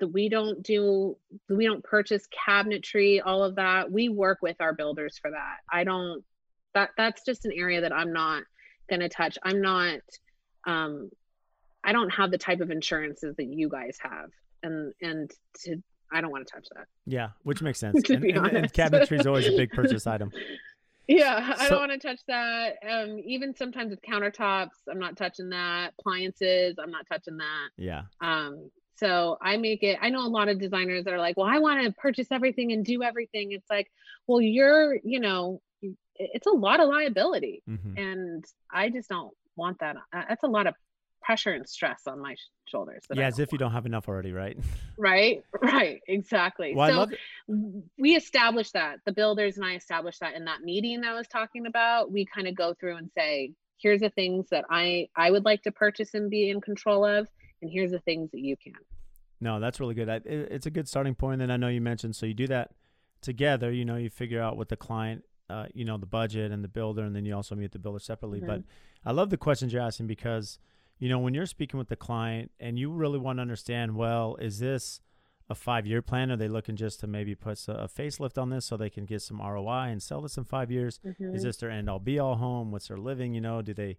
that 0.00 0.08
we 0.08 0.28
don't 0.28 0.62
do 0.62 1.16
we 1.48 1.66
don't 1.66 1.84
purchase 1.84 2.26
cabinetry 2.48 3.20
all 3.24 3.42
of 3.42 3.56
that 3.56 3.90
we 3.90 4.08
work 4.08 4.38
with 4.42 4.56
our 4.60 4.72
builders 4.72 5.18
for 5.20 5.30
that 5.30 5.58
i 5.72 5.84
don't 5.84 6.24
that 6.74 6.90
that's 6.96 7.24
just 7.24 7.44
an 7.44 7.52
area 7.54 7.80
that 7.80 7.92
i'm 7.92 8.12
not 8.12 8.42
going 8.90 9.00
to 9.00 9.08
touch 9.08 9.38
i'm 9.42 9.60
not 9.62 10.00
um 10.66 11.10
i 11.86 11.92
don't 11.92 12.10
have 12.10 12.30
the 12.30 12.38
type 12.38 12.60
of 12.60 12.70
insurances 12.70 13.34
that 13.36 13.46
you 13.46 13.68
guys 13.68 13.96
have. 14.00 14.30
And 14.62 14.92
and 15.00 15.30
to 15.64 15.82
i 16.12 16.20
don't 16.20 16.30
want 16.30 16.46
to 16.46 16.52
touch 16.52 16.66
that. 16.74 16.86
Yeah 17.06 17.30
which 17.42 17.62
makes 17.62 17.80
sense. 17.84 18.08
And, 18.10 18.24
and, 18.24 18.46
and 18.48 18.72
cabinetry 18.72 19.20
is 19.20 19.26
always 19.26 19.46
a 19.46 19.56
big 19.56 19.70
purchase 19.70 20.06
item. 20.14 20.30
Yeah 21.06 21.54
i 21.58 21.68
don't 21.68 21.80
want 21.80 21.92
to 21.92 21.98
touch 21.98 22.20
that. 22.28 22.74
Um 22.88 23.18
even 23.24 23.54
sometimes 23.54 23.90
with 23.90 24.02
countertops 24.02 24.76
i'm 24.90 24.98
not 24.98 25.16
touching 25.16 25.50
that. 25.50 25.94
Appliances 25.98 26.76
i'm 26.82 26.90
not 26.90 27.06
touching 27.10 27.38
that. 27.38 27.68
Yeah. 27.76 28.02
Um 28.20 28.70
so 28.98 29.36
I 29.42 29.58
make 29.58 29.82
it, 29.82 29.98
I 30.00 30.08
know 30.08 30.26
a 30.26 30.28
lot 30.28 30.48
of 30.48 30.58
designers 30.58 31.04
that 31.04 31.12
are 31.12 31.18
like, 31.18 31.36
well, 31.36 31.46
I 31.46 31.58
want 31.58 31.84
to 31.84 31.92
purchase 31.92 32.28
everything 32.30 32.72
and 32.72 32.82
do 32.84 33.02
everything. 33.02 33.52
It's 33.52 33.68
like, 33.68 33.90
well, 34.26 34.40
you're, 34.40 34.96
you 35.04 35.20
know, 35.20 35.60
it's 36.14 36.46
a 36.46 36.50
lot 36.50 36.80
of 36.80 36.88
liability. 36.88 37.62
Mm-hmm. 37.68 37.98
And 37.98 38.44
I 38.70 38.88
just 38.88 39.10
don't 39.10 39.34
want 39.54 39.80
that. 39.80 39.96
That's 40.12 40.42
a 40.42 40.48
lot 40.48 40.66
of 40.66 40.74
pressure 41.26 41.52
and 41.52 41.68
stress 41.68 42.02
on 42.06 42.20
my 42.20 42.36
shoulders. 42.66 43.02
Yeah, 43.12 43.26
as 43.26 43.34
if 43.34 43.48
want. 43.48 43.52
you 43.52 43.58
don't 43.58 43.72
have 43.72 43.84
enough 43.84 44.08
already, 44.08 44.32
right? 44.32 44.56
Right, 44.98 45.42
right, 45.60 46.00
exactly. 46.08 46.74
Well, 46.74 47.08
so 47.46 47.56
we 47.98 48.16
established 48.16 48.72
that 48.72 49.00
the 49.04 49.12
builders 49.12 49.58
and 49.58 49.66
I 49.66 49.74
established 49.74 50.20
that 50.20 50.34
in 50.34 50.46
that 50.46 50.62
meeting 50.62 51.02
that 51.02 51.10
I 51.10 51.14
was 51.14 51.28
talking 51.28 51.66
about. 51.66 52.10
We 52.10 52.24
kind 52.24 52.48
of 52.48 52.54
go 52.54 52.72
through 52.72 52.96
and 52.96 53.10
say, 53.14 53.52
here's 53.76 54.00
the 54.00 54.08
things 54.08 54.46
that 54.50 54.64
I 54.70 55.08
I 55.14 55.30
would 55.30 55.44
like 55.44 55.62
to 55.64 55.70
purchase 55.70 56.14
and 56.14 56.30
be 56.30 56.48
in 56.48 56.62
control 56.62 57.04
of 57.04 57.28
and 57.60 57.70
here's 57.70 57.90
the 57.90 57.98
things 58.00 58.30
that 58.30 58.40
you 58.40 58.56
can. 58.56 58.72
No, 59.40 59.60
that's 59.60 59.80
really 59.80 59.94
good. 59.94 60.08
It's 60.24 60.66
a 60.66 60.70
good 60.70 60.88
starting 60.88 61.14
point. 61.14 61.42
And 61.42 61.50
then 61.50 61.50
I 61.50 61.58
know 61.58 61.68
you 61.68 61.80
mentioned, 61.82 62.16
so 62.16 62.24
you 62.24 62.34
do 62.34 62.46
that 62.46 62.70
together, 63.20 63.70
you 63.70 63.84
know, 63.84 63.96
you 63.96 64.08
figure 64.08 64.40
out 64.40 64.56
what 64.56 64.68
the 64.70 64.76
client, 64.76 65.24
uh, 65.50 65.66
you 65.74 65.84
know, 65.84 65.98
the 65.98 66.06
budget 66.06 66.52
and 66.52 66.64
the 66.64 66.68
builder, 66.68 67.02
and 67.02 67.14
then 67.14 67.26
you 67.26 67.34
also 67.34 67.54
meet 67.54 67.72
the 67.72 67.78
builder 67.78 67.98
separately. 67.98 68.38
Mm-hmm. 68.38 68.48
But 68.48 68.62
I 69.04 69.12
love 69.12 69.30
the 69.30 69.36
questions 69.36 69.72
you're 69.72 69.82
asking 69.82 70.06
because, 70.06 70.58
you 70.98 71.08
know, 71.08 71.18
when 71.18 71.34
you're 71.34 71.46
speaking 71.46 71.78
with 71.78 71.88
the 71.88 71.96
client 71.96 72.50
and 72.58 72.78
you 72.78 72.90
really 72.90 73.18
want 73.18 73.38
to 73.38 73.42
understand, 73.42 73.96
well, 73.96 74.36
is 74.40 74.58
this 74.58 75.00
a 75.48 75.54
five 75.54 75.86
year 75.86 76.02
plan? 76.02 76.30
Are 76.30 76.36
they 76.36 76.48
looking 76.48 76.76
just 76.76 77.00
to 77.00 77.06
maybe 77.06 77.34
put 77.34 77.58
a 77.68 77.88
facelift 77.88 78.40
on 78.40 78.50
this 78.50 78.64
so 78.64 78.76
they 78.76 78.90
can 78.90 79.04
get 79.04 79.22
some 79.22 79.40
ROI 79.40 79.88
and 79.90 80.02
sell 80.02 80.20
this 80.20 80.36
in 80.36 80.44
five 80.44 80.70
years? 80.70 81.00
Mm-hmm. 81.06 81.34
Is 81.34 81.42
this 81.42 81.58
their 81.58 81.70
end 81.70 81.90
all 81.90 81.98
be 81.98 82.18
all 82.18 82.36
home? 82.36 82.72
What's 82.72 82.88
their 82.88 82.96
living? 82.96 83.34
You 83.34 83.40
know, 83.40 83.62
do 83.62 83.74
they, 83.74 83.98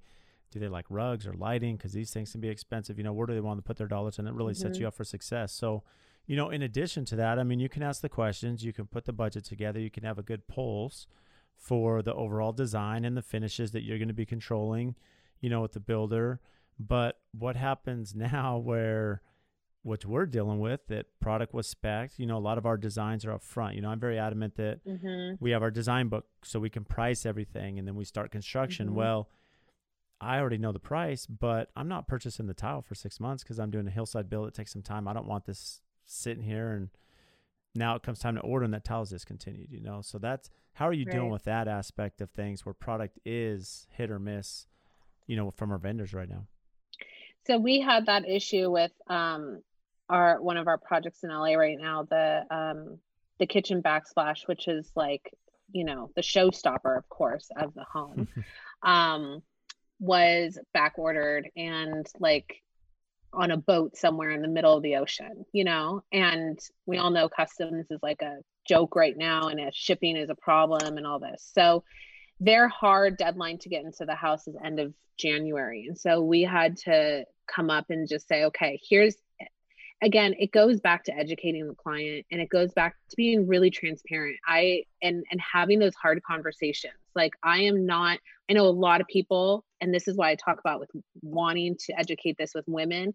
do 0.51 0.59
they 0.59 0.67
like 0.67 0.85
rugs 0.89 1.27
or 1.27 1.33
lighting 1.33 1.75
because 1.75 1.93
these 1.93 2.11
things 2.11 2.31
can 2.31 2.41
be 2.41 2.49
expensive 2.49 2.97
you 2.97 3.03
know 3.03 3.13
where 3.13 3.27
do 3.27 3.33
they 3.33 3.41
want 3.41 3.57
to 3.57 3.63
put 3.63 3.77
their 3.77 3.87
dollars 3.87 4.19
and 4.19 4.27
it 4.27 4.33
really 4.33 4.53
mm-hmm. 4.53 4.61
sets 4.61 4.79
you 4.79 4.87
up 4.87 4.93
for 4.93 5.03
success 5.03 5.51
so 5.51 5.83
you 6.25 6.35
know 6.35 6.49
in 6.49 6.61
addition 6.61 7.05
to 7.05 7.15
that 7.15 7.39
i 7.39 7.43
mean 7.43 7.59
you 7.59 7.69
can 7.69 7.83
ask 7.83 8.01
the 8.01 8.09
questions 8.09 8.63
you 8.63 8.73
can 8.73 8.85
put 8.85 9.05
the 9.05 9.13
budget 9.13 9.43
together 9.43 9.79
you 9.79 9.91
can 9.91 10.03
have 10.03 10.17
a 10.17 10.23
good 10.23 10.47
pulse 10.47 11.07
for 11.55 12.01
the 12.01 12.13
overall 12.13 12.51
design 12.51 13.03
and 13.03 13.17
the 13.17 13.21
finishes 13.21 13.71
that 13.71 13.83
you're 13.83 13.97
going 13.97 14.07
to 14.07 14.13
be 14.13 14.25
controlling 14.25 14.95
you 15.41 15.49
know 15.49 15.61
with 15.61 15.73
the 15.73 15.79
builder 15.79 16.39
but 16.79 17.19
what 17.37 17.55
happens 17.55 18.15
now 18.15 18.57
where 18.57 19.21
which 19.83 20.05
we're 20.05 20.25
dealing 20.25 20.59
with 20.59 20.81
that 20.87 21.05
product 21.19 21.53
was 21.53 21.67
spec 21.67 22.11
you 22.17 22.25
know 22.25 22.37
a 22.37 22.39
lot 22.39 22.57
of 22.57 22.65
our 22.65 22.77
designs 22.77 23.25
are 23.25 23.31
up 23.31 23.43
front 23.43 23.75
you 23.75 23.81
know 23.81 23.89
i'm 23.89 23.99
very 23.99 24.19
adamant 24.19 24.55
that 24.55 24.83
mm-hmm. 24.85 25.35
we 25.39 25.51
have 25.51 25.61
our 25.61 25.71
design 25.71 26.07
book 26.07 26.25
so 26.43 26.59
we 26.59 26.69
can 26.69 26.83
price 26.83 27.25
everything 27.25 27.79
and 27.79 27.87
then 27.87 27.95
we 27.95 28.03
start 28.03 28.31
construction 28.31 28.87
mm-hmm. 28.87 28.97
well 28.97 29.29
I 30.19 30.39
already 30.39 30.57
know 30.57 30.71
the 30.71 30.79
price, 30.79 31.25
but 31.25 31.69
I'm 31.75 31.87
not 31.87 32.07
purchasing 32.07 32.47
the 32.47 32.53
tile 32.53 32.81
for 32.81 32.95
six 32.95 33.19
months 33.19 33.43
because 33.43 33.59
I'm 33.59 33.69
doing 33.69 33.87
a 33.87 33.91
hillside 33.91 34.29
build. 34.29 34.47
It 34.47 34.53
takes 34.53 34.73
some 34.73 34.81
time. 34.81 35.07
I 35.07 35.13
don't 35.13 35.27
want 35.27 35.45
this 35.45 35.81
sitting 36.05 36.43
here 36.43 36.71
and 36.71 36.89
now 37.75 37.95
it 37.95 38.03
comes 38.03 38.19
time 38.19 38.35
to 38.35 38.41
order 38.41 38.65
and 38.65 38.73
that 38.73 38.83
tile 38.83 39.03
is 39.03 39.11
discontinued, 39.11 39.71
you 39.71 39.81
know? 39.81 40.01
So 40.01 40.17
that's 40.17 40.49
how 40.73 40.87
are 40.87 40.93
you 40.93 41.05
right. 41.05 41.13
dealing 41.13 41.29
with 41.29 41.43
that 41.43 41.67
aspect 41.67 42.21
of 42.21 42.31
things 42.31 42.65
where 42.65 42.73
product 42.73 43.19
is 43.25 43.87
hit 43.91 44.09
or 44.09 44.17
miss, 44.17 44.65
you 45.27 45.35
know, 45.35 45.51
from 45.51 45.71
our 45.71 45.77
vendors 45.77 46.13
right 46.13 46.29
now? 46.29 46.47
So 47.47 47.57
we 47.57 47.79
had 47.79 48.07
that 48.07 48.27
issue 48.27 48.69
with 48.69 48.91
um 49.07 49.61
our 50.09 50.41
one 50.41 50.57
of 50.57 50.67
our 50.67 50.77
projects 50.77 51.23
in 51.23 51.29
LA 51.29 51.53
right 51.53 51.77
now, 51.79 52.03
the 52.03 52.43
um 52.51 52.99
the 53.39 53.47
kitchen 53.47 53.81
backsplash, 53.81 54.47
which 54.47 54.67
is 54.67 54.91
like, 54.95 55.33
you 55.71 55.85
know, 55.85 56.11
the 56.15 56.21
showstopper, 56.21 56.97
of 56.97 57.07
course, 57.09 57.49
of 57.55 57.73
the 57.73 57.85
home. 57.85 58.27
um 58.83 59.41
was 59.99 60.59
back 60.73 60.99
ordered 60.99 61.49
and 61.55 62.05
like 62.19 62.61
on 63.33 63.51
a 63.51 63.57
boat 63.57 63.95
somewhere 63.97 64.31
in 64.31 64.41
the 64.41 64.47
middle 64.47 64.75
of 64.75 64.83
the 64.83 64.97
ocean, 64.97 65.45
you 65.51 65.63
know? 65.63 66.03
And 66.11 66.59
we 66.85 66.97
all 66.97 67.11
know 67.11 67.29
customs 67.29 67.87
is 67.89 67.99
like 68.03 68.21
a 68.21 68.37
joke 68.67 68.95
right 68.95 69.17
now 69.17 69.47
and 69.47 69.59
shipping 69.73 70.17
is 70.17 70.29
a 70.29 70.35
problem 70.35 70.97
and 70.97 71.07
all 71.07 71.19
this. 71.19 71.49
So 71.55 71.83
their 72.39 72.67
hard 72.67 73.17
deadline 73.17 73.57
to 73.59 73.69
get 73.69 73.83
into 73.83 74.05
the 74.05 74.15
house 74.15 74.47
is 74.47 74.55
end 74.63 74.79
of 74.79 74.93
January. 75.17 75.85
And 75.87 75.97
so 75.97 76.21
we 76.21 76.43
had 76.43 76.77
to 76.77 77.25
come 77.47 77.69
up 77.69 77.85
and 77.89 78.07
just 78.07 78.27
say, 78.27 78.45
okay, 78.45 78.79
here's 78.87 79.15
again, 80.03 80.35
it 80.37 80.51
goes 80.51 80.79
back 80.79 81.03
to 81.05 81.15
educating 81.15 81.67
the 81.67 81.73
client 81.73 82.25
and 82.31 82.39
it 82.39 82.49
goes 82.49 82.71
back 82.73 82.95
to 83.09 83.15
being 83.15 83.47
really 83.47 83.71
transparent. 83.71 84.37
I 84.45 84.83
and 85.01 85.23
and 85.31 85.41
having 85.41 85.79
those 85.79 85.95
hard 85.95 86.21
conversations. 86.23 86.93
Like 87.15 87.33
I 87.43 87.61
am 87.61 87.85
not 87.85 88.19
I 88.49 88.53
know 88.53 88.67
a 88.67 88.69
lot 88.69 89.01
of 89.01 89.07
people 89.07 89.65
and 89.81 89.93
this 89.93 90.07
is 90.07 90.15
why 90.15 90.29
I 90.29 90.35
talk 90.35 90.59
about 90.59 90.79
with 90.79 90.91
wanting 91.21 91.75
to 91.85 91.99
educate 91.99 92.37
this 92.37 92.53
with 92.53 92.65
women 92.67 93.13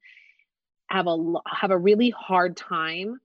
have 0.89 1.07
a 1.07 1.17
have 1.47 1.71
a 1.71 1.79
really 1.79 2.11
hard 2.11 2.57
time 2.57 3.19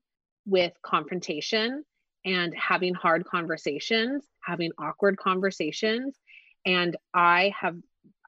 with 0.45 0.71
confrontation 0.81 1.83
and 2.27 2.53
having 2.55 2.93
hard 2.93 3.25
conversations, 3.25 4.23
having 4.43 4.71
awkward 4.77 5.17
conversations 5.17 6.15
and 6.67 6.95
I 7.13 7.53
have 7.59 7.75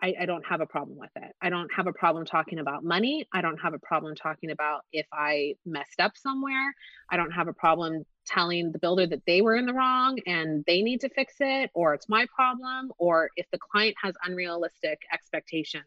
I, 0.01 0.13
I, 0.21 0.25
don't 0.25 0.45
have 0.47 0.61
a 0.61 0.65
problem 0.65 0.97
with 0.97 1.09
it. 1.17 1.33
I 1.41 1.49
don't 1.49 1.69
have 1.75 1.87
a 1.87 1.91
problem 1.91 2.25
talking 2.25 2.59
about 2.59 2.85
money. 2.85 3.27
I 3.33 3.41
don't 3.41 3.57
have 3.57 3.73
a 3.73 3.79
problem 3.79 4.15
talking 4.15 4.49
about 4.49 4.85
if 4.93 5.05
I 5.11 5.55
messed 5.65 5.99
up 5.99 6.13
somewhere. 6.15 6.73
I 7.11 7.17
don't 7.17 7.31
have 7.31 7.49
a 7.49 7.53
problem 7.53 8.05
telling 8.25 8.71
the 8.71 8.79
builder 8.79 9.07
that 9.07 9.23
they 9.27 9.41
were 9.41 9.57
in 9.57 9.65
the 9.65 9.73
wrong 9.73 10.17
and 10.25 10.63
they 10.65 10.81
need 10.83 11.01
to 11.01 11.09
fix 11.09 11.33
it, 11.41 11.69
or 11.73 11.93
it's 11.93 12.07
my 12.07 12.25
problem, 12.33 12.93
or 12.97 13.29
if 13.35 13.45
the 13.51 13.57
client 13.57 13.95
has 14.01 14.15
unrealistic 14.23 15.01
expectations. 15.11 15.83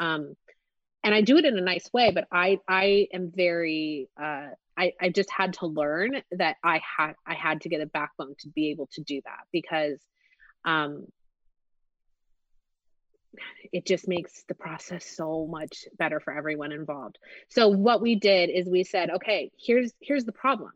Um, 0.00 0.34
and 1.02 1.14
I 1.14 1.20
do 1.20 1.36
it 1.36 1.44
in 1.44 1.58
a 1.58 1.60
nice 1.60 1.92
way, 1.92 2.12
but 2.12 2.26
I 2.32 2.60
I 2.66 3.08
am 3.12 3.30
very 3.30 4.08
uh, 4.18 4.52
I 4.76 4.92
I 5.00 5.08
just 5.08 5.30
had 5.30 5.54
to 5.54 5.66
learn 5.66 6.22
that 6.32 6.56
I 6.62 6.80
had 6.96 7.14
I 7.26 7.34
had 7.34 7.62
to 7.62 7.68
get 7.68 7.80
a 7.80 7.86
backbone 7.86 8.34
to 8.40 8.48
be 8.48 8.70
able 8.70 8.88
to 8.92 9.02
do 9.02 9.20
that 9.24 9.46
because 9.52 10.00
um, 10.64 11.06
it 13.72 13.86
just 13.86 14.08
makes 14.08 14.44
the 14.48 14.54
process 14.54 15.04
so 15.04 15.46
much 15.46 15.84
better 15.98 16.20
for 16.20 16.36
everyone 16.36 16.72
involved. 16.72 17.18
So 17.48 17.68
what 17.68 18.00
we 18.00 18.14
did 18.14 18.50
is 18.50 18.68
we 18.68 18.84
said 18.84 19.10
okay 19.10 19.50
here's 19.58 19.92
here's 20.00 20.24
the 20.24 20.32
problem. 20.32 20.72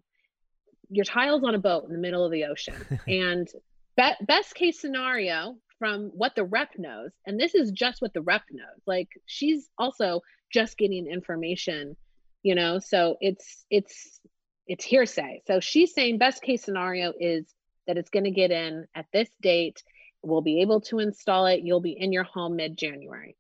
Your 0.91 1.05
tile's 1.05 1.45
on 1.45 1.55
a 1.55 1.59
boat 1.59 1.85
in 1.85 1.93
the 1.93 1.99
middle 1.99 2.25
of 2.25 2.33
the 2.33 2.45
ocean 2.45 2.75
and 3.07 3.49
be- 3.97 4.27
best 4.27 4.55
case 4.55 4.81
scenario 4.81 5.57
from 5.79 6.11
what 6.15 6.35
the 6.35 6.45
rep 6.45 6.71
knows 6.77 7.13
and 7.25 7.39
this 7.39 7.55
is 7.55 7.71
just 7.71 8.03
what 8.03 8.13
the 8.13 8.23
rep 8.23 8.43
knows 8.51 8.83
like 8.85 9.09
she's 9.27 9.69
also 9.79 10.23
just 10.53 10.77
getting 10.77 11.07
information 11.07 11.97
you 12.43 12.55
know 12.55 12.79
so 12.79 13.17
it's 13.21 13.65
it's 13.71 14.21
it's 14.67 14.85
hearsay 14.85 15.43
so 15.47 15.61
she's 15.61 15.95
saying 15.95 16.19
best 16.19 16.43
case 16.43 16.63
scenario 16.63 17.13
is 17.19 17.47
that 17.87 17.97
it's 17.97 18.11
going 18.11 18.25
to 18.25 18.31
get 18.31 18.51
in 18.51 18.87
at 18.95 19.07
this 19.13 19.29
date 19.41 19.83
We'll 20.23 20.43
be 20.43 20.63
able 20.63 20.81
to 20.83 20.99
install 20.99 21.47
it. 21.47 21.63
You'll 21.63 21.81
be 21.81 21.97
in 21.99 22.13
your 22.13 22.25
home 22.25 22.57
mid 22.57 22.77
January. 22.77 23.37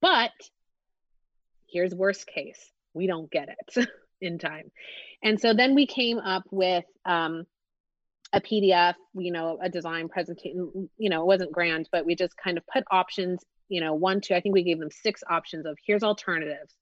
But 0.00 0.32
here's 1.66 1.94
worst 1.94 2.26
case 2.26 2.60
we 2.92 3.06
don't 3.06 3.30
get 3.30 3.48
it 3.48 3.88
in 4.20 4.38
time. 4.38 4.70
And 5.22 5.40
so 5.40 5.54
then 5.54 5.74
we 5.74 5.86
came 5.86 6.18
up 6.18 6.42
with 6.50 6.84
um, 7.04 7.46
a 8.32 8.40
PDF, 8.40 8.94
you 9.14 9.32
know, 9.32 9.58
a 9.62 9.68
design 9.68 10.08
presentation. 10.08 10.90
You 10.98 11.10
know, 11.10 11.22
it 11.22 11.26
wasn't 11.26 11.52
grand, 11.52 11.88
but 11.92 12.04
we 12.04 12.16
just 12.16 12.36
kind 12.36 12.58
of 12.58 12.66
put 12.66 12.84
options, 12.90 13.42
you 13.68 13.80
know, 13.80 13.94
one, 13.94 14.20
two, 14.20 14.34
I 14.34 14.40
think 14.40 14.54
we 14.54 14.64
gave 14.64 14.78
them 14.78 14.90
six 14.90 15.22
options 15.28 15.66
of 15.66 15.78
here's 15.86 16.02
alternatives. 16.02 16.74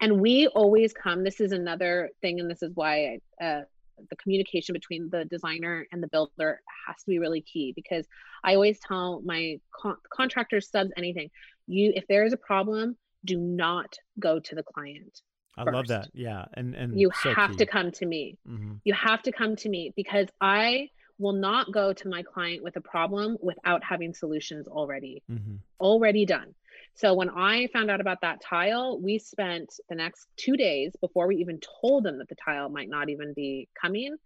And 0.00 0.20
we 0.20 0.46
always 0.48 0.92
come, 0.92 1.24
this 1.24 1.40
is 1.40 1.52
another 1.52 2.10
thing, 2.20 2.40
and 2.40 2.50
this 2.50 2.62
is 2.62 2.72
why 2.74 3.18
I, 3.40 3.44
uh, 3.44 3.62
the 4.10 4.16
communication 4.16 4.72
between 4.72 5.08
the 5.10 5.24
designer 5.24 5.86
and 5.92 6.02
the 6.02 6.08
builder 6.08 6.60
has 6.86 6.96
to 6.96 7.06
be 7.06 7.18
really 7.20 7.42
key 7.42 7.72
because 7.76 8.06
I 8.42 8.54
always 8.54 8.78
tell 8.80 9.22
my 9.24 9.60
con- 9.80 9.96
contractors, 10.12 10.68
subs, 10.68 10.90
anything, 10.96 11.30
you 11.68 11.92
if 11.94 12.04
there 12.08 12.24
is 12.24 12.32
a 12.32 12.36
problem, 12.36 12.96
do 13.24 13.38
not 13.38 13.96
go 14.18 14.40
to 14.40 14.54
the 14.54 14.64
client. 14.64 15.20
I 15.56 15.62
first. 15.64 15.74
love 15.74 15.86
that. 15.86 16.08
Yeah. 16.12 16.44
And 16.54 16.74
and 16.74 16.98
you 17.00 17.12
so 17.22 17.32
have 17.32 17.52
key. 17.52 17.58
to 17.58 17.66
come 17.66 17.92
to 17.92 18.04
me. 18.06 18.36
Mhm. 18.48 18.80
You 18.84 18.94
have 18.94 19.22
to 19.22 19.32
come 19.32 19.54
to 19.56 19.68
me 19.68 19.92
because 19.94 20.26
I 20.40 20.90
will 21.18 21.32
not 21.32 21.70
go 21.72 21.92
to 21.92 22.08
my 22.08 22.24
client 22.24 22.64
with 22.64 22.74
a 22.74 22.80
problem 22.80 23.36
without 23.40 23.84
having 23.84 24.12
solutions 24.12 24.66
already 24.66 25.22
Mhm. 25.30 25.60
already 25.78 26.26
done. 26.26 26.52
So 26.94 27.14
when 27.14 27.30
I 27.30 27.66
found 27.72 27.90
out 27.90 28.00
about 28.00 28.20
that 28.22 28.40
tile, 28.40 29.00
we 29.00 29.18
spent 29.18 29.74
the 29.88 29.96
next 29.96 30.26
2 30.36 30.56
days 30.56 30.94
before 31.00 31.26
we 31.26 31.36
even 31.36 31.60
told 31.80 32.04
them 32.04 32.18
that 32.18 32.28
the 32.28 32.36
tile 32.36 32.68
might 32.68 32.88
not 32.88 33.08
even 33.08 33.32
be 33.34 33.68
coming 33.80 34.16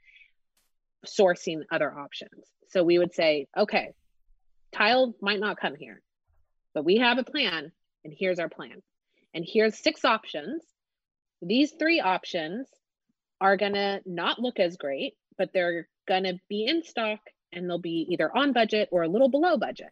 sourcing 1.07 1.63
other 1.71 1.97
options. 1.97 2.45
So 2.69 2.83
we 2.83 2.99
would 2.99 3.15
say, 3.15 3.47
"Okay, 3.57 3.95
tile 4.73 5.15
might 5.21 5.41
not 5.41 5.59
come 5.59 5.77
here, 5.77 6.03
but 6.75 6.85
we 6.85 6.97
have 6.97 7.19
a 7.19 7.25
plan 7.25 7.73
and 8.05 8.15
here's 8.17 8.39
our 8.39 8.49
plan. 8.49 8.83
And 9.35 9.45
here's 9.47 9.79
six 9.79 10.05
options. 10.05 10.63
These 11.43 11.73
three 11.73 12.01
options 12.01 12.67
are 13.41 13.57
going 13.57 13.75
to 13.75 14.01
not 14.07 14.39
look 14.39 14.59
as 14.59 14.77
great, 14.77 15.15
but 15.37 15.53
they're 15.53 15.89
going 16.07 16.25
to 16.25 16.41
be 16.49 16.65
in 16.65 16.83
stock 16.83 17.21
and 17.53 17.69
they'll 17.69 17.79
be 17.79 18.07
either 18.11 18.35
on 18.35 18.53
budget 18.53 18.89
or 18.91 19.03
a 19.03 19.09
little 19.09 19.29
below 19.29 19.57
budget. 19.57 19.91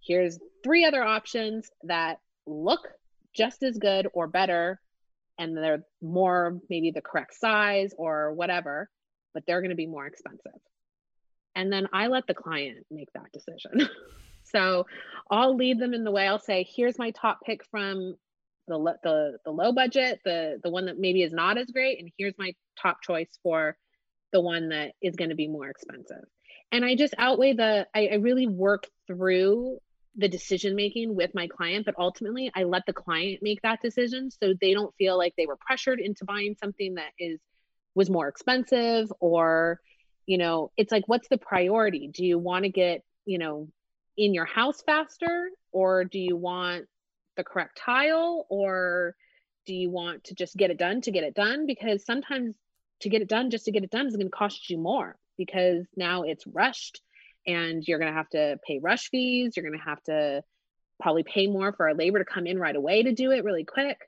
Here's 0.00 0.38
three 0.62 0.84
other 0.84 1.02
options 1.02 1.70
that 1.84 2.18
look 2.46 2.88
just 3.34 3.62
as 3.62 3.78
good 3.78 4.08
or 4.12 4.26
better 4.26 4.80
and 5.38 5.56
they're 5.56 5.84
more 6.00 6.60
maybe 6.68 6.90
the 6.90 7.00
correct 7.00 7.34
size 7.34 7.94
or 7.96 8.32
whatever, 8.32 8.90
but 9.34 9.44
they're 9.46 9.60
going 9.60 9.70
to 9.70 9.76
be 9.76 9.86
more 9.86 10.06
expensive. 10.06 10.60
And 11.54 11.72
then 11.72 11.88
I 11.92 12.06
let 12.06 12.26
the 12.26 12.34
client 12.34 12.86
make 12.90 13.08
that 13.14 13.32
decision. 13.32 13.88
so 14.44 14.86
I'll 15.30 15.56
lead 15.56 15.78
them 15.78 15.94
in 15.94 16.04
the 16.04 16.10
way. 16.10 16.26
I'll 16.26 16.38
say, 16.38 16.66
here's 16.68 16.98
my 16.98 17.10
top 17.10 17.40
pick 17.44 17.64
from 17.70 18.16
the 18.68 18.78
the 19.02 19.38
the 19.44 19.50
low 19.50 19.72
budget, 19.72 20.20
the 20.24 20.60
the 20.62 20.70
one 20.70 20.86
that 20.86 20.98
maybe 20.98 21.22
is 21.22 21.32
not 21.32 21.58
as 21.58 21.66
great, 21.70 21.98
and 21.98 22.10
here's 22.16 22.34
my 22.38 22.54
top 22.80 23.02
choice 23.02 23.28
for 23.42 23.76
the 24.32 24.40
one 24.40 24.70
that 24.70 24.92
is 25.02 25.16
going 25.16 25.30
to 25.30 25.36
be 25.36 25.48
more 25.48 25.68
expensive. 25.68 26.24
And 26.70 26.84
I 26.84 26.94
just 26.94 27.14
outweigh 27.18 27.54
the. 27.54 27.86
I, 27.94 28.08
I 28.12 28.14
really 28.14 28.46
work 28.46 28.86
through 29.06 29.78
the 30.16 30.28
decision 30.28 30.76
making 30.76 31.14
with 31.14 31.34
my 31.34 31.46
client, 31.46 31.86
but 31.86 31.94
ultimately 31.98 32.50
I 32.54 32.64
let 32.64 32.84
the 32.86 32.92
client 32.92 33.40
make 33.42 33.62
that 33.62 33.80
decision 33.82 34.30
so 34.30 34.54
they 34.60 34.74
don't 34.74 34.94
feel 34.96 35.16
like 35.16 35.34
they 35.36 35.46
were 35.46 35.56
pressured 35.56 36.00
into 36.00 36.24
buying 36.24 36.54
something 36.62 36.94
that 36.94 37.12
is 37.18 37.40
was 37.94 38.10
more 38.10 38.28
expensive 38.28 39.12
or 39.20 39.78
you 40.26 40.38
know 40.38 40.70
it's 40.76 40.92
like 40.92 41.08
what's 41.08 41.28
the 41.28 41.38
priority? 41.38 42.10
Do 42.12 42.24
you 42.24 42.38
want 42.38 42.64
to 42.64 42.70
get 42.70 43.02
you 43.24 43.38
know 43.38 43.68
in 44.16 44.34
your 44.34 44.44
house 44.44 44.82
faster 44.84 45.50
or 45.72 46.04
do 46.04 46.18
you 46.18 46.36
want 46.36 46.84
the 47.36 47.44
correct 47.44 47.78
tile 47.78 48.46
or 48.50 49.14
do 49.64 49.74
you 49.74 49.90
want 49.90 50.24
to 50.24 50.34
just 50.34 50.56
get 50.56 50.70
it 50.70 50.78
done 50.78 51.00
to 51.02 51.10
get 51.10 51.24
it 51.24 51.34
done? 51.34 51.66
Because 51.66 52.04
sometimes 52.04 52.54
to 53.00 53.08
get 53.08 53.22
it 53.22 53.28
done 53.28 53.50
just 53.50 53.64
to 53.64 53.72
get 53.72 53.84
it 53.84 53.90
done 53.90 54.06
is 54.06 54.16
going 54.16 54.26
to 54.26 54.30
cost 54.30 54.68
you 54.68 54.78
more 54.78 55.16
because 55.38 55.86
now 55.96 56.22
it's 56.22 56.46
rushed 56.46 57.00
and 57.46 57.86
you're 57.86 57.98
going 57.98 58.12
to 58.12 58.16
have 58.16 58.28
to 58.30 58.58
pay 58.66 58.78
rush 58.82 59.10
fees. 59.10 59.56
You're 59.56 59.68
going 59.68 59.78
to 59.78 59.84
have 59.84 60.02
to 60.04 60.42
probably 61.00 61.22
pay 61.24 61.46
more 61.46 61.72
for 61.72 61.88
our 61.88 61.94
labor 61.94 62.18
to 62.18 62.24
come 62.24 62.46
in 62.46 62.58
right 62.58 62.76
away 62.76 63.02
to 63.02 63.12
do 63.12 63.32
it 63.32 63.44
really 63.44 63.64
quick. 63.64 63.98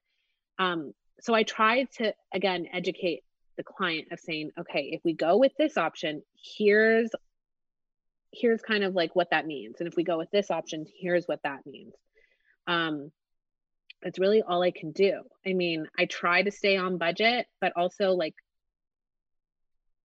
Um, 0.59 0.93
so 1.24 1.35
i 1.35 1.43
tried 1.43 1.91
to 1.91 2.12
again 2.32 2.66
educate 2.72 3.22
the 3.57 3.64
client 3.64 4.09
of 4.12 4.20
saying 4.20 4.51
okay 4.59 4.91
if 4.93 5.01
we 5.05 5.14
go 5.14 5.39
with 5.39 5.53
this 5.57 5.76
option 5.76 6.22
here's 6.57 7.11
here's 8.32 8.61
kind 8.61 8.82
of 8.82 8.97
like 8.97 9.14
what 9.14 9.30
that 9.30 9.47
means. 9.47 9.76
And 9.78 9.87
if 9.87 9.95
we 9.95 10.03
go 10.03 10.18
with 10.18 10.30
this 10.32 10.51
option 10.51 10.87
here's 11.01 11.26
what 11.26 11.41
that 11.45 11.64
means. 11.66 11.95
Um 12.66 13.11
it's 14.03 14.18
really 14.18 14.43
all 14.43 14.62
i 14.62 14.70
can 14.70 14.93
do. 14.93 15.22
I 15.47 15.53
mean 15.53 15.87
i 15.99 16.05
try 16.05 16.43
to 16.43 16.51
stay 16.51 16.76
on 16.76 16.99
budget 16.99 17.47
but 17.61 17.72
also 17.76 18.11
like 18.11 18.35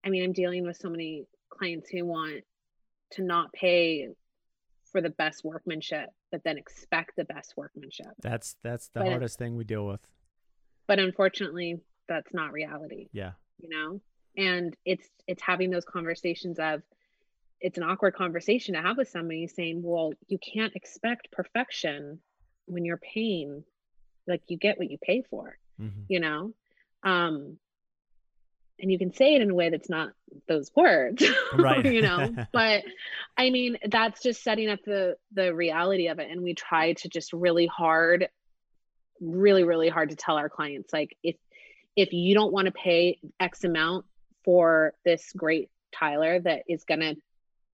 i 0.04 0.10
mean 0.10 0.24
i'm 0.24 0.32
dealing 0.32 0.64
with 0.64 0.76
so 0.76 0.88
many 0.88 1.26
clients 1.50 1.90
who 1.90 2.06
want 2.06 2.44
to 3.12 3.22
not 3.22 3.52
pay 3.52 4.08
for 4.90 5.00
the 5.00 5.10
best 5.10 5.44
workmanship 5.44 6.08
but 6.32 6.42
then 6.44 6.58
expect 6.58 7.12
the 7.16 7.24
best 7.24 7.54
workmanship 7.56 8.08
That's 8.22 8.56
that's 8.62 8.88
the 8.88 9.00
But 9.00 9.08
hardest 9.08 9.38
thing 9.38 9.56
we 9.56 9.64
deal 9.64 9.86
with. 9.86 10.00
but 10.86 10.98
unfortunately 10.98 11.80
that's 12.08 12.32
not 12.34 12.52
reality 12.52 13.08
Yeah. 13.12 13.32
you 13.58 13.68
know 13.68 14.00
and 14.36 14.76
it's 14.84 15.08
it's 15.26 15.42
having 15.42 15.70
those 15.70 15.84
conversations 15.84 16.58
of 16.58 16.82
it's 17.60 17.76
an 17.78 17.84
awkward 17.84 18.14
conversation 18.14 18.74
to 18.74 18.80
have 18.82 18.96
with 18.96 19.08
somebody 19.08 19.46
saying 19.46 19.80
well 19.82 20.12
you 20.28 20.38
can't 20.38 20.74
expect 20.74 21.30
perfection 21.30 22.20
when 22.66 22.84
you're 22.84 22.96
paying 23.14 23.62
like 24.26 24.42
you 24.48 24.56
get 24.56 24.78
what 24.78 24.90
you 24.90 24.98
pay 25.02 25.22
for 25.30 25.56
Mhm. 25.80 26.04
you 26.08 26.20
know 26.20 26.52
um 27.04 27.58
and 28.80 28.90
you 28.90 28.98
can 28.98 29.12
say 29.12 29.34
it 29.34 29.42
in 29.42 29.50
a 29.50 29.54
way 29.54 29.70
that's 29.70 29.88
not 29.88 30.10
those 30.48 30.70
words 30.74 31.24
Right. 31.54 31.84
you 31.84 32.02
know 32.02 32.34
but 32.52 32.82
i 33.36 33.50
mean 33.50 33.78
that's 33.88 34.22
just 34.22 34.42
setting 34.42 34.68
up 34.68 34.80
the 34.84 35.16
the 35.32 35.54
reality 35.54 36.08
of 36.08 36.18
it 36.18 36.30
and 36.30 36.42
we 36.42 36.54
try 36.54 36.94
to 36.94 37.08
just 37.08 37.32
really 37.32 37.66
hard 37.66 38.28
really 39.20 39.64
really 39.64 39.88
hard 39.88 40.10
to 40.10 40.16
tell 40.16 40.36
our 40.36 40.48
clients 40.48 40.92
like 40.92 41.16
if 41.22 41.36
if 41.96 42.12
you 42.12 42.34
don't 42.34 42.52
want 42.52 42.66
to 42.66 42.72
pay 42.72 43.18
x 43.38 43.64
amount 43.64 44.06
for 44.44 44.94
this 45.04 45.32
great 45.36 45.70
tyler 45.92 46.40
that 46.40 46.62
is 46.68 46.84
going 46.84 47.00
to 47.00 47.16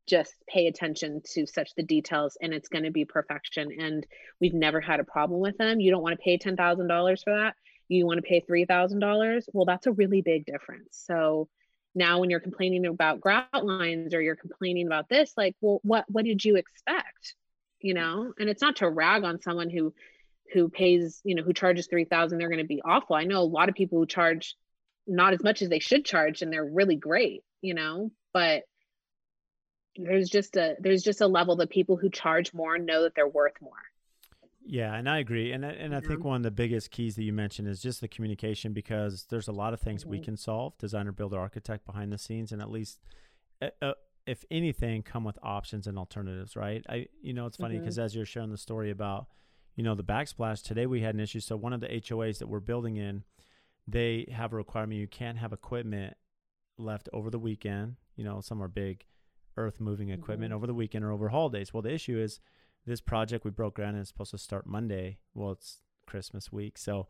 just 0.07 0.35
pay 0.49 0.69
attention 0.69 1.21
to 1.25 1.47
such 1.47 1.75
the 1.75 1.83
details 1.83 2.39
and 2.41 2.55
it's 2.55 2.69
going 2.69 2.85
to 2.85 2.93
be 2.93 3.05
perfection 3.05 3.71
and 3.81 4.07
we've 4.41 4.55
never 4.55 4.81
had 4.81 5.01
a 5.01 5.05
problem 5.05 5.41
with 5.41 5.59
them 5.59 5.81
you 5.81 5.91
don't 5.91 6.03
want 6.03 6.17
to 6.17 6.23
pay 6.23 6.39
$10,000 6.39 7.25
for 7.25 7.35
that 7.35 7.55
you 7.89 8.07
want 8.07 8.19
to 8.19 8.23
pay 8.23 8.41
$3,000 8.41 9.43
well 9.53 9.65
that's 9.65 9.87
a 9.87 9.93
really 9.93 10.23
big 10.23 10.45
difference. 10.45 11.03
So 11.07 11.49
now 11.95 12.21
when 12.21 12.31
you're 12.31 12.41
complaining 12.41 12.87
about 12.87 13.21
grout 13.21 13.65
lines 13.65 14.15
or 14.15 14.21
you're 14.21 14.37
complaining 14.37 14.87
about 14.87 15.09
this 15.09 15.33
like 15.37 15.55
well 15.61 15.81
what 15.83 16.05
what 16.09 16.25
did 16.25 16.45
you 16.45 16.57
expect? 16.57 17.35
You 17.81 17.95
know 17.95 18.33
and 18.39 18.49
it's 18.49 18.63
not 18.63 18.77
to 18.77 18.91
rag 18.91 19.25
on 19.25 19.41
someone 19.41 19.71
who 19.71 19.95
who 20.53 20.69
pays 20.69 21.21
you 21.25 21.35
know 21.35 21.43
who 21.43 21.53
charges 21.53 21.87
3000 21.89 22.39
they're 22.39 22.49
going 22.49 22.59
to 22.59 22.65
be 22.65 22.83
awful. 22.83 23.17
I 23.17 23.25
know 23.25 23.41
a 23.41 23.43
lot 23.43 23.69
of 23.69 23.75
people 23.75 23.99
who 23.99 24.07
charge 24.07 24.57
not 25.07 25.35
as 25.35 25.43
much 25.43 25.63
as 25.63 25.69
they 25.69 25.79
should 25.79 26.05
charge 26.05 26.43
and 26.43 26.53
they're 26.53 26.65
really 26.65 26.97
great 26.97 27.43
you 27.63 27.75
know 27.75 28.11
but 28.33 28.65
there's 29.97 30.29
just 30.29 30.57
a 30.57 30.77
there's 30.81 31.03
just 31.03 31.21
a 31.21 31.27
level 31.27 31.57
that 31.57 31.71
people 31.71 31.97
who 31.97 32.11
charge 32.11 32.53
more 32.53 32.79
know 32.79 33.03
that 33.03 33.15
they're 33.15 33.29
worth 33.29 33.55
more 33.61 33.73
Yeah, 34.69 34.95
and 34.95 35.09
I 35.09 35.19
agree. 35.19 35.53
And 35.53 35.65
I- 35.65 35.71
and 35.73 35.95
I 35.95 36.01
think 36.01 36.25
one 36.25 36.37
of 36.39 36.43
the 36.43 36.51
biggest 36.51 36.91
keys 36.91 37.15
that 37.17 37.23
you 37.23 37.33
mentioned 37.33 37.69
is 37.69 37.81
just 37.81 38.01
the 38.01 38.09
communication 38.09 38.73
because 38.73 39.27
there's 39.27 39.47
a 39.47 39.53
lot 39.53 39.73
of 39.73 39.81
things 39.81 40.05
we 40.05 40.19
Mhm. 40.19 40.25
can 40.25 40.37
solve, 40.37 40.77
designer, 40.79 41.13
builder, 41.13 41.39
architect 41.39 41.87
behind 41.87 42.13
the 42.13 42.19
scenes, 42.19 42.51
and 42.51 42.61
at 42.61 42.71
least, 42.71 43.01
uh, 43.63 43.95
if 44.27 44.45
anything, 44.51 45.05
come 45.05 45.23
with 45.23 45.39
options 45.41 45.87
and 45.87 45.97
alternatives. 45.97 46.57
Right? 46.57 46.85
I, 46.89 47.07
you 47.23 47.33
know, 47.33 47.47
it's 47.47 47.57
funny 47.57 47.79
because 47.79 47.97
as 47.99 48.17
you're 48.17 48.27
sharing 48.27 48.51
the 48.51 48.57
story 48.59 48.91
about, 48.91 49.29
you 49.77 49.85
know, 49.85 49.95
the 49.95 50.03
backsplash 50.05 50.65
today, 50.65 50.87
we 50.87 51.01
had 51.01 51.15
an 51.15 51.21
issue. 51.21 51.39
So 51.41 51.57
one 51.57 51.73
of 51.73 51.81
the 51.81 51.93
HOAs 51.95 52.39
that 52.41 52.49
we're 52.49 52.59
building 52.61 52.97
in, 52.97 53.23
they 53.87 54.25
have 54.33 54.53
a 54.53 54.57
requirement 54.57 54.99
you 54.99 55.07
can't 55.07 55.39
have 55.39 55.53
equipment 55.53 56.17
left 56.77 57.09
over 57.13 57.31
the 57.31 57.39
weekend. 57.39 57.97
You 58.17 58.25
know, 58.25 58.41
some 58.41 58.61
are 58.61 58.69
big 58.69 59.07
earth 59.57 59.81
moving 59.81 60.09
equipment 60.11 60.51
Mhm. 60.53 60.57
over 60.57 60.67
the 60.67 60.75
weekend 60.75 61.05
or 61.05 61.13
over 61.13 61.29
holidays. 61.29 61.73
Well, 61.73 61.83
the 61.83 61.93
issue 61.93 62.19
is 62.19 62.41
this 62.87 63.01
project 63.01 63.45
we 63.45 63.51
broke 63.51 63.75
ground 63.75 63.97
and 63.97 64.01
it's 64.01 64.09
supposed 64.09 64.31
to 64.31 64.39
start 64.39 64.67
Monday. 64.67 65.19
Well, 65.35 65.53
it's 65.53 65.79
Christmas 66.07 66.53
week, 66.53 66.79
so 66.79 67.09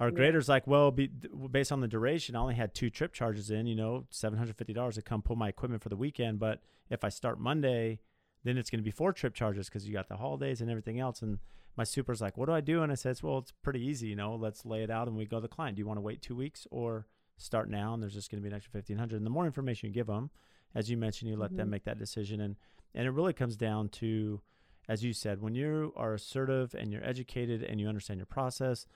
our 0.00 0.08
Yeah. 0.10 0.14
grader's 0.14 0.48
like, 0.48 0.66
well, 0.66 0.92
be, 0.92 1.08
based 1.08 1.72
on 1.72 1.80
the 1.80 1.88
duration, 1.88 2.36
I 2.36 2.38
only 2.40 2.54
had 2.54 2.72
two 2.72 2.88
trip 2.88 3.12
charges 3.12 3.50
in. 3.50 3.66
You 3.66 3.74
know, 3.74 4.06
seven 4.10 4.38
hundred 4.38 4.56
fifty 4.56 4.72
dollars 4.72 4.94
to 4.94 5.02
come 5.02 5.22
pull 5.22 5.34
my 5.36 5.48
equipment 5.48 5.82
for 5.82 5.88
the 5.88 5.96
weekend. 5.96 6.38
But 6.38 6.62
if 6.88 7.02
I 7.02 7.08
start 7.08 7.40
Monday, 7.40 7.98
then 8.44 8.56
it's 8.56 8.70
going 8.70 8.78
to 8.78 8.84
be 8.84 8.92
four 8.92 9.12
trip 9.12 9.34
charges 9.34 9.68
because 9.68 9.86
you 9.88 9.92
got 9.92 10.08
the 10.08 10.16
holidays 10.16 10.60
and 10.60 10.70
everything 10.70 11.00
else. 11.00 11.20
And 11.20 11.40
my 11.76 11.82
super's 11.82 12.20
like, 12.20 12.36
what 12.36 12.46
do 12.46 12.52
I 12.52 12.60
do? 12.60 12.82
And 12.84 12.92
I 12.92 12.94
says, 12.94 13.22
well, 13.24 13.38
it's 13.38 13.52
pretty 13.62 13.80
easy. 13.84 14.06
You 14.06 14.16
know, 14.16 14.36
let's 14.36 14.64
lay 14.64 14.84
it 14.84 14.90
out 14.90 15.08
and 15.08 15.16
we 15.16 15.26
go 15.26 15.38
to 15.38 15.42
the 15.42 15.48
client. 15.48 15.74
Do 15.76 15.80
you 15.80 15.86
want 15.86 15.96
to 15.98 16.02
wait 16.02 16.22
two 16.22 16.36
weeks 16.36 16.64
or 16.70 17.06
start 17.36 17.68
now? 17.68 17.92
And 17.92 18.00
there's 18.00 18.14
just 18.14 18.30
going 18.30 18.40
to 18.40 18.42
be 18.42 18.48
an 18.50 18.54
extra 18.56 18.70
fifteen 18.70 18.98
hundred. 18.98 19.16
And 19.16 19.26
the 19.26 19.30
more 19.30 19.46
information 19.46 19.88
you 19.88 19.92
give 19.92 20.06
them, 20.06 20.30
as 20.76 20.88
you 20.88 20.96
mentioned, 20.96 21.28
you 21.28 21.36
let 21.36 21.56
them 21.56 21.66
Mhm. 21.66 21.72
make 21.72 21.84
that 21.84 21.98
decision. 21.98 22.40
And 22.40 22.54
and 22.94 23.04
it 23.06 23.10
really 23.10 23.32
comes 23.32 23.56
down 23.56 23.88
to 23.88 24.40
as 24.88 25.04
you 25.04 25.12
said, 25.12 25.40
when 25.42 25.54
you 25.54 25.92
are 25.96 26.14
assertive 26.14 26.74
and 26.74 26.92
you're 26.92 27.04
educated 27.04 27.62
and 27.62 27.80
you 27.80 27.88
understand 27.88 28.18
your 28.18 28.26
process 28.26 28.86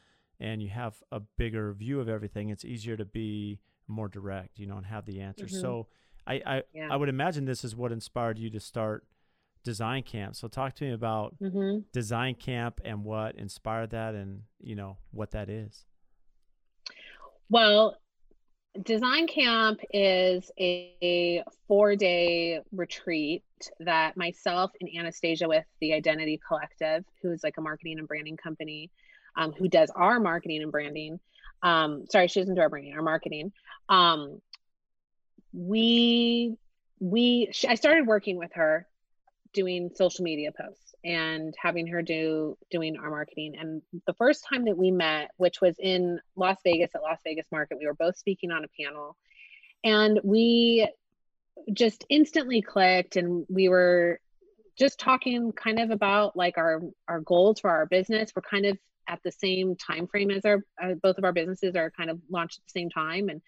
and 0.40 0.62
you 0.62 0.70
have 0.70 1.02
a 1.12 1.20
bigger 1.20 1.72
view 1.72 2.00
of 2.00 2.08
everything, 2.08 2.48
it's 2.48 2.64
easier 2.64 2.96
to 2.96 3.04
be 3.04 3.60
more 3.86 4.08
direct, 4.08 4.58
you 4.58 4.66
know, 4.66 4.76
and 4.76 4.86
have 4.86 5.04
the 5.04 5.20
answers. 5.20 5.52
Mhm. 5.52 5.60
So 5.60 5.88
I, 6.26 6.34
I, 6.46 6.62
Yeah. 6.72 6.88
I 6.90 6.96
would 6.96 7.08
imagine 7.08 7.44
this 7.44 7.64
is 7.64 7.76
what 7.76 7.92
inspired 7.92 8.38
you 8.38 8.48
to 8.50 8.60
start 8.60 9.06
design 9.64 10.02
camp. 10.02 10.34
So 10.34 10.48
talk 10.48 10.74
to 10.76 10.84
me 10.84 10.92
about 10.92 11.38
mm-hmm. 11.38 11.80
design 11.92 12.34
camp 12.34 12.80
and 12.84 13.04
what 13.04 13.36
inspired 13.36 13.90
that 13.90 14.14
and, 14.14 14.42
you 14.60 14.74
know, 14.74 14.98
what 15.10 15.32
that 15.32 15.48
is. 15.48 15.84
Well, 17.48 17.96
Design 18.80 19.26
Camp 19.26 19.80
is 19.92 20.50
a 20.58 21.44
four 21.68 21.94
day 21.94 22.60
retreat 22.72 23.44
that 23.80 24.16
myself 24.16 24.72
and 24.80 24.88
Anastasia 24.96 25.46
with 25.46 25.64
the 25.80 25.92
Identity 25.92 26.40
Collective, 26.46 27.04
who 27.20 27.32
is 27.32 27.44
like 27.44 27.58
a 27.58 27.60
marketing 27.60 27.98
and 27.98 28.08
branding 28.08 28.38
company, 28.38 28.90
um, 29.36 29.52
who 29.52 29.68
does 29.68 29.90
our 29.90 30.18
marketing 30.18 30.62
and 30.62 30.72
branding, 30.72 31.20
Um, 31.62 32.06
sorry, 32.10 32.28
she 32.28 32.40
doesn't 32.40 32.54
do 32.54 32.60
our 32.60 32.68
branding, 32.68 32.94
our 32.94 33.02
marketing. 33.02 33.52
Um, 33.88 34.40
we 35.52 36.56
we 36.98 37.52
I 37.68 37.74
started 37.74 38.06
working 38.06 38.36
with 38.38 38.52
her 38.54 38.86
doing 39.52 39.90
social 39.94 40.24
media 40.24 40.50
posts 40.50 40.91
and 41.04 41.54
having 41.60 41.86
her 41.88 42.02
do 42.02 42.56
doing 42.70 42.96
our 42.96 43.10
marketing. 43.10 43.54
And 43.58 43.82
the 44.06 44.14
first 44.14 44.44
time 44.48 44.64
that 44.66 44.76
we 44.76 44.90
met 44.90 45.30
which 45.36 45.60
was 45.60 45.76
in 45.78 46.20
Las 46.36 46.58
Vegas 46.64 46.90
at 46.94 47.02
Las 47.02 47.18
Vegas 47.24 47.46
Market 47.50 47.78
we 47.78 47.86
were 47.86 47.94
both 47.94 48.16
speaking 48.16 48.50
on 48.50 48.64
a 48.64 48.82
panel 48.82 49.16
and 49.84 50.20
we 50.22 50.88
just 51.72 52.04
instantly 52.08 52.62
clicked 52.62 53.16
and 53.16 53.46
we 53.48 53.68
were 53.68 54.20
just 54.78 54.98
talking 54.98 55.52
kind 55.52 55.78
of 55.78 55.90
about 55.90 56.36
like 56.36 56.56
our 56.58 56.80
our 57.08 57.20
goals 57.20 57.60
for 57.60 57.70
our 57.70 57.86
business. 57.86 58.32
We're 58.34 58.42
kind 58.42 58.66
of 58.66 58.78
at 59.08 59.20
the 59.22 59.32
same 59.32 59.76
time 59.76 60.06
frame 60.06 60.30
as 60.30 60.44
our 60.44 60.64
uh, 60.82 60.94
both 61.02 61.18
of 61.18 61.24
our 61.24 61.32
businesses 61.32 61.76
are 61.76 61.90
kind 61.90 62.10
of 62.10 62.20
launched 62.30 62.58
at 62.58 62.66
the 62.66 62.80
same 62.80 62.90
time 62.90 63.28
and 63.28 63.40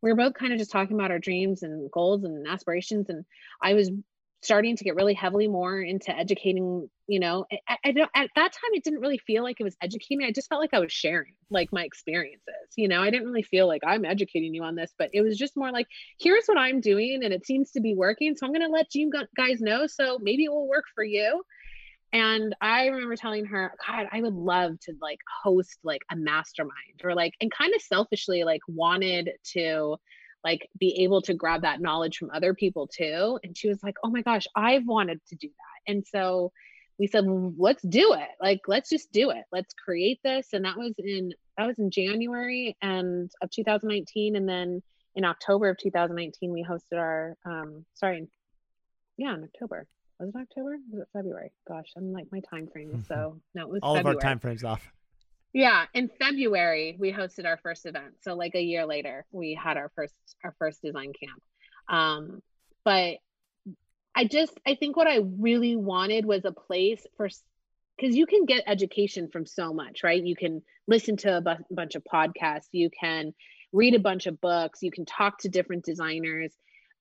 we 0.00 0.10
were 0.10 0.16
both 0.16 0.34
kind 0.34 0.52
of 0.52 0.58
just 0.58 0.70
talking 0.70 0.96
about 0.96 1.10
our 1.10 1.18
dreams 1.18 1.62
and 1.62 1.90
goals 1.90 2.24
and 2.24 2.46
aspirations 2.46 3.08
and 3.08 3.24
i 3.62 3.74
was 3.74 3.90
starting 4.40 4.76
to 4.76 4.84
get 4.84 4.94
really 4.94 5.14
heavily 5.14 5.48
more 5.48 5.80
into 5.80 6.16
educating 6.16 6.88
you 7.08 7.18
know 7.18 7.44
I, 7.68 7.76
I, 7.86 7.92
don't 7.92 8.10
at 8.14 8.30
that 8.36 8.52
time 8.52 8.70
it 8.72 8.84
didn't 8.84 9.00
really 9.00 9.18
feel 9.18 9.42
like 9.42 9.58
it 9.58 9.64
was 9.64 9.76
educating. 9.82 10.24
I 10.24 10.32
just 10.32 10.48
felt 10.48 10.60
like 10.60 10.74
i 10.74 10.78
was 10.78 10.92
sharing 10.92 11.34
like 11.50 11.72
my 11.72 11.82
experiences 11.84 12.44
you 12.76 12.88
know? 12.88 13.02
I 13.02 13.10
didn't 13.10 13.26
really 13.26 13.42
feel 13.42 13.66
like 13.66 13.82
i'm 13.84 14.04
educating 14.04 14.54
you 14.54 14.62
on 14.62 14.76
this 14.76 14.92
but 14.98 15.10
it 15.12 15.22
was 15.22 15.36
just 15.36 15.56
more 15.56 15.72
like 15.72 15.86
here's 16.20 16.46
what 16.46 16.58
i'm 16.58 16.80
doing 16.80 17.20
and 17.24 17.32
it 17.32 17.46
seems 17.46 17.72
to 17.72 17.80
be 17.80 17.94
working 17.94 18.36
so 18.36 18.46
i'm 18.46 18.52
going 18.52 18.66
to 18.66 18.72
let 18.72 18.94
you 18.94 19.10
guys 19.36 19.60
know 19.60 19.86
so 19.86 20.18
maybe 20.20 20.44
it 20.44 20.52
will 20.52 20.68
work 20.68 20.84
for 20.94 21.04
you. 21.04 21.42
And 22.12 22.54
i 22.60 22.86
remember 22.86 23.16
telling 23.16 23.46
her 23.46 23.72
god 23.86 24.06
i 24.12 24.20
would 24.20 24.34
love 24.34 24.78
to 24.80 24.94
like 25.02 25.18
host 25.42 25.78
like 25.82 26.02
a 26.10 26.16
mastermind 26.16 27.02
or 27.02 27.14
like 27.14 27.34
and 27.40 27.50
kind 27.50 27.74
of 27.74 27.82
selfishly 27.82 28.44
like 28.44 28.62
wanted 28.68 29.30
to 29.52 29.96
like 30.44 30.68
be 30.78 31.02
able 31.02 31.22
to 31.22 31.34
grab 31.34 31.62
that 31.62 31.80
knowledge 31.80 32.18
from 32.18 32.30
other 32.30 32.54
people 32.54 32.86
too. 32.86 33.38
And 33.42 33.56
she 33.56 33.68
was 33.68 33.82
like 33.82 33.96
oh 34.04 34.10
my 34.10 34.22
gosh 34.22 34.46
i've 34.54 34.86
wanted 34.86 35.20
to 35.28 35.36
do 35.36 35.48
that. 35.48 35.92
And 35.92 36.06
so 36.06 36.52
we 36.98 37.06
said 37.06 37.26
well, 37.26 37.52
let's 37.56 37.82
do 37.82 38.14
it. 38.14 38.28
Like 38.40 38.60
let's 38.66 38.90
just 38.90 39.12
do 39.12 39.30
it. 39.30 39.44
Let's 39.52 39.74
create 39.74 40.20
this. 40.24 40.48
And 40.52 40.64
that 40.64 40.76
was 40.76 40.94
in 40.98 41.32
that 41.56 41.66
was 41.66 41.78
in 41.78 41.90
january 41.90 42.76
and 42.82 43.30
of 43.42 43.50
2019 43.50 44.36
and 44.36 44.48
then 44.48 44.82
in 45.16 45.24
october 45.24 45.68
of 45.68 45.76
2019 45.78 46.52
we 46.52 46.64
hosted 46.64 46.98
our 46.98 47.36
um 47.44 47.84
sorry 47.94 48.28
yeah 49.16 49.34
in 49.34 49.44
october. 49.44 49.86
Was 50.20 50.30
it 50.34 50.38
october? 50.38 50.78
Was 50.92 51.02
it 51.02 51.08
february? 51.12 51.52
Gosh 51.66 51.88
i'm 51.96 52.12
like 52.12 52.26
my 52.30 52.40
time 52.48 52.68
frame 52.68 53.04
so 53.08 53.40
no 53.54 53.62
it 53.62 53.68
was 53.68 53.80
all 53.82 53.96
february. 53.96 54.16
of 54.16 54.24
our 54.24 54.28
time 54.30 54.38
frames 54.38 54.64
off 54.64 54.92
yeah, 55.52 55.86
in 55.94 56.10
February 56.20 56.96
we 56.98 57.12
hosted 57.12 57.46
our 57.46 57.58
first 57.58 57.86
event. 57.86 58.14
So 58.22 58.34
like 58.34 58.54
a 58.54 58.62
year 58.62 58.86
later, 58.86 59.24
we 59.30 59.54
had 59.54 59.76
our 59.76 59.90
first 59.94 60.14
our 60.44 60.54
first 60.58 60.82
design 60.82 61.12
camp. 61.18 61.42
Um, 61.88 62.42
but 62.84 63.16
I 64.14 64.24
just 64.24 64.58
I 64.66 64.74
think 64.74 64.96
what 64.96 65.06
I 65.06 65.20
really 65.22 65.76
wanted 65.76 66.26
was 66.26 66.44
a 66.44 66.52
place 66.52 67.06
for 67.16 67.28
because 67.96 68.14
you 68.14 68.26
can 68.26 68.44
get 68.44 68.62
education 68.66 69.28
from 69.32 69.46
so 69.46 69.72
much, 69.72 70.04
right? 70.04 70.22
You 70.22 70.36
can 70.36 70.62
listen 70.86 71.16
to 71.18 71.38
a 71.38 71.40
bu- 71.40 71.64
bunch 71.74 71.94
of 71.94 72.04
podcasts, 72.04 72.68
you 72.72 72.90
can 72.90 73.34
read 73.72 73.94
a 73.94 74.00
bunch 74.00 74.26
of 74.26 74.40
books, 74.40 74.82
you 74.82 74.90
can 74.90 75.04
talk 75.04 75.38
to 75.40 75.48
different 75.48 75.84
designers. 75.84 76.52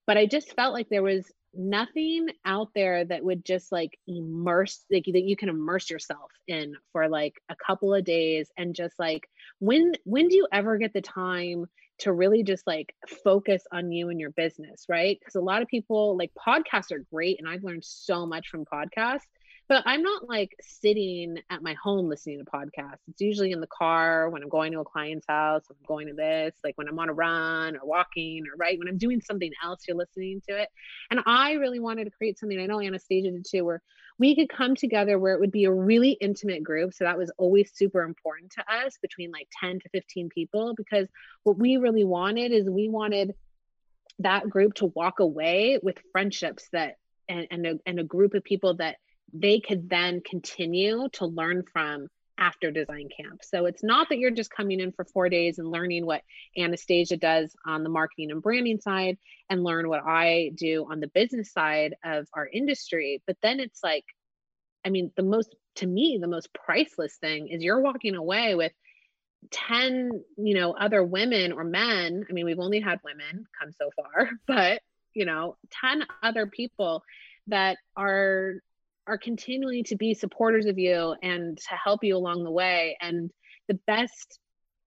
But 0.05 0.17
I 0.17 0.25
just 0.25 0.55
felt 0.55 0.73
like 0.73 0.89
there 0.89 1.03
was 1.03 1.29
nothing 1.53 2.27
out 2.45 2.69
there 2.75 3.05
that 3.05 3.23
would 3.23 3.43
just 3.43 3.71
like 3.71 3.97
immerse 4.07 4.83
like 4.91 5.05
that 5.05 5.23
you 5.23 5.35
can 5.35 5.49
immerse 5.49 5.89
yourself 5.89 6.31
in 6.47 6.75
for 6.91 7.07
like 7.07 7.35
a 7.49 7.55
couple 7.55 7.93
of 7.93 8.03
days 8.03 8.51
and 8.57 8.75
just 8.75 8.97
like 8.99 9.27
when 9.59 9.93
when 10.03 10.27
do 10.27 10.35
you 10.35 10.47
ever 10.51 10.77
get 10.77 10.93
the 10.93 11.01
time 11.01 11.65
to 11.99 12.13
really 12.13 12.43
just 12.43 12.67
like 12.67 12.93
focus 13.23 13.63
on 13.71 13.91
you 13.91 14.09
and 14.09 14.19
your 14.19 14.29
business 14.31 14.85
right? 14.87 15.17
Because 15.19 15.35
a 15.35 15.41
lot 15.41 15.61
of 15.61 15.67
people 15.67 16.15
like 16.17 16.31
podcasts 16.35 16.91
are 16.91 17.03
great 17.11 17.39
and 17.39 17.47
i've 17.49 17.63
learned 17.63 17.83
so 17.83 18.25
much 18.25 18.49
from 18.49 18.65
podcasts 18.65 19.25
but 19.69 19.83
I'm 19.85 20.01
not 20.01 20.27
like 20.27 20.55
sitting 20.61 21.39
at 21.49 21.61
my 21.61 21.73
home 21.73 22.07
listening 22.07 22.39
to 22.39 22.45
podcasts. 22.45 22.99
It's 23.09 23.21
usually 23.21 23.51
in 23.51 23.59
the 23.59 23.67
car 23.67 24.29
when 24.29 24.41
I'm 24.41 24.49
going 24.49 24.71
to 24.71 24.79
a 24.79 24.85
client's 24.85 25.25
house, 25.27 25.63
I'm 25.69 25.75
going 25.85 26.07
to 26.07 26.13
this, 26.13 26.55
like 26.63 26.77
when 26.77 26.87
I'm 26.87 26.99
on 26.99 27.09
a 27.09 27.13
run 27.13 27.75
or 27.75 27.85
walking 27.85 28.43
or 28.47 28.55
right 28.57 28.79
when 28.79 28.87
I'm 28.87 28.97
doing 28.97 29.21
something 29.21 29.51
else, 29.63 29.81
you're 29.87 29.97
listening 29.97 30.41
to 30.47 30.61
it. 30.61 30.69
And 31.11 31.19
I 31.25 31.53
really 31.53 31.79
wanted 31.79 32.05
to 32.05 32.11
create 32.11 32.39
something. 32.39 32.59
I 32.59 32.65
know 32.65 32.81
Anastasia 32.81 33.31
did 33.31 33.45
too, 33.45 33.65
where 33.65 33.81
we 34.19 34.35
could 34.35 34.49
come 34.49 34.75
together 34.75 35.19
where 35.19 35.33
it 35.33 35.39
would 35.39 35.51
be 35.51 35.65
a 35.65 35.71
really 35.71 36.11
intimate 36.11 36.63
group. 36.63 36.93
So 36.93 37.03
that 37.03 37.17
was 37.17 37.31
always 37.37 37.71
super 37.73 38.03
important 38.03 38.51
to 38.53 38.65
us 38.73 38.97
between 39.01 39.31
like 39.31 39.47
10 39.59 39.81
to 39.81 39.89
15 39.89 40.29
people, 40.29 40.73
because 40.75 41.07
what 41.43 41.57
we 41.57 41.77
really 41.77 42.03
wanted 42.03 42.51
is 42.51 42.69
we 42.69 42.89
wanted 42.89 43.35
that 44.19 44.49
group 44.49 44.73
to 44.75 44.87
walk 44.87 45.19
away 45.19 45.79
with 45.83 46.01
friendships 46.11 46.67
that 46.71 46.97
and, 47.29 47.47
and, 47.51 47.67
a, 47.67 47.79
and 47.85 47.99
a 47.99 48.03
group 48.03 48.33
of 48.33 48.43
people 48.43 48.75
that 48.75 48.95
they 49.33 49.59
could 49.59 49.89
then 49.89 50.21
continue 50.21 51.07
to 51.13 51.25
learn 51.25 51.63
from 51.71 52.07
after 52.37 52.71
design 52.71 53.09
camp. 53.15 53.41
So 53.43 53.65
it's 53.65 53.83
not 53.83 54.09
that 54.09 54.19
you're 54.19 54.31
just 54.31 54.51
coming 54.51 54.79
in 54.79 54.91
for 54.91 55.05
four 55.05 55.27
days 55.29 55.57
and 55.57 55.71
learning 55.71 56.05
what 56.05 56.21
Anastasia 56.57 57.17
does 57.17 57.55
on 57.65 57.83
the 57.83 57.89
marketing 57.89 58.31
and 58.31 58.41
branding 58.41 58.79
side 58.79 59.17
and 59.49 59.63
learn 59.63 59.89
what 59.89 60.03
I 60.05 60.51
do 60.53 60.87
on 60.89 60.99
the 60.99 61.07
business 61.07 61.51
side 61.51 61.95
of 62.03 62.27
our 62.33 62.47
industry. 62.47 63.21
But 63.25 63.37
then 63.41 63.59
it's 63.59 63.83
like, 63.83 64.05
I 64.85 64.89
mean, 64.89 65.11
the 65.15 65.23
most, 65.23 65.53
to 65.75 65.87
me, 65.87 66.19
the 66.21 66.27
most 66.27 66.53
priceless 66.53 67.15
thing 67.15 67.47
is 67.49 67.63
you're 67.63 67.81
walking 67.81 68.15
away 68.15 68.55
with 68.55 68.71
10, 69.51 70.11
you 70.37 70.55
know, 70.55 70.73
other 70.73 71.03
women 71.03 71.51
or 71.51 71.63
men. 71.63 72.25
I 72.29 72.33
mean, 72.33 72.45
we've 72.45 72.59
only 72.59 72.79
had 72.79 72.99
women 73.03 73.45
come 73.59 73.73
so 73.79 73.89
far, 73.95 74.29
but, 74.47 74.81
you 75.13 75.25
know, 75.25 75.57
10 75.81 76.05
other 76.21 76.45
people 76.45 77.03
that 77.47 77.77
are 77.95 78.55
are 79.07 79.17
continuing 79.17 79.83
to 79.85 79.95
be 79.95 80.13
supporters 80.13 80.65
of 80.65 80.77
you 80.77 81.15
and 81.23 81.57
to 81.57 81.75
help 81.75 82.03
you 82.03 82.15
along 82.15 82.43
the 82.43 82.51
way. 82.51 82.97
And 83.01 83.31
the 83.67 83.79
best 83.87 84.39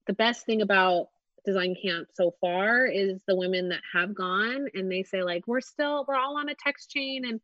the 0.07 0.13
best 0.13 0.47
thing 0.47 0.63
about 0.63 1.09
design 1.45 1.75
camp 1.81 2.09
so 2.15 2.35
far 2.41 2.85
is 2.85 3.23
the 3.27 3.37
women 3.37 3.71
that 3.71 3.81
have 3.95 4.15
gone 4.15 4.67
and 4.75 4.91
they 4.91 5.03
say 5.03 5.23
like 5.23 5.43
we're 5.47 5.61
still 5.61 6.05
we're 6.07 6.17
all 6.17 6.39
on 6.39 6.49
a 6.49 6.55
text 6.55 6.91
chain 6.91 7.25
and 7.25 7.41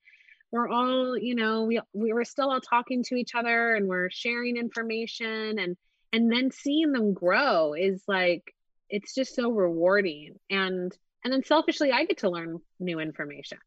we're 0.52 0.68
all 0.68 1.16
you 1.16 1.34
know 1.34 1.64
we 1.64 1.80
we 1.94 2.12
were 2.12 2.24
still 2.24 2.50
all 2.50 2.60
talking 2.60 3.02
to 3.04 3.14
each 3.14 3.34
other 3.34 3.74
and 3.74 3.88
we're 3.88 4.10
sharing 4.10 4.56
information. 4.56 5.58
And 5.58 5.76
and 6.12 6.30
then 6.30 6.50
seeing 6.50 6.92
them 6.92 7.14
grow 7.14 7.74
is 7.74 8.02
like 8.06 8.54
it's 8.88 9.14
just 9.14 9.34
so 9.34 9.50
rewarding. 9.50 10.38
And 10.50 10.96
and 11.26 11.32
then 11.32 11.42
selfishly 11.42 11.90
i 11.90 12.04
get 12.04 12.18
to 12.18 12.30
learn 12.30 12.60
new 12.78 13.00
information 13.00 13.58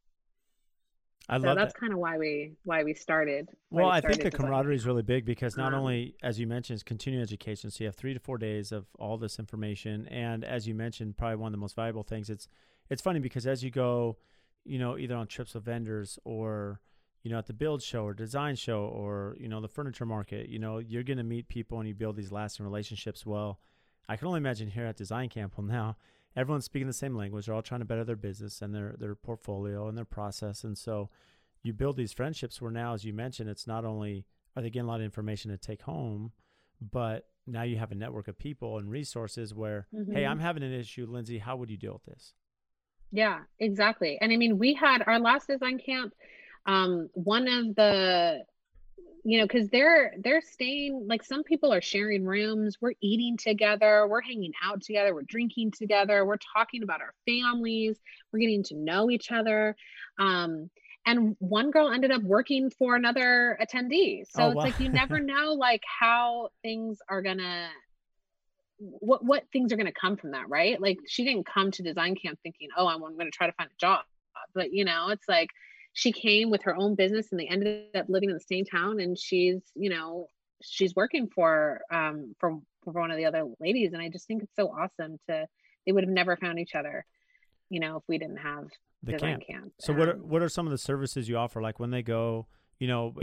I 1.30 1.40
so 1.40 1.46
love 1.48 1.58
that's 1.58 1.74
that. 1.74 1.80
kind 1.80 1.94
of 1.94 2.00
why 2.00 2.18
we 2.18 2.54
why 2.64 2.84
we 2.84 2.94
started. 2.94 3.50
Why 3.70 3.82
well, 3.84 3.92
we 3.92 3.98
I 3.98 4.02
think 4.02 4.24
the 4.24 4.32
camaraderie 4.32 4.76
is 4.76 4.86
really 4.86 5.04
big 5.04 5.26
because 5.26 5.56
not 5.56 5.74
Um, 5.74 5.82
only, 5.82 6.16
as 6.24 6.40
you 6.40 6.48
mentioned, 6.48 6.78
is 6.78 6.84
continuing 6.84 7.22
education. 7.22 7.70
So 7.70 7.84
you 7.84 7.88
have 7.88 7.96
three 7.96 8.14
to 8.14 8.20
four 8.20 8.38
days 8.38 8.72
of 8.72 8.88
all 8.98 9.18
this 9.18 9.38
information, 9.40 10.08
and 10.08 10.44
as 10.44 10.68
you 10.68 10.74
mentioned, 10.74 11.18
probably 11.18 11.38
one 11.38 11.50
of 11.50 11.52
the 11.54 11.60
most 11.60 11.76
valuable 11.76 12.04
things. 12.04 12.30
It's 12.30 12.48
it's 12.90 13.02
funny 13.02 13.20
because 13.20 13.46
as 13.46 13.64
you 13.64 13.70
go, 13.70 14.18
you 14.66 14.80
know, 14.80 14.98
either 14.98 15.16
on 15.16 15.28
trips 15.28 15.54
with 15.54 15.64
vendors 15.66 16.18
or 16.26 16.82
you 17.24 17.30
know 17.30 17.38
at 17.38 17.46
the 17.46 17.54
build 17.54 17.84
show 17.84 18.04
or 18.06 18.14
design 18.16 18.56
show 18.56 18.86
or 18.86 19.38
you 19.40 19.48
know 19.48 19.62
the 19.62 19.68
furniture 19.68 20.06
market, 20.08 20.50
you 20.50 20.58
know, 20.58 20.80
you're 20.80 21.04
going 21.04 21.18
to 21.18 21.24
meet 21.24 21.48
people 21.48 21.80
and 21.80 21.88
you 21.88 21.94
build 21.94 22.16
these 22.16 22.32
lasting 22.32 22.66
relationships. 22.66 23.26
Well, 23.26 23.60
I 24.08 24.16
can 24.16 24.26
only 24.28 24.40
imagine 24.40 24.70
here 24.70 24.86
at 24.86 24.98
Design 24.98 25.30
Camp. 25.30 25.54
Well, 25.58 25.68
now 25.68 25.96
everyone's 26.40 26.66
speaking 26.66 26.88
the 26.88 26.94
same 26.94 27.16
language. 27.16 27.46
They're 27.46 27.56
all 27.56 27.62
trying 27.62 27.82
to 27.82 27.86
better 27.86 28.04
their 28.04 28.16
business 28.16 28.62
and 28.62 28.74
their 28.74 28.96
their 28.98 29.16
portfolio 29.16 29.88
and 29.88 29.98
their 29.98 30.06
process, 30.06 30.64
and 30.64 30.78
so 30.78 31.10
you 31.62 31.74
build 31.74 31.98
these 31.98 32.14
friendships 32.14 32.62
where 32.62 32.72
now, 32.72 32.94
as 32.94 33.04
you 33.04 33.14
mentioned, 33.14 33.50
it's 33.50 33.68
not 33.68 33.84
only 33.84 34.26
are 34.56 34.62
they 34.62 34.70
getting 34.70 34.88
a 34.88 34.92
lot 34.92 35.02
of 35.02 35.06
information 35.06 35.52
to 35.52 35.58
take 35.58 35.82
home, 35.82 36.32
but 36.80 37.28
now 37.46 37.64
you 37.64 37.78
have 37.78 37.92
a 37.92 37.96
network 37.96 38.28
of 38.30 38.38
people 38.38 38.78
and 38.78 38.90
resources 38.90 39.54
where, 39.54 39.88
hey, 39.92 40.24
Mhm. 40.24 40.30
I'm 40.30 40.40
having 40.40 40.64
an 40.64 40.72
issue, 40.72 41.06
Lindsay. 41.06 41.40
How 41.40 41.58
would 41.58 41.70
you 41.70 41.78
deal 41.78 41.94
with 41.94 42.06
this? 42.06 42.34
Yeah, 43.12 43.44
exactly. 43.60 44.18
And 44.22 44.32
I 44.32 44.38
mean, 44.38 44.58
we 44.58 44.74
had 44.74 45.02
our 45.06 45.20
last 45.20 45.48
design 45.48 45.80
camp. 45.80 46.14
Um, 46.66 47.10
one 47.14 47.48
of 47.48 47.76
the, 47.76 48.46
you 49.24 49.40
know, 49.40 49.46
because 49.46 49.70
they're 49.70 50.14
they're 50.24 50.42
staying 50.42 51.06
like 51.08 51.24
some 51.24 51.44
people 51.44 51.74
are 51.74 51.82
sharing 51.82 52.26
rooms. 52.26 52.78
We're 52.82 52.94
eating 53.02 53.38
together. 53.38 54.08
We're 54.08 54.22
hanging 54.22 54.54
out 54.64 54.82
together. 54.82 55.14
We're 55.14 55.24
drinking 55.24 55.72
together. 55.72 56.26
We're 56.26 56.38
talking 56.54 56.84
about 56.84 57.02
our 57.02 57.14
families. 57.28 57.98
We're 58.32 58.40
getting 58.40 58.64
to 58.64 58.76
know 58.76 59.10
each 59.10 59.32
other. 59.32 59.76
Um, 60.20 60.70
and 61.06 61.36
one 61.40 61.72
girl 61.72 61.92
ended 61.92 62.12
up 62.12 62.22
working 62.24 62.70
for 62.70 62.96
another 62.96 63.58
attendee. 63.62 64.24
So 64.30 64.44
Oh, 64.44 64.48
it's 64.48 64.56
wow. 64.58 64.64
like 64.64 64.80
you 64.80 64.90
never 64.90 65.20
know 65.22 65.54
like 65.54 65.84
how 66.00 66.50
things 66.62 67.00
are 67.10 67.22
gonna 67.22 67.70
what 68.78 69.24
what 69.24 69.44
things 69.52 69.74
are 69.74 69.76
going 69.76 69.86
to 69.88 69.92
come 70.00 70.16
from 70.16 70.32
that 70.32 70.48
right 70.48 70.82
like 70.82 70.98
she 71.06 71.26
didn't 71.26 71.46
come 71.46 71.70
to 71.70 71.84
design 71.84 72.16
camp 72.16 72.40
thinking 72.44 72.70
oh 72.78 72.88
i'm, 72.88 73.04
I'm 73.04 73.16
going 73.16 73.26
to 73.26 73.32
try 73.32 73.48
to 73.48 73.54
find 73.54 73.70
a 73.70 73.78
job 73.78 74.06
but 74.56 74.72
you 74.72 74.86
know 74.86 75.10
it's 75.10 75.28
like 75.28 75.50
she 76.00 76.14
came 76.14 76.50
with 76.50 76.64
her 76.64 76.76
own 76.76 76.96
business 76.96 77.28
and 77.32 77.40
they 77.40 77.48
ended 77.48 77.94
up 77.94 78.06
living 78.08 78.30
in 78.30 78.36
the 78.36 78.40
same 78.40 78.64
town 78.64 79.02
and 79.02 79.18
she's 79.18 79.62
you 79.76 79.90
know 79.90 80.28
she's 80.64 80.96
working 80.96 81.28
for 81.28 81.82
um 81.92 82.34
for 82.40 82.60
for 82.86 82.94
one 82.94 83.12
of 83.12 83.18
the 83.18 83.26
other 83.26 83.46
ladies 83.60 83.92
and 83.92 84.02
i 84.02 84.08
just 84.08 84.26
think 84.26 84.42
it's 84.42 84.56
so 84.56 84.70
awesome 84.70 85.18
to 85.28 85.46
they 85.86 85.92
would 85.92 86.04
have 86.04 86.14
never 86.14 86.38
found 86.38 86.58
each 86.58 86.74
other 86.74 87.06
you 87.70 87.80
know 87.80 87.98
if 87.98 88.04
we 88.08 88.18
didn't 88.18 88.38
have 88.38 88.66
the 89.04 89.14
camp. 89.14 89.44
camp 89.48 89.74
So 89.80 89.94
what 89.94 90.10
are, 90.10 90.16
what 90.16 90.42
are 90.42 90.50
some 90.50 90.68
of 90.68 90.72
the 90.72 90.78
services 90.78 91.30
you 91.30 91.38
offer? 91.38 91.62
Like 91.62 91.80
when 91.80 91.92
they 91.92 92.02
go, 92.02 92.48
you 92.80 92.88
know, 92.88 93.14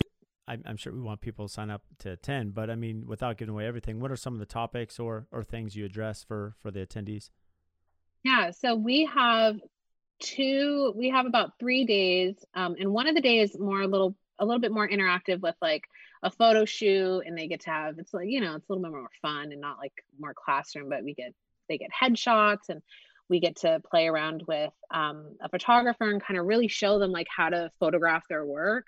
I'm, 0.48 0.62
I'm 0.64 0.76
sure 0.76 0.92
we 0.92 1.00
want 1.00 1.20
people 1.20 1.46
to 1.46 1.52
sign 1.52 1.70
up 1.70 1.82
to 1.98 2.12
attend, 2.12 2.54
but 2.54 2.70
I 2.70 2.76
mean, 2.76 3.04
without 3.06 3.36
giving 3.36 3.52
away 3.52 3.66
everything, 3.66 4.00
what 4.00 4.10
are 4.10 4.16
some 4.16 4.32
of 4.32 4.38
the 4.38 4.46
topics 4.46 4.98
or 4.98 5.26
or 5.32 5.42
things 5.42 5.76
you 5.76 5.84
address 5.84 6.22
for 6.22 6.54
for 6.60 6.70
the 6.70 6.80
attendees? 6.80 7.30
Yeah, 8.22 8.50
so 8.50 8.74
we 8.74 9.08
have 9.14 9.60
two, 10.20 10.92
we 10.96 11.10
have 11.10 11.26
about 11.26 11.58
three 11.58 11.84
days. 11.84 12.36
Um, 12.54 12.76
and 12.78 12.92
one 12.92 13.06
of 13.06 13.14
the 13.14 13.20
days 13.20 13.58
more 13.58 13.82
a 13.82 13.86
little 13.86 14.16
a 14.38 14.44
little 14.44 14.60
bit 14.60 14.72
more 14.72 14.86
interactive 14.86 15.40
with 15.40 15.54
like 15.62 15.84
a 16.22 16.30
photo 16.30 16.64
shoot 16.64 17.22
and 17.24 17.38
they 17.38 17.46
get 17.46 17.60
to 17.60 17.70
have 17.70 17.98
it's 17.98 18.12
like, 18.12 18.28
you 18.28 18.40
know, 18.40 18.54
it's 18.54 18.68
a 18.68 18.72
little 18.72 18.82
bit 18.84 18.92
more 18.92 19.08
fun 19.22 19.52
and 19.52 19.60
not 19.60 19.78
like 19.78 19.92
more 20.18 20.34
classroom, 20.34 20.88
but 20.88 21.04
we 21.04 21.14
get 21.14 21.34
they 21.68 21.78
get 21.78 21.90
headshots 21.90 22.68
and 22.68 22.82
we 23.28 23.40
get 23.40 23.56
to 23.56 23.80
play 23.90 24.06
around 24.06 24.44
with 24.46 24.72
um, 24.90 25.36
a 25.42 25.48
photographer 25.48 26.08
and 26.08 26.22
kind 26.22 26.38
of 26.38 26.46
really 26.46 26.68
show 26.68 26.98
them 26.98 27.10
like 27.10 27.26
how 27.34 27.48
to 27.48 27.70
photograph 27.80 28.22
their 28.28 28.44
work 28.44 28.86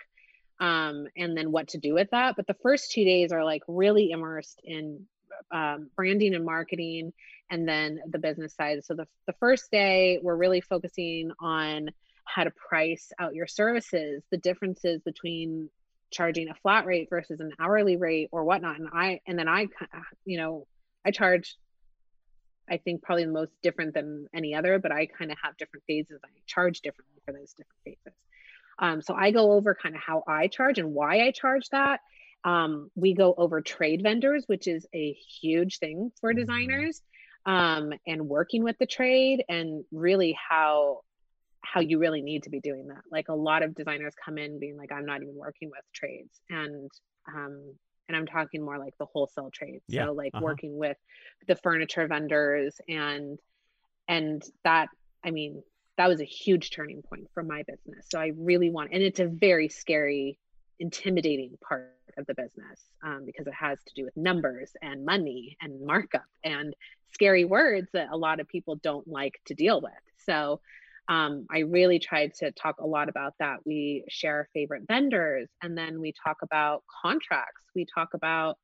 um, 0.60 1.06
and 1.16 1.36
then 1.36 1.50
what 1.50 1.68
to 1.68 1.78
do 1.78 1.94
with 1.94 2.08
that. 2.10 2.36
But 2.36 2.46
the 2.46 2.56
first 2.62 2.92
two 2.92 3.04
days 3.04 3.32
are 3.32 3.44
like 3.44 3.62
really 3.66 4.10
immersed 4.10 4.60
in 4.64 5.06
um, 5.50 5.90
branding 5.96 6.34
and 6.34 6.44
marketing 6.44 7.12
and 7.50 7.66
then 7.66 8.00
the 8.08 8.18
business 8.18 8.54
side. 8.54 8.84
So 8.84 8.94
the, 8.94 9.06
the 9.26 9.32
first 9.34 9.70
day, 9.70 10.18
we're 10.22 10.36
really 10.36 10.60
focusing 10.60 11.32
on 11.40 11.90
how 12.24 12.44
to 12.44 12.50
price 12.50 13.10
out 13.18 13.34
your 13.34 13.46
services, 13.46 14.22
the 14.30 14.36
differences 14.36 15.00
between 15.02 15.70
charging 16.10 16.48
a 16.48 16.54
flat 16.54 16.86
rate 16.86 17.08
versus 17.10 17.40
an 17.40 17.52
hourly 17.58 17.96
rate 17.96 18.28
or 18.32 18.44
whatnot. 18.44 18.78
And 18.78 18.88
I, 18.92 19.20
and 19.26 19.38
then 19.38 19.48
I, 19.48 19.68
you 20.24 20.38
know, 20.38 20.66
I 21.04 21.10
charge, 21.10 21.56
I 22.68 22.76
think 22.76 23.02
probably 23.02 23.24
the 23.24 23.32
most 23.32 23.52
different 23.62 23.94
than 23.94 24.26
any 24.34 24.54
other, 24.54 24.78
but 24.78 24.92
I 24.92 25.06
kind 25.06 25.30
of 25.30 25.38
have 25.42 25.56
different 25.56 25.84
phases. 25.86 26.20
I 26.22 26.28
charge 26.46 26.80
differently 26.82 27.20
for 27.24 27.32
those 27.32 27.54
different 27.54 27.80
phases. 27.84 28.18
Um, 28.78 29.02
so 29.02 29.14
I 29.14 29.30
go 29.30 29.52
over 29.52 29.74
kind 29.74 29.94
of 29.94 30.00
how 30.00 30.22
I 30.28 30.48
charge 30.48 30.78
and 30.78 30.92
why 30.92 31.20
I 31.22 31.30
charge 31.30 31.68
that. 31.70 32.00
Um, 32.44 32.90
we 32.94 33.14
go 33.14 33.34
over 33.36 33.60
trade 33.60 34.02
vendors, 34.02 34.44
which 34.46 34.66
is 34.66 34.86
a 34.94 35.12
huge 35.12 35.78
thing 35.78 36.12
for 36.20 36.30
mm-hmm. 36.30 36.40
designers, 36.40 37.02
um, 37.46 37.92
and 38.06 38.28
working 38.28 38.64
with 38.64 38.76
the 38.78 38.86
trade 38.86 39.44
and 39.48 39.84
really 39.92 40.36
how 40.48 41.00
how 41.60 41.80
you 41.80 41.98
really 41.98 42.22
need 42.22 42.44
to 42.44 42.50
be 42.50 42.60
doing 42.60 42.86
that. 42.88 43.02
Like 43.10 43.28
a 43.28 43.34
lot 43.34 43.62
of 43.62 43.74
designers 43.74 44.14
come 44.24 44.38
in 44.38 44.58
being 44.58 44.76
like, 44.76 44.92
I'm 44.92 45.04
not 45.04 45.22
even 45.22 45.34
working 45.34 45.70
with 45.70 45.82
trades, 45.92 46.40
and 46.48 46.90
um, 47.26 47.74
and 48.08 48.16
I'm 48.16 48.26
talking 48.26 48.64
more 48.64 48.78
like 48.78 48.94
the 48.98 49.06
wholesale 49.06 49.50
trade. 49.52 49.80
Yeah. 49.88 50.06
So 50.06 50.12
like 50.12 50.30
uh-huh. 50.34 50.44
working 50.44 50.76
with 50.76 50.96
the 51.46 51.56
furniture 51.56 52.06
vendors 52.06 52.80
and 52.88 53.38
and 54.08 54.42
that 54.64 54.88
I 55.24 55.30
mean 55.30 55.62
that 55.98 56.08
was 56.08 56.20
a 56.20 56.24
huge 56.24 56.70
turning 56.70 57.02
point 57.02 57.28
for 57.34 57.42
my 57.42 57.64
business. 57.64 58.06
So 58.08 58.20
I 58.20 58.32
really 58.36 58.70
want, 58.70 58.90
and 58.92 59.02
it's 59.02 59.18
a 59.18 59.26
very 59.26 59.68
scary, 59.68 60.38
intimidating 60.78 61.58
part 61.60 61.92
of 62.18 62.26
the 62.26 62.34
business 62.34 62.80
um, 63.02 63.24
because 63.24 63.46
it 63.46 63.54
has 63.54 63.78
to 63.86 63.94
do 63.94 64.04
with 64.04 64.16
numbers 64.16 64.72
and 64.82 65.04
money 65.04 65.56
and 65.60 65.84
markup 65.84 66.24
and 66.44 66.74
scary 67.12 67.44
words 67.44 67.88
that 67.92 68.08
a 68.12 68.16
lot 68.16 68.40
of 68.40 68.48
people 68.48 68.76
don't 68.76 69.08
like 69.08 69.34
to 69.46 69.54
deal 69.54 69.80
with. 69.80 69.92
So 70.26 70.60
um, 71.08 71.46
I 71.50 71.60
really 71.60 71.98
tried 71.98 72.34
to 72.34 72.52
talk 72.52 72.80
a 72.80 72.86
lot 72.86 73.08
about 73.08 73.34
that. 73.38 73.58
We 73.64 74.04
share 74.08 74.48
favorite 74.52 74.82
vendors 74.86 75.48
and 75.62 75.76
then 75.76 76.00
we 76.00 76.12
talk 76.24 76.38
about 76.42 76.84
contracts. 77.02 77.62
We 77.74 77.86
talk 77.94 78.10
about 78.12 78.58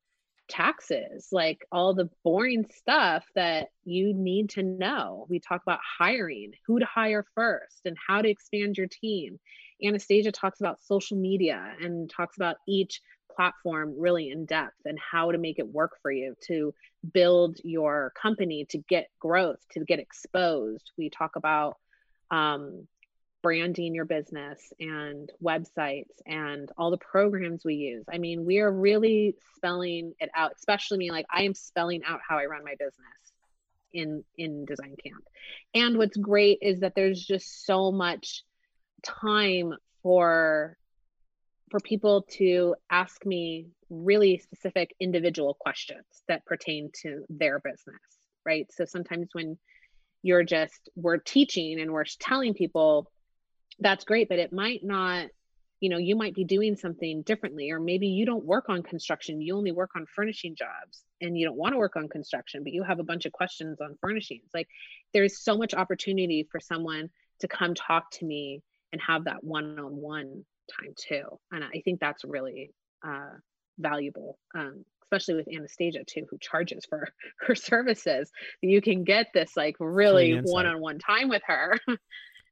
taxes, 0.47 1.29
like 1.31 1.65
all 1.71 1.93
the 1.93 2.09
boring 2.23 2.65
stuff 2.71 3.25
that 3.35 3.69
you 3.83 4.13
need 4.13 4.49
to 4.51 4.63
know. 4.63 5.25
We 5.29 5.39
talk 5.39 5.61
about 5.63 5.79
hiring, 5.97 6.51
who 6.67 6.79
to 6.79 6.85
hire 6.85 7.25
first, 7.35 7.81
and 7.85 7.97
how 8.07 8.21
to 8.21 8.29
expand 8.29 8.77
your 8.77 8.87
team. 8.87 9.39
Anastasia 9.83 10.31
talks 10.31 10.59
about 10.59 10.83
social 10.83 11.17
media 11.17 11.73
and 11.81 12.09
talks 12.09 12.37
about 12.37 12.57
each 12.67 13.01
platform 13.35 13.95
really 13.97 14.29
in 14.29 14.45
depth 14.45 14.79
and 14.85 14.97
how 14.99 15.31
to 15.31 15.37
make 15.37 15.59
it 15.59 15.67
work 15.67 15.97
for 16.01 16.11
you 16.11 16.35
to 16.47 16.73
build 17.13 17.57
your 17.63 18.13
company, 18.19 18.65
to 18.69 18.77
get 18.77 19.07
growth, 19.19 19.59
to 19.71 19.83
get 19.83 19.99
exposed. 19.99 20.91
We 20.97 21.09
talk 21.09 21.35
about 21.35 21.77
um, 22.31 22.87
branding 23.45 23.93
your 23.93 24.05
business 24.05 24.73
and 24.79 25.31
websites 25.43 26.09
and 26.25 26.71
all 26.77 26.89
the 26.89 26.97
programs 26.97 27.63
we 27.63 27.75
use. 27.75 28.03
I 28.11 28.17
mean, 28.17 28.43
we 28.45 28.59
are 28.59 28.71
really 28.71 29.35
spelling 29.55 30.13
it 30.19 30.29
out, 30.35 30.53
especially 30.57 30.97
me 30.97 31.11
like 31.11 31.27
I 31.31 31.43
am 31.43 31.53
spelling 31.53 32.01
out 32.03 32.21
how 32.27 32.37
I 32.37 32.45
run 32.45 32.63
my 32.63 32.73
business 32.79 32.95
in 33.93 34.23
in 34.37 34.65
design 34.65 34.95
camp. 35.03 35.23
And 35.73 35.97
what's 35.97 36.17
great 36.17 36.59
is 36.61 36.79
that 36.79 36.93
there's 36.95 37.23
just 37.23 37.65
so 37.65 37.91
much 37.91 38.43
time 39.03 39.75
for 40.01 40.77
for 41.75 41.81
people 41.81 42.21
to 42.21 42.73
ask 42.89 43.25
me 43.25 43.67
really 43.89 44.37
specific 44.37 44.95
individual 45.01 45.57
questions 45.59 46.05
that 46.29 46.45
pertain 46.45 46.89
to 47.01 47.25
their 47.27 47.59
business, 47.59 47.99
right? 48.45 48.65
So 48.71 48.85
sometimes 48.85 49.27
when 49.33 49.57
you're 50.21 50.45
just 50.45 50.87
we're 50.95 51.17
teaching 51.17 51.81
and 51.81 51.91
we're 51.91 52.05
telling 52.17 52.53
people 52.53 53.11
that's 53.79 54.05
great 54.05 54.29
but 54.29 54.39
it 54.39 54.53
might 54.53 54.85
not 54.85 55.27
you 55.81 55.89
know 55.89 55.97
you 55.97 56.15
might 56.15 56.33
be 56.33 56.45
doing 56.45 56.77
something 56.77 57.21
differently 57.23 57.69
or 57.69 57.79
maybe 57.79 58.07
you 58.07 58.25
don't 58.25 58.45
work 58.45 58.69
on 58.69 58.81
construction 58.81 59.39
you 59.41 59.55
only 59.55 59.71
work 59.71 59.91
on 59.95 60.05
furnishing 60.15 60.55
jobs 60.55 61.03
and 61.21 61.37
you 61.37 61.45
don't 61.45 61.57
want 61.57 61.73
to 61.73 61.77
work 61.77 61.95
on 61.95 62.07
construction 62.07 62.63
but 62.63 62.73
you 62.73 62.81
have 62.81 62.99
a 62.99 63.03
bunch 63.03 63.25
of 63.25 63.33
questions 63.33 63.79
on 63.81 63.97
furnishings 64.01 64.49
like 64.53 64.67
there's 65.13 65.43
so 65.43 65.57
much 65.57 65.75
opportunity 65.75 66.47
for 66.49 66.59
someone 66.59 67.07
to 67.39 67.47
come 67.47 67.75
talk 67.75 68.09
to 68.09 68.25
me 68.25 68.63
and 68.93 69.01
have 69.01 69.25
that 69.25 69.43
one-on-one 69.43 70.43
time 70.79 70.93
too 70.95 71.23
and 71.51 71.63
i 71.63 71.81
think 71.83 71.99
that's 71.99 72.23
really 72.23 72.71
uh, 73.05 73.33
valuable 73.79 74.37
um, 74.55 74.83
especially 75.03 75.35
with 75.35 75.47
anastasia 75.53 76.03
too 76.05 76.25
who 76.29 76.37
charges 76.39 76.85
for 76.85 77.07
her 77.39 77.55
services 77.55 78.31
you 78.61 78.81
can 78.81 79.03
get 79.03 79.27
this 79.33 79.51
like 79.55 79.75
really 79.79 80.39
one-on-one 80.43 80.99
time 80.99 81.29
with 81.29 81.41
her 81.45 81.79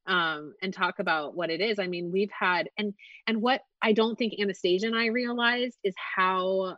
um, 0.05 0.53
and 0.61 0.73
talk 0.73 0.99
about 0.99 1.35
what 1.35 1.49
it 1.49 1.61
is. 1.61 1.79
I 1.79 1.87
mean, 1.87 2.11
we've 2.11 2.31
had 2.37 2.69
and 2.77 2.93
and 3.27 3.41
what 3.41 3.61
I 3.81 3.93
don't 3.93 4.17
think 4.17 4.33
Anastasia 4.39 4.87
and 4.87 4.95
I 4.95 5.07
realized 5.07 5.77
is 5.83 5.95
how 6.15 6.77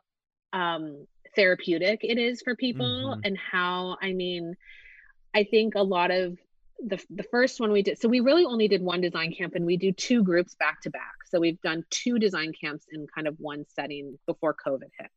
um, 0.53 1.05
therapeutic 1.35 1.99
it 2.03 2.17
is 2.17 2.41
for 2.43 2.55
people 2.55 2.85
mm-hmm. 2.85 3.21
and 3.23 3.37
how 3.37 3.97
I 4.01 4.13
mean, 4.13 4.55
I 5.33 5.43
think 5.43 5.75
a 5.75 5.83
lot 5.83 6.11
of 6.11 6.37
the 6.79 7.01
the 7.09 7.23
first 7.23 7.59
one 7.59 7.71
we 7.71 7.81
did 7.81 7.97
so 7.99 8.09
we 8.09 8.19
really 8.19 8.45
only 8.45 8.67
did 8.67 8.81
one 8.81 9.01
design 9.01 9.33
camp 9.33 9.55
and 9.55 9.65
we 9.65 9.77
do 9.77 9.91
two 9.91 10.23
groups 10.23 10.55
back 10.55 10.81
to 10.81 10.89
back 10.89 11.15
so 11.29 11.39
we've 11.39 11.61
done 11.61 11.83
two 11.89 12.19
design 12.19 12.51
camps 12.59 12.85
in 12.91 13.07
kind 13.13 13.27
of 13.27 13.35
one 13.39 13.65
setting 13.75 14.17
before 14.25 14.53
covid 14.53 14.89
hit 14.99 15.09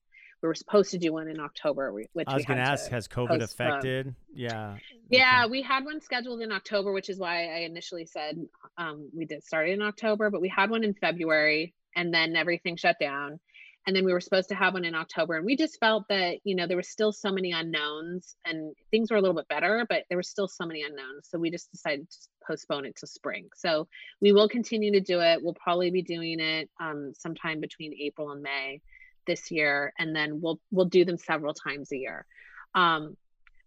we 0.42 0.46
were 0.46 0.54
supposed 0.54 0.92
to 0.92 0.98
do 0.98 1.12
one 1.12 1.28
in 1.28 1.40
October. 1.40 1.92
Which 1.92 2.28
I 2.28 2.34
was 2.34 2.44
going 2.44 2.59
to 2.59 2.62
ask, 2.62 2.90
has 2.90 3.09
COVID 3.09 3.42
affected? 3.42 4.14
Yeah. 4.32 4.76
Yeah, 5.11 5.42
okay. 5.44 5.50
we 5.50 5.62
had 5.62 5.84
one 5.84 6.00
scheduled 6.00 6.42
in 6.42 6.52
October, 6.52 6.92
which 6.92 7.09
is 7.09 7.18
why 7.18 7.46
I 7.46 7.59
initially 7.61 8.06
said 8.06 8.38
um, 8.76 9.11
we 9.16 9.24
did 9.24 9.42
start 9.42 9.68
in 9.68 9.82
October, 9.82 10.30
but 10.30 10.40
we 10.40 10.48
had 10.48 10.70
one 10.70 10.84
in 10.84 10.94
February 10.94 11.74
and 11.96 12.14
then 12.14 12.36
everything 12.36 12.76
shut 12.76 12.96
down. 13.00 13.40
And 13.89 13.97
then 13.97 14.05
we 14.05 14.12
were 14.12 14.20
supposed 14.20 14.51
to 14.51 14.55
have 14.55 14.74
one 14.74 14.84
in 14.84 14.95
October. 14.95 15.36
And 15.36 15.47
we 15.47 15.57
just 15.57 15.80
felt 15.80 16.05
that, 16.11 16.41
you 16.45 16.55
know, 16.55 16.66
there 16.66 16.76
were 16.76 16.82
still 16.82 17.11
so 17.11 17.32
many 17.32 17.53
unknowns 17.53 18.36
and 18.45 18.74
things 18.91 19.11
were 19.11 19.16
a 19.16 19.20
little 19.22 19.34
bit 19.34 19.49
better, 19.49 19.86
but 19.89 20.05
there 20.11 20.18
were 20.18 20.22
still 20.22 20.47
so 20.47 20.66
many 20.66 20.82
unknowns. 20.82 21.28
So 21.30 21.39
we 21.39 21.51
just 21.51 21.72
decided 21.72 22.11
to 22.11 22.16
postpone 22.47 22.84
it 22.84 22.97
to 22.97 23.07
spring. 23.07 23.49
So 23.57 23.89
we 24.20 24.32
will 24.32 24.49
continue 24.49 24.93
to 24.93 25.01
do 25.01 25.20
it. 25.20 25.41
We'll 25.43 25.55
probably 25.55 25.91
be 25.91 26.03
doing 26.03 26.39
it 26.39 26.68
um, 26.78 27.14
sometime 27.18 27.61
between 27.61 27.95
April 27.99 28.30
and 28.30 28.43
May 28.43 28.82
this 29.28 29.53
year 29.53 29.93
and 29.97 30.16
then 30.16 30.41
we'll 30.41 30.59
we'll 30.72 30.86
do 30.86 31.05
them 31.05 31.18
several 31.18 31.55
times 31.55 31.93
a 31.93 31.97
year 31.97 32.26
um, 32.74 33.16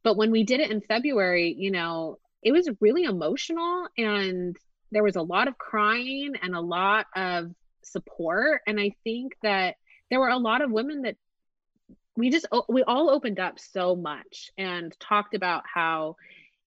but 0.04 0.18
when 0.18 0.32
we 0.32 0.44
did 0.44 0.60
it 0.60 0.72
in 0.72 0.82
february 0.82 1.56
you 1.58 1.72
know 1.72 2.18
it 2.44 2.52
was 2.52 2.68
really 2.82 3.04
emotional 3.04 3.88
and 3.98 4.58
there 4.92 5.04
was 5.04 5.16
a 5.16 5.22
lot 5.22 5.48
of 5.48 5.58
crying 5.58 6.34
and 6.42 6.54
a 6.54 6.60
lot 6.60 7.06
of 7.16 7.52
support 7.84 8.62
and 8.68 8.80
i 8.80 8.92
think 9.06 9.34
that 9.42 9.76
there 10.12 10.20
were 10.20 10.30
a 10.30 10.38
lot 10.38 10.62
of 10.62 10.70
women 10.70 11.04
that 11.04 11.16
we 12.16 12.30
just 12.30 12.46
we 12.70 12.84
all 12.84 13.10
opened 13.10 13.40
up 13.40 13.58
so 13.58 13.96
much 13.96 14.52
and 14.58 14.96
talked 15.00 15.34
about 15.34 15.64
how 15.74 16.18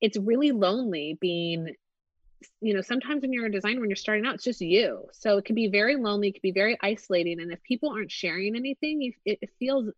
it's 0.01 0.17
really 0.17 0.51
lonely 0.51 1.17
being 1.21 1.77
you 2.61 2.75
know 2.75 2.81
sometimes 2.81 3.23
when 3.23 3.33
you're 3.33 3.47
a 3.47 3.53
designer 3.53 3.81
when 3.81 3.91
you're 3.91 3.97
starting 3.97 4.27
out 4.27 4.35
it's 4.35 4.45
just 4.45 4.61
you. 4.61 5.05
So 5.13 5.39
it 5.39 5.45
can 5.45 5.55
be 5.55 5.69
very 5.69 5.97
lonely 5.97 6.29
it 6.29 6.33
can 6.33 6.41
be 6.43 6.53
very 6.53 6.77
isolating 6.83 7.41
and 7.41 7.53
if 7.53 7.63
people 7.63 7.91
aren't 7.91 8.11
sharing 8.11 8.57
anything 8.57 9.03
you, 9.03 9.13
it, 9.25 9.39
feels 9.59 9.91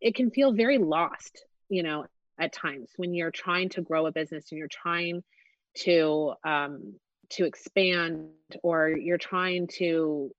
it 0.00 0.14
can 0.14 0.30
feel 0.30 0.52
very 0.52 0.78
lost 0.78 1.44
you 1.70 1.82
know 1.82 2.06
at 2.38 2.52
times 2.52 2.90
when 2.96 3.14
you're 3.14 3.30
trying 3.30 3.70
to 3.70 3.80
grow 3.80 4.06
a 4.06 4.12
business 4.12 4.50
and 4.50 4.58
you're 4.58 4.68
trying 4.68 5.22
to 5.74 6.34
um 6.44 6.94
to 7.30 7.46
expand 7.46 8.28
or 8.62 8.90
you're 8.90 9.18
trying 9.18 9.66
to 9.66 10.30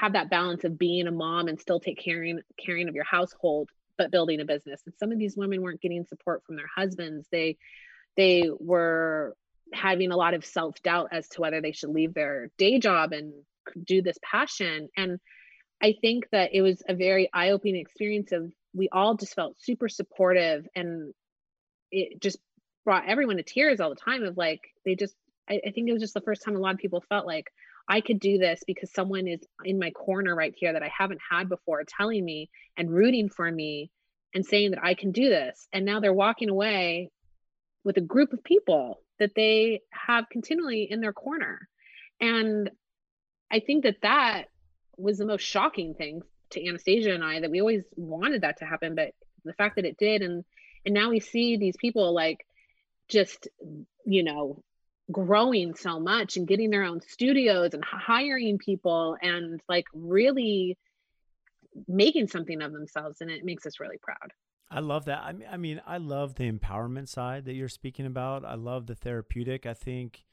have 0.00 0.12
that 0.12 0.30
balance 0.30 0.64
of 0.64 0.78
being 0.78 1.06
a 1.06 1.12
mom 1.12 1.48
and 1.48 1.60
still 1.60 1.80
take 1.80 1.98
caring 1.98 2.40
caring 2.64 2.88
of 2.88 2.94
your 2.94 3.04
household 3.04 3.68
but 3.96 4.12
building 4.12 4.40
a 4.40 4.44
business. 4.44 4.80
And 4.86 4.94
some 4.96 5.10
of 5.10 5.18
these 5.18 5.36
women 5.36 5.60
weren't 5.60 5.80
getting 5.80 6.04
support 6.04 6.44
from 6.46 6.54
their 6.54 6.70
husbands. 6.74 7.26
They 7.30 7.58
they 8.16 8.48
were 8.58 9.36
having 9.74 10.12
a 10.12 10.16
lot 10.16 10.34
of 10.34 10.44
self-doubt 10.44 11.08
as 11.12 11.28
to 11.28 11.40
whether 11.40 11.60
they 11.60 11.72
should 11.72 11.90
leave 11.90 12.14
their 12.14 12.50
day 12.56 12.78
job 12.78 13.12
and 13.12 13.32
do 13.84 14.00
this 14.00 14.16
passion. 14.22 14.88
And 14.96 15.18
i 15.80 15.94
think 16.00 16.28
that 16.32 16.50
it 16.54 16.62
was 16.62 16.82
a 16.88 16.94
very 16.94 17.28
eye-opening 17.32 17.76
experience 17.76 18.32
of 18.32 18.50
we 18.74 18.88
all 18.90 19.14
just 19.14 19.34
felt 19.34 19.60
super 19.60 19.88
supportive. 19.88 20.66
And 20.74 21.12
it 21.90 22.20
just 22.20 22.38
brought 22.84 23.08
everyone 23.08 23.36
to 23.36 23.42
tears 23.42 23.80
all 23.80 23.90
the 23.90 23.96
time 23.96 24.22
of 24.22 24.36
like 24.36 24.60
they 24.84 24.94
just 24.94 25.14
I, 25.50 25.60
I 25.66 25.70
think 25.70 25.88
it 25.88 25.92
was 25.92 26.02
just 26.02 26.14
the 26.14 26.20
first 26.20 26.42
time 26.42 26.56
a 26.56 26.60
lot 26.60 26.74
of 26.74 26.80
people 26.80 27.04
felt 27.08 27.26
like 27.26 27.50
I 27.88 28.00
could 28.00 28.20
do 28.20 28.38
this 28.38 28.62
because 28.66 28.92
someone 28.92 29.26
is 29.26 29.40
in 29.64 29.78
my 29.78 29.90
corner 29.90 30.34
right 30.34 30.54
here 30.56 30.72
that 30.72 30.82
I 30.82 30.90
haven't 30.96 31.20
had 31.28 31.48
before 31.48 31.82
telling 31.84 32.24
me 32.24 32.50
and 32.76 32.90
rooting 32.90 33.28
for 33.30 33.50
me 33.50 33.90
and 34.34 34.44
saying 34.44 34.72
that 34.72 34.84
I 34.84 34.94
can 34.94 35.10
do 35.10 35.28
this. 35.28 35.66
And 35.72 35.86
now 35.86 36.00
they're 36.00 36.12
walking 36.12 36.50
away 36.50 37.10
with 37.84 37.96
a 37.96 38.02
group 38.02 38.32
of 38.32 38.44
people 38.44 39.00
that 39.18 39.34
they 39.34 39.80
have 39.90 40.28
continually 40.30 40.86
in 40.90 41.00
their 41.00 41.14
corner. 41.14 41.68
And 42.20 42.70
I 43.50 43.60
think 43.60 43.84
that 43.84 44.02
that 44.02 44.44
was 44.96 45.18
the 45.18 45.26
most 45.26 45.42
shocking 45.42 45.94
thing 45.94 46.20
to 46.50 46.66
Anastasia 46.66 47.14
and 47.14 47.24
I 47.24 47.40
that 47.40 47.50
we 47.50 47.60
always 47.60 47.84
wanted 47.96 48.42
that 48.42 48.58
to 48.58 48.66
happen, 48.66 48.94
but 48.94 49.12
the 49.44 49.54
fact 49.54 49.76
that 49.76 49.84
it 49.84 49.96
did 49.96 50.22
and 50.22 50.44
and 50.84 50.94
now 50.94 51.10
we 51.10 51.20
see 51.20 51.56
these 51.56 51.76
people 51.76 52.14
like 52.14 52.46
just 53.08 53.48
you 54.04 54.22
know 54.22 54.62
growing 55.10 55.74
so 55.74 55.98
much 55.98 56.36
and 56.36 56.46
getting 56.46 56.70
their 56.70 56.84
own 56.84 57.00
studios 57.00 57.74
and 57.74 57.84
hiring 57.84 58.58
people 58.58 59.16
and 59.22 59.60
like 59.68 59.86
really 59.94 60.76
making 61.86 62.26
something 62.26 62.60
of 62.60 62.72
themselves 62.72 63.20
and 63.20 63.30
it 63.30 63.44
makes 63.44 63.64
us 63.66 63.80
really 63.80 63.98
proud. 63.98 64.32
I 64.70 64.80
love 64.80 65.06
that. 65.06 65.22
I 65.22 65.32
mean, 65.32 65.48
I 65.50 65.56
mean 65.56 65.80
i 65.86 65.96
love 65.96 66.34
the 66.34 66.50
empowerment 66.50 67.08
side 67.08 67.46
that 67.46 67.54
you're 67.54 67.68
speaking 67.68 68.06
about. 68.06 68.44
I 68.44 68.54
love 68.54 68.86
the 68.86 68.94
therapeutic. 68.94 69.64
I 69.64 69.74
think 69.74 70.24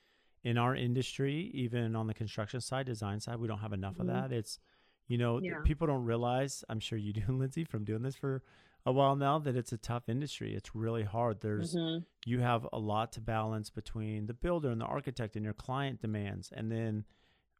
in 0.44 0.58
our 0.58 0.76
industry 0.76 1.52
even 1.54 1.96
on 1.96 2.08
the 2.08 2.14
construction 2.14 2.62
side 2.62 2.86
design 2.86 3.20
side 3.20 3.38
we 3.38 3.48
don't 3.48 3.60
have 3.60 3.74
enough 3.74 3.94
mm-hmm. 3.94 4.10
of 4.10 4.30
that. 4.30 4.32
It's 4.32 4.60
you 5.08 5.18
know 5.18 5.40
yeah. 5.42 5.60
people 5.64 5.88
don't 5.88 6.04
realize 6.04 6.64
i'm 6.70 6.80
sure 6.80 6.98
you 6.98 7.14
do 7.14 7.24
lindsay 7.30 7.64
from 7.64 7.84
doing 7.84 8.02
this 8.02 8.16
for 8.16 8.42
a 8.86 8.92
while 8.92 9.16
now 9.16 9.40
that 9.40 9.56
it's 9.56 9.72
a 9.72 9.78
tough 9.78 10.08
industry. 10.08 10.56
It's 10.56 10.76
really 10.76 11.04
hard. 11.04 11.42
There's 11.42 11.76
mm-hmm. 11.76 12.04
you 12.26 12.40
have 12.40 12.68
a 12.72 12.80
lot 12.80 13.12
to 13.14 13.22
balance 13.22 13.70
between 13.70 14.28
the 14.28 14.34
builder 14.34 14.70
and 14.70 14.80
the 14.80 14.86
architect 14.86 15.36
and 15.36 15.44
your 15.44 15.54
client 15.54 16.02
demands 16.02 16.52
and 16.56 16.72
then 16.72 17.06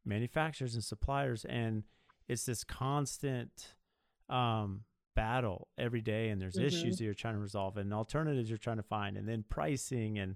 manufacturers 0.06 0.76
and 0.76 0.84
suppliers 0.84 1.46
and 1.46 1.84
it's 2.28 2.46
this 2.46 2.64
constant 2.64 3.74
um, 4.30 4.82
battle 5.16 5.68
every 5.78 6.02
day 6.02 6.30
and 6.30 6.40
there's 6.40 6.56
mm-hmm. 6.56 6.68
issues 6.68 6.98
that 6.98 7.04
you're 7.04 7.14
trying 7.14 7.34
to 7.34 7.40
resolve 7.40 7.78
and 7.78 7.92
alternatives 7.94 8.50
you're 8.50 8.58
trying 8.58 8.78
to 8.78 8.84
find 8.84 9.18
and 9.18 9.28
then 9.28 9.44
pricing 9.50 10.20
and 10.20 10.36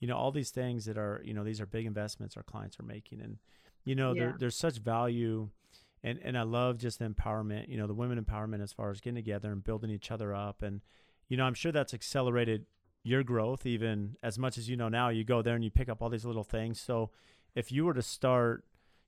you 0.00 0.08
know 0.08 0.16
all 0.16 0.30
these 0.30 0.50
things 0.50 0.84
that 0.84 0.98
are 0.98 1.22
you 1.24 1.32
know 1.32 1.44
these 1.44 1.60
are 1.60 1.66
big 1.66 1.86
investments 1.86 2.36
our 2.36 2.42
clients 2.42 2.78
are 2.78 2.84
making 2.84 3.20
and 3.22 3.38
you 3.84 3.94
know 3.94 4.12
yeah. 4.12 4.20
there, 4.20 4.36
there's 4.38 4.56
such 4.56 4.78
value 4.78 5.48
and 6.06 6.20
and 6.22 6.38
I 6.38 6.42
love 6.44 6.78
just 6.78 7.00
the 7.00 7.04
empowerment, 7.04 7.68
you 7.68 7.76
know, 7.76 7.88
the 7.88 7.94
women 7.94 8.24
empowerment 8.24 8.62
as 8.62 8.72
far 8.72 8.90
as 8.90 9.00
getting 9.00 9.16
together 9.16 9.50
and 9.50 9.62
building 9.62 9.90
each 9.90 10.12
other 10.12 10.32
up, 10.32 10.62
and 10.62 10.80
you 11.28 11.36
know, 11.36 11.44
I'm 11.44 11.54
sure 11.54 11.72
that's 11.72 11.92
accelerated 11.92 12.66
your 13.02 13.24
growth 13.24 13.66
even 13.66 14.16
as 14.22 14.38
much 14.38 14.56
as 14.56 14.68
you 14.68 14.76
know 14.76 14.88
now. 14.88 15.08
You 15.08 15.24
go 15.24 15.42
there 15.42 15.56
and 15.56 15.64
you 15.64 15.70
pick 15.70 15.88
up 15.88 16.00
all 16.00 16.08
these 16.08 16.24
little 16.24 16.44
things. 16.44 16.80
So, 16.80 17.10
if 17.56 17.72
you 17.72 17.84
were 17.84 17.94
to 17.94 18.02
start, 18.02 18.64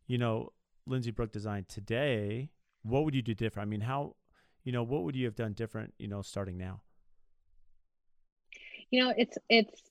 you 0.09 0.19
know, 0.19 0.53
Lindsay 0.87 1.13
Brook 1.13 1.31
Design 1.31 1.67
today, 1.69 2.51
what 2.83 3.05
would 3.05 3.15
you 3.15 3.23
do 3.23 3.35
different? 3.35 3.69
I 3.69 3.71
mean, 3.71 3.83
how, 3.83 4.17
you 4.65 4.73
know, 4.73 4.83
what 4.83 5.05
would 5.05 5.15
you 5.15 5.25
have 5.27 5.37
done 5.37 5.53
different, 5.53 5.95
you 5.99 6.09
know, 6.09 6.21
starting 6.21 6.59
now? 6.59 6.81
You 8.91 9.05
know, 9.05 9.15
it's 9.17 9.39
it's 9.49 9.83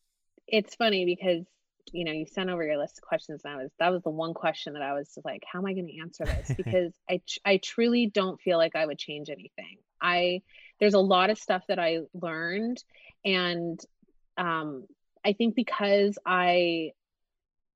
it's 0.45 0.75
funny 0.75 1.05
because 1.05 1.45
you 1.91 2.05
know, 2.05 2.11
you 2.11 2.25
sent 2.25 2.49
over 2.49 2.63
your 2.63 2.77
list 2.77 2.97
of 2.97 3.03
questions 3.03 3.41
and 3.43 3.53
I 3.53 3.57
was 3.57 3.71
that 3.79 3.91
was 3.91 4.03
the 4.03 4.09
one 4.09 4.33
question 4.33 4.73
that 4.73 4.81
I 4.81 4.93
was 4.93 5.17
like, 5.23 5.43
how 5.51 5.59
am 5.59 5.65
I 5.65 5.73
going 5.73 5.87
to 5.87 5.99
answer 5.99 6.25
this? 6.25 6.51
Because 6.57 6.93
I 7.09 7.21
I 7.45 7.57
truly 7.57 8.07
don't 8.07 8.41
feel 8.41 8.57
like 8.57 8.75
I 8.75 8.85
would 8.85 8.97
change 8.97 9.29
anything. 9.29 9.77
I 10.01 10.41
there's 10.79 10.93
a 10.93 10.99
lot 10.99 11.29
of 11.29 11.37
stuff 11.37 11.63
that 11.67 11.79
I 11.79 11.99
learned 12.13 12.83
and 13.25 13.79
um 14.37 14.85
I 15.25 15.33
think 15.33 15.55
because 15.55 16.17
I 16.25 16.91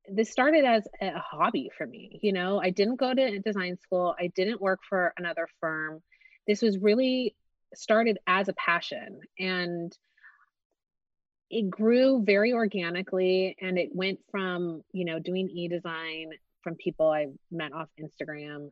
this 0.08 0.32
started 0.32 0.66
as 0.66 0.88
a 1.00 1.20
hobby 1.20 1.70
for 1.78 1.86
me, 1.86 2.20
you 2.24 2.34
know. 2.34 2.60
I 2.60 2.72
didn't 2.72 2.96
go 2.96 3.14
to 3.14 3.40
design 3.40 3.78
school. 3.78 4.16
I 4.20 4.28
didn't 4.28 4.60
work 4.60 4.80
for 4.88 5.14
another 5.18 5.48
firm. 5.60 6.02
This 6.48 6.62
was 6.62 6.78
really 6.78 7.36
started 7.76 8.18
as 8.28 8.50
a 8.50 8.54
passion 8.54 9.22
and 9.40 9.96
it 11.52 11.70
grew 11.70 12.24
very 12.24 12.54
organically 12.54 13.56
and 13.62 13.78
it 13.78 13.90
went 13.94 14.20
from 14.32 14.82
you 14.94 15.06
know 15.06 15.20
doing 15.20 15.50
e-design 15.50 16.32
from 16.64 16.76
people 16.76 17.10
i 17.10 17.28
met 17.52 17.74
off 17.74 17.90
instagram 18.02 18.70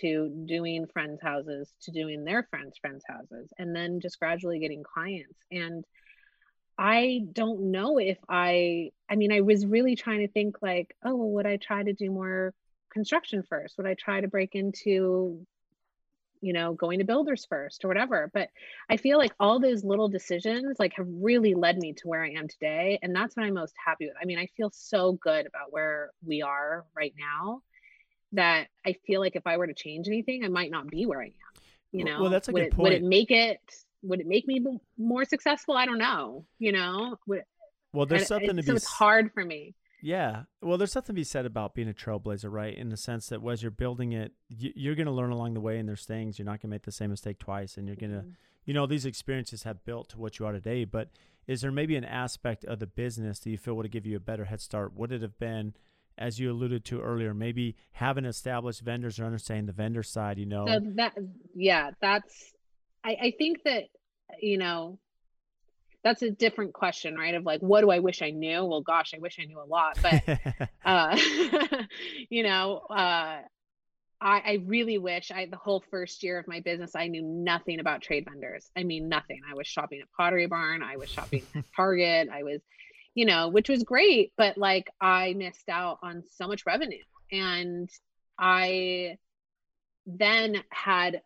to 0.00 0.28
doing 0.46 0.86
friends 0.92 1.20
houses 1.22 1.72
to 1.82 1.90
doing 1.90 2.24
their 2.24 2.42
friends 2.50 2.76
friends 2.80 3.04
houses 3.08 3.52
and 3.58 3.74
then 3.74 4.00
just 4.00 4.18
gradually 4.18 4.58
getting 4.58 4.82
clients. 4.82 5.38
And 5.50 5.84
i 6.76 7.22
don't 7.32 7.72
know 7.72 7.98
if 7.98 8.18
i 8.28 8.90
i 9.10 9.16
mean 9.16 9.32
i 9.32 9.40
was 9.40 9.66
really 9.66 9.96
trying 9.96 10.20
to 10.20 10.28
think 10.28 10.56
like 10.62 10.94
oh 11.04 11.14
well, 11.14 11.30
would 11.30 11.46
i 11.46 11.56
try 11.56 11.82
to 11.82 11.92
do 11.92 12.10
more 12.10 12.54
construction 12.92 13.42
first? 13.42 13.76
Would 13.78 13.86
i 13.86 13.94
try 13.94 14.20
to 14.20 14.28
break 14.28 14.54
into 14.54 15.46
you 16.40 16.52
know 16.52 16.72
going 16.74 16.98
to 16.98 17.04
builders 17.04 17.46
first 17.48 17.84
or 17.84 17.88
whatever. 17.88 18.30
But 18.32 18.50
i 18.88 18.96
feel 18.96 19.18
like 19.18 19.32
all 19.38 19.60
those 19.60 19.84
little 19.84 20.08
decisions 20.08 20.78
like 20.78 20.94
have 20.94 21.06
really 21.08 21.54
led 21.54 21.78
me 21.78 21.92
to 21.94 22.08
where 22.08 22.24
i 22.24 22.30
am 22.30 22.48
today 22.48 22.98
and 23.02 23.14
that's 23.14 23.36
what 23.36 23.44
i'm 23.44 23.54
most 23.54 23.74
happy 23.84 24.06
with. 24.06 24.14
I 24.20 24.24
mean 24.24 24.38
i 24.38 24.46
feel 24.56 24.70
so 24.72 25.12
good 25.12 25.46
about 25.46 25.72
where 25.72 26.10
we 26.24 26.42
are 26.42 26.84
right 26.96 27.14
now 27.18 27.62
that 28.32 28.68
i 28.86 28.94
feel 29.06 29.20
like 29.20 29.36
if 29.36 29.46
i 29.46 29.56
were 29.56 29.66
to 29.66 29.74
change 29.74 30.06
anything 30.06 30.44
i 30.44 30.48
might 30.48 30.70
not 30.70 30.86
be 30.88 31.06
where 31.06 31.22
i 31.22 31.26
am 31.26 31.32
you 31.92 32.04
know 32.04 32.20
well 32.22 32.30
that's 32.30 32.48
a 32.48 32.52
would 32.52 32.60
good 32.60 32.66
it, 32.66 32.72
point 32.74 32.84
would 32.84 32.92
it 32.92 33.02
make 33.02 33.30
it 33.30 33.60
would 34.02 34.20
it 34.20 34.26
make 34.26 34.46
me 34.46 34.64
more 34.96 35.24
successful? 35.24 35.76
I 35.76 35.86
don't 35.86 35.98
know 35.98 36.44
you 36.58 36.72
know? 36.72 37.16
Would, 37.26 37.44
well 37.92 38.06
there's 38.06 38.26
something 38.26 38.56
to 38.56 38.62
so 38.62 38.72
be 38.72 38.76
it's 38.76 38.86
hard 38.86 39.32
for 39.32 39.44
me 39.44 39.74
yeah. 40.00 40.42
Well, 40.62 40.78
there's 40.78 40.92
something 40.92 41.14
to 41.14 41.20
be 41.20 41.24
said 41.24 41.46
about 41.46 41.74
being 41.74 41.88
a 41.88 41.92
trailblazer, 41.92 42.50
right? 42.50 42.76
In 42.76 42.88
the 42.88 42.96
sense 42.96 43.28
that 43.28 43.44
as 43.46 43.62
you're 43.62 43.70
building 43.70 44.12
it, 44.12 44.32
you're 44.48 44.94
going 44.94 45.06
to 45.06 45.12
learn 45.12 45.30
along 45.30 45.54
the 45.54 45.60
way, 45.60 45.78
and 45.78 45.88
there's 45.88 46.04
things 46.04 46.38
you're 46.38 46.46
not 46.46 46.60
going 46.60 46.68
to 46.70 46.74
make 46.74 46.84
the 46.84 46.92
same 46.92 47.10
mistake 47.10 47.38
twice, 47.38 47.76
and 47.76 47.86
you're 47.86 47.96
going 47.96 48.12
to, 48.12 48.18
mm-hmm. 48.18 48.30
you 48.64 48.74
know, 48.74 48.86
these 48.86 49.06
experiences 49.06 49.64
have 49.64 49.84
built 49.84 50.10
to 50.10 50.18
what 50.18 50.38
you 50.38 50.46
are 50.46 50.52
today. 50.52 50.84
But 50.84 51.10
is 51.46 51.62
there 51.62 51.72
maybe 51.72 51.96
an 51.96 52.04
aspect 52.04 52.64
of 52.64 52.78
the 52.78 52.86
business 52.86 53.40
that 53.40 53.50
you 53.50 53.58
feel 53.58 53.74
would 53.74 53.86
have 53.86 53.92
given 53.92 54.10
you 54.10 54.16
a 54.16 54.20
better 54.20 54.44
head 54.44 54.60
start? 54.60 54.94
Would 54.94 55.12
it 55.12 55.22
have 55.22 55.38
been, 55.38 55.74
as 56.16 56.38
you 56.38 56.50
alluded 56.50 56.84
to 56.86 57.00
earlier, 57.00 57.34
maybe 57.34 57.76
having 57.92 58.24
established 58.24 58.82
vendors 58.82 59.18
or 59.18 59.24
understanding 59.24 59.66
the 59.66 59.72
vendor 59.72 60.02
side? 60.02 60.38
You 60.38 60.46
know, 60.46 60.66
so 60.66 60.80
that 60.96 61.14
yeah, 61.54 61.90
that's. 62.00 62.52
I, 63.04 63.16
I 63.22 63.32
think 63.38 63.62
that 63.64 63.84
you 64.40 64.58
know 64.58 64.98
that's 66.04 66.22
a 66.22 66.30
different 66.30 66.72
question, 66.72 67.16
right? 67.16 67.34
Of 67.34 67.44
like, 67.44 67.60
what 67.60 67.80
do 67.80 67.90
I 67.90 67.98
wish 67.98 68.22
I 68.22 68.30
knew? 68.30 68.64
Well, 68.64 68.82
gosh, 68.82 69.14
I 69.14 69.18
wish 69.18 69.38
I 69.40 69.44
knew 69.44 69.60
a 69.60 69.66
lot, 69.66 69.98
but 70.00 70.22
uh, 70.84 71.18
you 72.30 72.42
know, 72.42 72.78
uh, 72.90 73.38
I, 74.20 74.40
I 74.44 74.62
really 74.64 74.98
wish 74.98 75.30
I 75.30 75.46
the 75.46 75.56
whole 75.56 75.82
first 75.90 76.22
year 76.22 76.38
of 76.38 76.48
my 76.48 76.60
business 76.60 76.96
I 76.96 77.08
knew 77.08 77.22
nothing 77.22 77.80
about 77.80 78.02
trade 78.02 78.26
vendors. 78.28 78.70
I 78.76 78.84
mean 78.84 79.08
nothing. 79.08 79.40
I 79.48 79.54
was 79.54 79.66
shopping 79.66 80.00
at 80.00 80.10
Pottery 80.16 80.46
Barn, 80.46 80.82
I 80.82 80.96
was 80.96 81.08
shopping 81.08 81.42
at 81.54 81.64
Target, 81.76 82.28
I 82.32 82.42
was, 82.42 82.60
you 83.14 83.26
know, 83.26 83.48
which 83.48 83.68
was 83.68 83.82
great, 83.82 84.32
but 84.36 84.58
like 84.58 84.90
I 85.00 85.34
missed 85.34 85.68
out 85.68 85.98
on 86.02 86.24
so 86.36 86.46
much 86.48 86.66
revenue. 86.66 87.02
And 87.30 87.90
I 88.38 89.18
then 90.06 90.62
had 90.70 91.20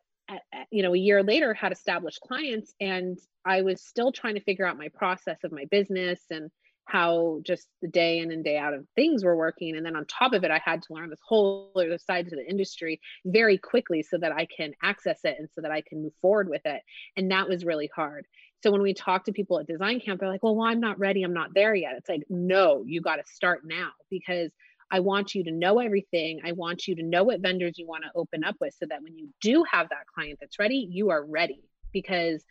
you 0.70 0.82
know 0.82 0.94
a 0.94 0.98
year 0.98 1.22
later 1.22 1.54
had 1.54 1.72
established 1.72 2.20
clients 2.20 2.74
and 2.80 3.18
i 3.44 3.62
was 3.62 3.82
still 3.82 4.12
trying 4.12 4.34
to 4.34 4.42
figure 4.42 4.66
out 4.66 4.78
my 4.78 4.88
process 4.88 5.38
of 5.44 5.52
my 5.52 5.64
business 5.70 6.20
and 6.30 6.50
how 6.86 7.40
just 7.44 7.68
the 7.80 7.88
day 7.88 8.18
in 8.18 8.32
and 8.32 8.44
day 8.44 8.58
out 8.58 8.74
of 8.74 8.86
things 8.96 9.24
were 9.24 9.36
working. 9.36 9.76
And 9.76 9.86
then 9.86 9.96
on 9.96 10.04
top 10.06 10.32
of 10.32 10.44
it 10.44 10.50
i 10.50 10.60
had 10.64 10.82
to 10.82 10.92
learn 10.92 11.10
this 11.10 11.20
whole 11.26 11.72
other 11.76 11.98
side 11.98 12.28
to 12.28 12.36
the 12.36 12.48
industry 12.48 13.00
very 13.24 13.58
quickly 13.58 14.02
so 14.02 14.18
that 14.18 14.32
i 14.32 14.46
can 14.46 14.72
access 14.82 15.20
it 15.24 15.36
and 15.38 15.48
so 15.54 15.60
that 15.60 15.70
i 15.70 15.82
can 15.82 16.02
move 16.02 16.12
forward 16.20 16.48
with 16.48 16.62
it. 16.64 16.82
And 17.16 17.30
that 17.30 17.48
was 17.48 17.64
really 17.64 17.90
hard. 17.94 18.26
So 18.62 18.70
when 18.70 18.82
we 18.82 18.94
talk 18.94 19.24
to 19.24 19.32
people 19.32 19.58
at 19.58 19.66
design 19.66 20.00
camp 20.00 20.20
they're 20.20 20.28
like 20.28 20.42
well, 20.42 20.56
well 20.56 20.68
i'm 20.68 20.80
not 20.80 20.98
ready 20.98 21.22
i'm 21.22 21.34
not 21.34 21.54
there 21.54 21.74
yet. 21.74 21.94
It's 21.96 22.08
like 22.08 22.24
no 22.28 22.84
you 22.86 23.00
got 23.00 23.16
to 23.16 23.24
start 23.26 23.62
now 23.64 23.90
because 24.10 24.50
I 24.94 25.00
want 25.00 25.34
you 25.34 25.44
to 25.44 25.50
know 25.50 25.78
everything. 25.78 26.40
I 26.44 26.52
want 26.52 26.86
you 26.86 26.96
to 26.96 27.02
know 27.02 27.24
what 27.24 27.40
vendors 27.40 27.78
you 27.78 27.86
want 27.86 28.04
to 28.04 28.10
open 28.14 28.44
up 28.44 28.56
with 28.60 28.74
so 28.78 28.84
that 28.90 29.02
when 29.02 29.16
you 29.16 29.30
do 29.40 29.64
have 29.70 29.88
that 29.88 30.06
client 30.14 30.38
that's 30.38 30.58
ready, 30.58 30.86
you 30.90 31.08
are 31.08 31.24
ready. 31.24 31.64
Because 31.94 32.44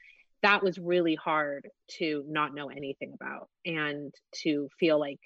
that 0.43 0.63
was 0.63 0.77
really 0.77 1.15
hard 1.15 1.67
to 1.99 2.23
not 2.27 2.53
know 2.53 2.69
anything 2.69 3.13
about 3.13 3.49
and 3.65 4.13
to 4.43 4.69
feel 4.79 4.99
like, 4.99 5.19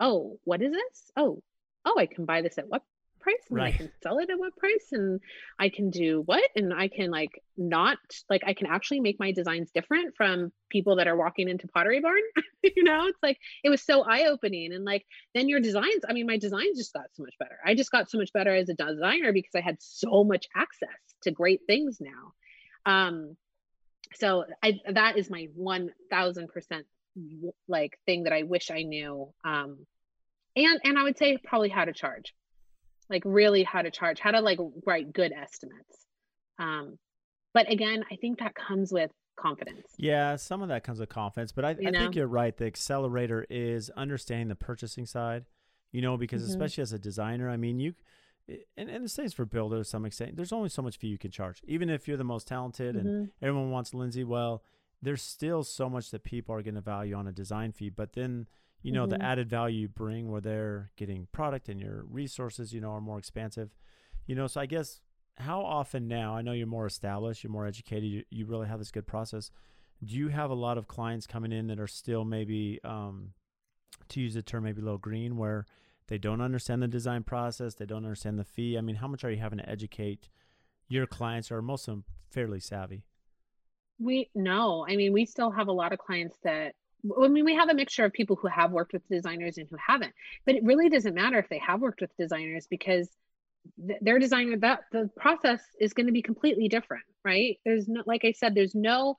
oh, 0.00 0.38
what 0.44 0.62
is 0.62 0.72
this? 0.72 1.10
Oh, 1.16 1.42
oh, 1.84 1.98
I 1.98 2.06
can 2.06 2.24
buy 2.24 2.42
this 2.42 2.58
at 2.58 2.68
what 2.68 2.82
price 3.26 3.42
and 3.50 3.58
right. 3.58 3.74
I 3.74 3.76
can 3.76 3.90
sell 4.02 4.18
it 4.18 4.30
at 4.30 4.38
what 4.38 4.56
price 4.56 4.92
and 4.92 5.20
I 5.58 5.68
can 5.68 5.90
do 5.90 6.22
what 6.26 6.48
and 6.54 6.72
I 6.72 6.86
can 6.86 7.10
like 7.10 7.42
not 7.56 7.98
like 8.30 8.42
I 8.46 8.54
can 8.54 8.68
actually 8.68 9.00
make 9.00 9.18
my 9.18 9.32
designs 9.32 9.72
different 9.72 10.14
from 10.16 10.52
people 10.70 10.96
that 10.96 11.08
are 11.08 11.16
walking 11.16 11.48
into 11.48 11.66
Pottery 11.66 12.00
Barn. 12.00 12.20
you 12.62 12.84
know, 12.84 13.06
it's 13.06 13.18
like 13.24 13.38
it 13.64 13.70
was 13.70 13.82
so 13.82 14.04
eye-opening 14.04 14.72
and 14.72 14.84
like 14.84 15.04
then 15.34 15.48
your 15.48 15.58
designs, 15.58 16.04
I 16.08 16.12
mean 16.12 16.26
my 16.26 16.38
designs 16.38 16.78
just 16.78 16.92
got 16.92 17.06
so 17.14 17.24
much 17.24 17.34
better. 17.40 17.58
I 17.64 17.74
just 17.74 17.90
got 17.90 18.10
so 18.10 18.18
much 18.18 18.32
better 18.32 18.54
as 18.54 18.68
a 18.68 18.74
designer 18.74 19.32
because 19.32 19.56
I 19.56 19.60
had 19.60 19.78
so 19.80 20.22
much 20.22 20.46
access 20.54 20.88
to 21.22 21.32
great 21.32 21.62
things 21.66 21.98
now. 22.00 22.32
Um 22.84 23.36
so 24.14 24.44
I 24.62 24.80
that 24.92 25.18
is 25.18 25.30
my 25.30 25.48
1000% 25.58 26.84
like 27.68 27.98
thing 28.06 28.24
that 28.24 28.32
I 28.32 28.42
wish 28.42 28.70
I 28.70 28.82
knew 28.82 29.32
um 29.44 29.86
and 30.54 30.80
and 30.84 30.98
i 30.98 31.02
would 31.02 31.16
say 31.16 31.38
probably 31.42 31.68
how 31.68 31.84
to 31.84 31.92
charge. 31.92 32.34
Like 33.08 33.22
really 33.24 33.62
how 33.62 33.82
to 33.82 33.90
charge 33.90 34.18
how 34.20 34.32
to 34.32 34.40
like 34.40 34.58
write 34.84 35.12
good 35.12 35.32
estimates. 35.32 36.06
Um 36.58 36.98
but 37.54 37.70
again 37.72 38.04
i 38.10 38.16
think 38.16 38.38
that 38.38 38.54
comes 38.54 38.92
with 38.92 39.10
confidence. 39.38 39.86
Yeah 39.98 40.36
some 40.36 40.62
of 40.62 40.68
that 40.68 40.84
comes 40.84 40.98
with 41.00 41.08
confidence 41.08 41.52
but 41.52 41.64
i, 41.64 41.70
I 41.70 41.74
think 41.74 42.14
you're 42.14 42.26
right 42.26 42.56
the 42.56 42.66
accelerator 42.66 43.46
is 43.50 43.90
understanding 43.90 44.48
the 44.48 44.54
purchasing 44.54 45.06
side 45.06 45.44
you 45.92 46.00
know 46.02 46.16
because 46.16 46.42
mm-hmm. 46.42 46.50
especially 46.50 46.82
as 46.82 46.92
a 46.92 46.98
designer 46.98 47.48
i 47.48 47.56
mean 47.56 47.78
you 47.78 47.94
and, 48.48 48.88
and 48.88 49.04
the 49.04 49.08
same 49.08 49.28
for 49.30 49.44
builders 49.44 49.86
to 49.86 49.90
some 49.90 50.04
extent 50.04 50.36
there's 50.36 50.52
only 50.52 50.68
so 50.68 50.82
much 50.82 50.96
fee 50.96 51.08
you 51.08 51.18
can 51.18 51.30
charge 51.30 51.62
even 51.66 51.90
if 51.90 52.06
you're 52.06 52.16
the 52.16 52.24
most 52.24 52.46
talented 52.46 52.96
mm-hmm. 52.96 53.06
and 53.06 53.30
everyone 53.42 53.70
wants 53.70 53.94
lindsay 53.94 54.24
well 54.24 54.62
there's 55.02 55.22
still 55.22 55.62
so 55.62 55.88
much 55.88 56.10
that 56.10 56.24
people 56.24 56.54
are 56.54 56.62
going 56.62 56.74
to 56.74 56.80
value 56.80 57.14
on 57.14 57.26
a 57.26 57.32
design 57.32 57.72
fee 57.72 57.90
but 57.90 58.12
then 58.12 58.46
you 58.82 58.92
know 58.92 59.02
mm-hmm. 59.06 59.18
the 59.18 59.24
added 59.24 59.48
value 59.48 59.82
you 59.82 59.88
bring 59.88 60.30
where 60.30 60.40
they're 60.40 60.90
getting 60.96 61.26
product 61.32 61.68
and 61.68 61.80
your 61.80 62.04
resources 62.08 62.72
you 62.72 62.80
know 62.80 62.90
are 62.90 63.00
more 63.00 63.18
expansive 63.18 63.74
you 64.26 64.34
know 64.34 64.46
so 64.46 64.60
i 64.60 64.66
guess 64.66 65.00
how 65.38 65.60
often 65.60 66.08
now 66.08 66.34
i 66.36 66.42
know 66.42 66.52
you're 66.52 66.66
more 66.66 66.86
established 66.86 67.42
you're 67.42 67.52
more 67.52 67.66
educated 67.66 68.04
you, 68.04 68.22
you 68.30 68.46
really 68.46 68.66
have 68.66 68.78
this 68.78 68.90
good 68.90 69.06
process 69.06 69.50
do 70.04 70.14
you 70.14 70.28
have 70.28 70.50
a 70.50 70.54
lot 70.54 70.78
of 70.78 70.86
clients 70.86 71.26
coming 71.26 71.52
in 71.52 71.66
that 71.68 71.80
are 71.80 71.86
still 71.86 72.24
maybe 72.24 72.78
um, 72.84 73.32
to 74.08 74.20
use 74.20 74.34
the 74.34 74.42
term 74.42 74.64
maybe 74.64 74.80
a 74.80 74.84
little 74.84 74.98
green 74.98 75.36
where 75.36 75.66
they 76.08 76.18
don't 76.18 76.40
understand 76.40 76.82
the 76.82 76.88
design 76.88 77.22
process 77.22 77.74
they 77.74 77.86
don't 77.86 78.04
understand 78.04 78.38
the 78.38 78.44
fee. 78.44 78.76
I 78.78 78.80
mean 78.80 78.96
how 78.96 79.08
much 79.08 79.24
are 79.24 79.30
you 79.30 79.38
having 79.38 79.58
to 79.58 79.68
educate 79.68 80.28
your 80.88 81.06
clients 81.06 81.50
or 81.50 81.60
most 81.62 81.88
of 81.88 81.92
them 81.92 82.04
fairly 82.30 82.60
savvy? 82.60 83.04
We 83.98 84.30
no. 84.34 84.86
I 84.88 84.96
mean 84.96 85.12
we 85.12 85.26
still 85.26 85.50
have 85.50 85.68
a 85.68 85.72
lot 85.72 85.92
of 85.92 85.98
clients 85.98 86.36
that 86.44 86.74
I 87.22 87.28
mean, 87.28 87.44
we 87.44 87.54
have 87.54 87.68
a 87.68 87.74
mixture 87.74 88.04
of 88.04 88.12
people 88.12 88.36
who 88.36 88.48
have 88.48 88.72
worked 88.72 88.92
with 88.92 89.06
designers 89.08 89.58
and 89.58 89.68
who 89.68 89.76
haven't, 89.84 90.12
but 90.44 90.54
it 90.54 90.64
really 90.64 90.88
doesn't 90.88 91.14
matter 91.14 91.38
if 91.38 91.48
they 91.48 91.58
have 91.58 91.80
worked 91.80 92.00
with 92.00 92.16
designers 92.16 92.66
because 92.66 93.08
their 94.00 94.18
designer 94.18 94.56
that 94.58 94.80
the 94.92 95.10
process 95.16 95.60
is 95.80 95.92
going 95.92 96.06
to 96.06 96.12
be 96.12 96.22
completely 96.22 96.68
different, 96.68 97.04
right? 97.24 97.58
There's 97.64 97.88
no, 97.88 98.02
like 98.06 98.24
I 98.24 98.32
said, 98.32 98.54
there's 98.54 98.74
no 98.74 99.16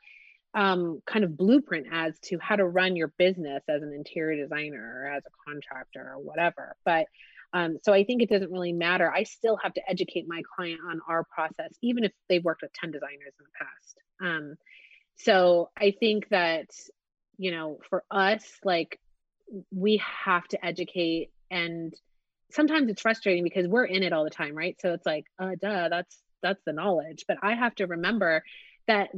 um, 0.54 1.02
kind 1.06 1.24
of 1.24 1.38
blueprint 1.38 1.88
as 1.92 2.18
to 2.20 2.38
how 2.40 2.56
to 2.56 2.66
run 2.66 2.96
your 2.96 3.14
business 3.18 3.64
as 3.68 3.82
an 3.82 3.94
interior 3.94 4.42
designer 4.44 5.04
or 5.04 5.12
as 5.12 5.24
a 5.26 5.50
contractor 5.50 6.14
or 6.14 6.20
whatever. 6.20 6.76
But 6.86 7.08
um, 7.54 7.78
so 7.84 7.94
I 7.94 8.04
think 8.04 8.22
it 8.22 8.30
doesn't 8.30 8.52
really 8.52 8.74
matter. 8.74 9.10
I 9.12 9.24
still 9.24 9.58
have 9.64 9.74
to 9.76 9.82
educate 9.90 10.26
my 10.28 10.42
client 10.56 10.80
on 10.86 11.00
our 11.08 11.24
process, 11.24 11.74
even 11.82 12.04
if 12.04 12.12
they've 12.28 12.44
worked 12.44 12.62
with 12.62 12.74
10 12.74 12.92
designers 12.92 13.34
in 13.40 13.46
the 13.46 13.66
past. 13.66 13.98
Um, 14.22 14.56
so 15.16 15.70
I 15.78 15.92
think 16.00 16.28
that 16.30 16.70
you 17.38 17.52
know, 17.52 17.80
for 17.90 18.04
us, 18.12 18.44
like 18.64 19.00
we 19.72 20.02
have 20.26 20.46
to 20.50 20.66
educate 20.66 21.30
and 21.50 21.94
sometimes 22.52 22.90
it's 22.90 23.02
frustrating 23.02 23.44
because 23.44 23.68
we're 23.68 23.86
in 23.86 24.04
it 24.04 24.12
all 24.12 24.24
the 24.24 24.30
time, 24.30 24.56
right? 24.56 24.76
So 24.82 24.94
it's 24.94 25.06
like, 25.06 25.26
uh 25.40 25.52
duh, 25.62 25.90
that's 25.90 26.18
that's 26.42 26.62
the 26.66 26.74
knowledge. 26.74 27.26
But 27.28 27.38
I 27.42 27.56
have 27.56 27.76
to 27.76 27.88
remember 27.88 28.44
that 28.88 29.10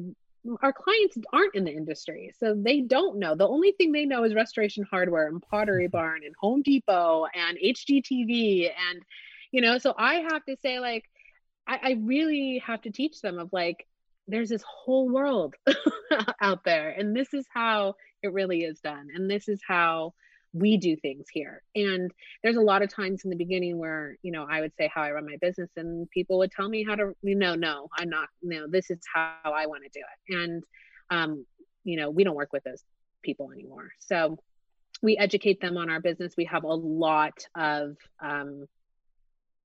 our 0.62 0.74
clients 0.74 1.18
aren't 1.34 1.56
in 1.56 1.66
the 1.66 1.72
industry. 1.72 2.34
So 2.40 2.56
they 2.56 2.82
don't 2.82 3.20
know. 3.20 3.36
The 3.36 3.48
only 3.48 3.72
thing 3.74 3.92
they 3.92 4.06
know 4.06 4.24
is 4.24 4.34
restoration 4.34 4.86
hardware 4.90 5.28
and 5.28 5.42
pottery 5.42 5.86
mm-hmm. 5.86 5.92
barn 5.92 6.22
and 6.26 6.36
Home 6.40 6.62
Depot 6.62 7.26
and 7.34 7.58
HGTV. 7.58 8.72
And, 8.90 9.02
you 9.52 9.62
know, 9.62 9.78
so 9.78 9.94
I 9.98 10.16
have 10.32 10.44
to 10.46 10.56
say, 10.62 10.80
like, 10.80 11.06
I, 11.68 11.80
I 11.84 11.92
really 12.02 12.64
have 12.66 12.82
to 12.84 12.92
teach 12.92 13.22
them 13.22 13.38
of 13.40 13.50
like, 13.52 13.86
there's 14.28 14.50
this 14.50 14.64
whole 14.64 15.10
world 15.10 15.56
out 16.42 16.64
there. 16.64 16.90
And 16.90 17.16
this 17.16 17.34
is 17.34 17.46
how 17.54 17.96
it 18.22 18.32
really 18.32 18.64
is 18.64 18.80
done. 18.80 19.10
And 19.14 19.30
this 19.30 19.48
is 19.48 19.60
how 19.68 20.14
we 20.54 20.78
do 20.78 20.96
things 20.96 21.28
here. 21.32 21.62
And 21.76 22.12
there's 22.44 22.56
a 22.56 22.62
lot 22.62 22.82
of 22.82 22.94
times 22.94 23.24
in 23.24 23.30
the 23.30 23.36
beginning 23.36 23.78
where, 23.78 24.18
you 24.24 24.32
know, 24.32 24.48
I 24.50 24.62
would 24.62 24.74
say 24.78 24.90
how 24.94 25.02
I 25.02 25.12
run 25.12 25.26
my 25.26 25.38
business 25.42 25.70
and 25.76 26.10
people 26.10 26.40
would 26.40 26.52
tell 26.52 26.68
me 26.68 26.84
how 26.84 26.96
to, 26.96 27.14
you 27.22 27.36
know, 27.36 27.56
no, 27.56 27.88
I'm 27.98 28.10
not, 28.10 28.30
no, 28.42 28.68
this 28.68 28.90
is 28.90 29.00
how 29.14 29.36
I 29.46 29.68
want 29.68 29.84
to 29.84 29.90
do 29.94 30.00
it. 30.00 30.36
And, 30.36 30.64
um, 31.10 31.46
you 31.84 31.98
know, 31.98 32.10
we 32.10 32.24
don't 32.24 32.36
work 32.36 32.52
with 32.52 32.64
those 32.64 32.84
people 33.24 33.52
anymore. 33.52 33.90
So 34.00 34.38
we 35.02 35.18
educate 35.18 35.62
them 35.62 35.78
on 35.78 35.90
our 35.90 36.00
business. 36.00 36.34
We 36.36 36.46
have 36.46 36.64
a 36.64 36.74
lot 36.74 37.46
of 37.56 37.96
um, 38.22 38.66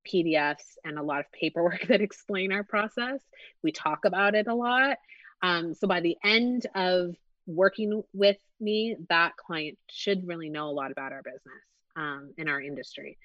PDFs 0.06 0.76
and 0.84 0.98
a 0.98 1.02
lot 1.02 1.20
of 1.20 1.32
paperwork 1.32 1.86
that 1.88 2.00
explain 2.00 2.52
our 2.52 2.64
process. 2.64 3.20
We 3.62 3.72
talk 3.72 4.04
about 4.04 4.34
it 4.34 4.46
a 4.46 4.54
lot. 4.54 4.98
Um, 5.42 5.74
so 5.74 5.86
by 5.86 6.00
the 6.00 6.16
end 6.22 6.66
of 6.74 7.14
working 7.46 8.02
with 8.12 8.36
me, 8.60 8.96
that 9.08 9.36
client 9.36 9.78
should 9.90 10.26
really 10.26 10.48
know 10.48 10.68
a 10.68 10.72
lot 10.72 10.90
about 10.90 11.12
our 11.12 11.22
business 11.22 11.62
um, 11.96 12.32
in 12.38 12.48
our 12.48 12.60
industry. 12.60 13.18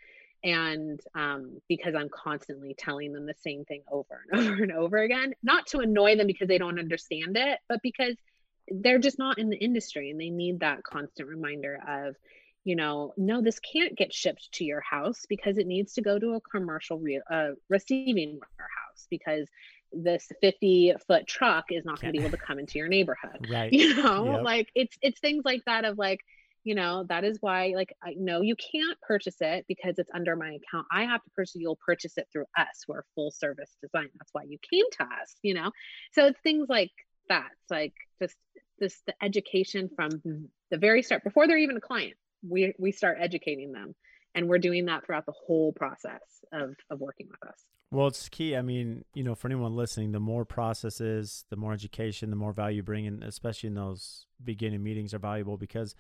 And 0.44 1.00
um, 1.16 1.60
because 1.68 1.96
I'm 1.96 2.10
constantly 2.10 2.74
telling 2.78 3.12
them 3.12 3.26
the 3.26 3.36
same 3.42 3.66
thing 3.66 3.84
over 3.92 4.26
and 4.32 4.42
over 4.48 4.64
and 4.64 4.72
over 4.72 4.98
again, 4.98 5.34
not 5.44 5.68
to 5.68 5.80
annoy 5.80 6.16
them 6.16 6.28
because 6.28 6.48
they 6.48 6.58
don't 6.58 6.80
understand 6.80 7.36
it, 7.38 7.60
but 7.68 7.82
because 7.84 8.16
they're 8.70 9.00
just 9.00 9.20
not 9.20 9.40
in 9.40 9.50
the 9.50 9.58
industry 9.58 10.12
and 10.12 10.20
they 10.20 10.30
need 10.30 10.60
that 10.60 10.84
constant 10.84 11.28
reminder 11.28 11.80
of, 11.88 12.16
you 12.64 12.76
know, 12.76 13.14
no, 13.18 13.42
this 13.42 13.60
can't 13.60 13.98
get 13.98 14.14
shipped 14.14 14.52
to 14.54 14.64
your 14.64 14.82
house 14.82 15.26
because 15.28 15.58
it 15.58 15.68
needs 15.68 15.94
to 15.94 16.02
go 16.02 16.20
to 16.20 16.36
a 16.36 16.42
commercial 16.42 17.00
re- 17.00 17.22
uh, 17.30 17.50
receiving 17.70 18.40
warehouse 18.58 19.08
because 19.10 19.48
this 19.92 20.28
50 20.42 20.94
foot 21.08 21.28
truck 21.28 21.66
is 21.72 21.86
not 21.86 22.00
going 22.00 22.14
to 22.14 22.18
be 22.20 22.24
able 22.24 22.38
to 22.38 22.44
come 22.44 22.60
into 22.60 22.78
your 22.78 22.88
neighborhood. 22.88 23.48
Right. 23.52 23.72
You 23.72 23.96
know 23.96 24.34
yep. 24.34 24.44
like 24.44 24.70
it's 24.76 24.98
it's 25.02 25.20
things 25.20 25.44
like 25.44 25.64
that 25.66 25.86
of 25.86 25.98
like 25.98 26.20
you 26.64 26.76
know 26.76 27.06
that 27.10 27.24
is 27.24 27.38
why 27.42 27.74
like 27.76 27.94
i 28.04 28.14
know 28.18 28.42
you 28.42 28.56
can't 28.56 29.00
purchase 29.02 29.38
it 29.40 29.66
because 29.68 29.98
it's 29.98 30.10
under 30.14 30.36
my 30.36 30.50
account. 30.50 30.88
I 30.92 31.06
have 31.06 31.24
to 31.24 31.30
purchase 31.32 31.56
you'll 31.56 31.80
purchase 31.84 32.18
it 32.18 32.28
through 32.32 32.46
us. 32.58 32.86
We're 32.88 33.04
full 33.16 33.32
service 33.32 33.76
design. 33.82 34.10
That's 34.18 34.34
why 34.34 34.44
you 34.44 34.58
came 34.72 34.86
to 35.00 35.04
us 35.04 35.36
you 35.42 35.54
know? 35.54 35.72
So 36.14 36.28
it's 36.28 36.40
things 36.42 36.68
like 36.70 36.92
that. 37.30 37.48
It's 37.62 37.72
like 37.72 37.94
just 38.22 38.36
this 38.80 39.02
the 39.08 39.14
education 39.22 39.90
from 39.96 40.10
the 40.70 40.78
very 40.78 41.02
start 41.02 41.24
before 41.24 41.48
they're 41.48 41.58
even 41.58 41.78
a 41.78 41.82
client 41.82 42.16
we 42.48 42.74
we 42.78 42.92
start 42.92 43.18
educating 43.20 43.72
them 43.72 43.96
and 44.36 44.48
we're 44.48 44.60
doing 44.60 44.86
that 44.86 45.06
throughout 45.06 45.26
the 45.26 45.34
whole 45.46 45.72
process 45.74 46.22
of 46.52 46.76
of 46.90 47.00
working 47.00 47.28
with 47.30 47.50
us 47.50 47.66
well, 47.92 48.08
it's 48.08 48.30
key. 48.30 48.56
I 48.56 48.62
mean, 48.62 49.04
you 49.16 49.24
know, 49.24 49.34
for 49.34 49.48
anyone 49.48 49.76
listening, 49.76 50.12
the 50.12 50.20
more 50.20 50.46
processes, 50.46 51.46
the 51.50 51.56
more 51.56 51.74
education, 51.74 52.30
the 52.30 52.36
more 52.36 52.54
value 52.54 52.78
you 52.78 52.84
bring 52.84 53.06
in, 53.06 53.24
especially 53.24 53.68
in 53.68 53.74
those 53.74 54.28
beginning 54.44 54.84
meetings 54.84 55.12
are 55.14 55.20
valuable 55.20 55.58
because, 55.58 55.96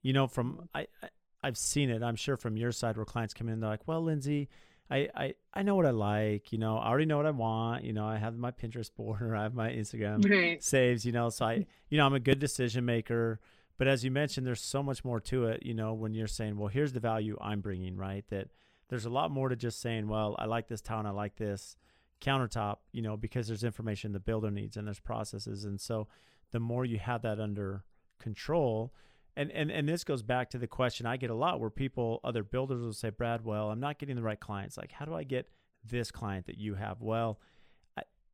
you 0.00 0.14
know, 0.14 0.26
from 0.26 0.70
I, 0.74 0.86
I 1.02 1.08
I've 1.42 1.58
seen 1.58 1.90
it. 1.90 2.02
I'm 2.02 2.16
sure 2.16 2.38
from 2.38 2.56
your 2.56 2.72
side 2.72 2.96
where 2.96 3.04
clients 3.04 3.34
come 3.34 3.50
in, 3.50 3.60
they're 3.60 3.68
like, 3.68 3.86
well, 3.86 4.02
Lindsay, 4.02 4.48
I, 4.90 5.10
I, 5.14 5.34
I 5.52 5.62
know 5.62 5.74
what 5.74 5.84
I 5.84 5.90
like, 5.90 6.52
you 6.52 6.58
know, 6.58 6.78
I 6.78 6.88
already 6.88 7.04
know 7.04 7.18
what 7.18 7.26
I 7.26 7.32
want, 7.32 7.84
you 7.84 7.92
know, 7.92 8.06
I 8.06 8.16
have 8.16 8.34
my 8.38 8.50
Pinterest 8.50 8.90
board 8.94 9.20
or 9.22 9.36
I 9.36 9.42
have 9.42 9.54
my 9.54 9.68
Instagram 9.70 10.26
right. 10.28 10.64
saves, 10.64 11.04
you 11.04 11.12
know, 11.12 11.28
so 11.28 11.44
I, 11.44 11.66
you 11.90 11.98
know, 11.98 12.06
I'm 12.06 12.14
a 12.14 12.20
good 12.20 12.38
decision 12.38 12.86
maker. 12.86 13.40
But 13.76 13.88
as 13.88 14.04
you 14.04 14.10
mentioned, 14.10 14.46
there's 14.46 14.62
so 14.62 14.82
much 14.82 15.04
more 15.04 15.20
to 15.20 15.46
it, 15.46 15.64
you 15.64 15.74
know, 15.74 15.94
when 15.94 16.14
you're 16.14 16.26
saying, 16.28 16.56
well, 16.56 16.68
here's 16.68 16.92
the 16.92 17.00
value 17.00 17.36
I'm 17.40 17.60
bringing, 17.60 17.96
right? 17.96 18.24
That 18.28 18.48
there's 18.88 19.04
a 19.04 19.10
lot 19.10 19.30
more 19.30 19.48
to 19.48 19.56
just 19.56 19.80
saying, 19.80 20.08
well, 20.08 20.36
I 20.38 20.44
like 20.44 20.68
this 20.68 20.80
town, 20.80 21.06
I 21.06 21.10
like 21.10 21.36
this 21.36 21.76
countertop, 22.20 22.76
you 22.92 23.02
know, 23.02 23.16
because 23.16 23.48
there's 23.48 23.64
information 23.64 24.12
the 24.12 24.20
builder 24.20 24.50
needs 24.50 24.76
and 24.76 24.86
there's 24.86 25.00
processes. 25.00 25.64
And 25.64 25.80
so 25.80 26.06
the 26.52 26.60
more 26.60 26.84
you 26.84 26.98
have 26.98 27.22
that 27.22 27.40
under 27.40 27.84
control, 28.20 28.94
and, 29.36 29.50
and, 29.50 29.70
and 29.70 29.88
this 29.88 30.04
goes 30.04 30.22
back 30.22 30.50
to 30.50 30.58
the 30.58 30.68
question 30.68 31.06
I 31.06 31.16
get 31.16 31.30
a 31.30 31.34
lot 31.34 31.58
where 31.58 31.70
people, 31.70 32.20
other 32.22 32.44
builders 32.44 32.80
will 32.80 32.92
say, 32.92 33.10
Brad, 33.10 33.44
well, 33.44 33.70
I'm 33.70 33.80
not 33.80 33.98
getting 33.98 34.14
the 34.14 34.22
right 34.22 34.38
clients. 34.38 34.76
Like, 34.76 34.92
how 34.92 35.04
do 35.04 35.14
I 35.14 35.24
get 35.24 35.48
this 35.84 36.12
client 36.12 36.46
that 36.46 36.56
you 36.56 36.74
have? 36.74 37.00
Well, 37.00 37.40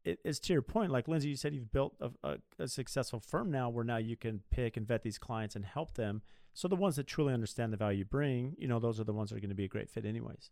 it, 0.05 0.19
it's 0.25 0.39
to 0.41 0.53
your 0.53 0.63
point. 0.63 0.91
Like 0.91 1.09
Lindsay, 1.09 1.29
you 1.29 1.37
said 1.37 1.55
you've 1.55 1.73
built 1.73 1.95
a, 2.01 2.11
a, 2.23 2.37
a 2.59 2.69
successful 2.69 3.21
firm 3.21 3.51
now 3.51 3.69
where 3.69 3.85
now 3.85 3.99
you 3.99 4.17
can 4.17 4.43
pick 4.51 4.77
and 4.77 4.87
vet 4.87 5.03
these 5.03 5.19
clients 5.19 5.57
and 5.57 5.65
help 5.65 5.95
them 5.95 6.23
so 6.55 6.69
the 6.69 6.77
ones 6.77 6.97
that 6.97 7.07
truly 7.07 7.33
understand 7.33 7.73
the 7.73 7.77
value 7.77 8.01
you 8.01 8.05
bring, 8.05 8.57
you 8.59 8.69
know, 8.69 8.79
those 8.79 9.01
are 9.01 9.05
the 9.05 9.13
ones 9.13 9.31
that 9.31 9.37
are 9.37 9.41
going 9.41 9.51
to 9.51 9.55
be 9.55 9.65
a 9.65 9.69
great 9.69 9.89
fit 9.89 10.05
anyways. 10.05 10.51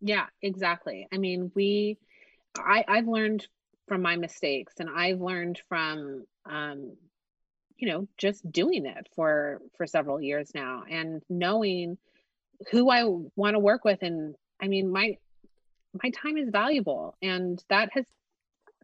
Yeah, 0.00 0.26
exactly. 0.42 1.08
I 1.12 1.18
mean, 1.18 1.50
we 1.54 1.98
I 2.56 2.84
I've 2.86 3.08
learned 3.08 3.46
from 3.86 4.02
my 4.02 4.16
mistakes 4.16 4.74
and 4.78 4.88
I've 4.94 5.20
learned 5.20 5.60
from 5.68 6.26
um 6.46 6.96
you 7.76 7.88
know, 7.88 8.08
just 8.16 8.50
doing 8.50 8.86
it 8.86 9.08
for 9.14 9.60
for 9.76 9.86
several 9.86 10.20
years 10.20 10.50
now 10.54 10.82
and 10.88 11.22
knowing 11.28 11.96
who 12.72 12.90
I 12.90 13.04
want 13.36 13.54
to 13.54 13.60
work 13.60 13.84
with 13.84 14.02
and 14.02 14.34
I 14.60 14.68
mean, 14.68 14.90
my 14.90 15.16
my 16.02 16.10
time 16.10 16.36
is 16.36 16.50
valuable 16.50 17.16
and 17.22 17.62
that 17.70 17.90
has 17.92 18.04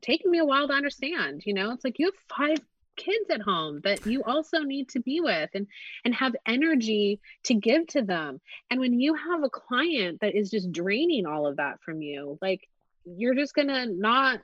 taken 0.04 0.30
me 0.30 0.38
a 0.38 0.44
while 0.44 0.68
to 0.68 0.74
understand 0.74 1.42
you 1.44 1.54
know? 1.54 1.72
It's 1.72 1.84
like 1.84 1.98
you 1.98 2.06
have 2.06 2.36
five 2.38 2.58
kids 2.96 3.28
at 3.30 3.40
home 3.40 3.80
that 3.84 4.06
you 4.06 4.22
also 4.22 4.60
need 4.60 4.88
to 4.88 5.00
be 5.00 5.20
with 5.20 5.50
and 5.54 5.66
and 6.04 6.14
have 6.14 6.36
energy 6.46 7.20
to 7.44 7.54
give 7.54 7.86
to 7.88 8.02
them. 8.02 8.40
And 8.70 8.80
when 8.80 9.00
you 9.00 9.14
have 9.14 9.42
a 9.42 9.50
client 9.50 10.20
that 10.20 10.36
is 10.36 10.50
just 10.50 10.70
draining 10.72 11.26
all 11.26 11.46
of 11.46 11.56
that 11.56 11.80
from 11.84 12.02
you 12.02 12.38
like 12.40 12.68
you're 13.04 13.34
just 13.34 13.54
going 13.54 13.68
to 13.68 13.86
not 13.86 14.40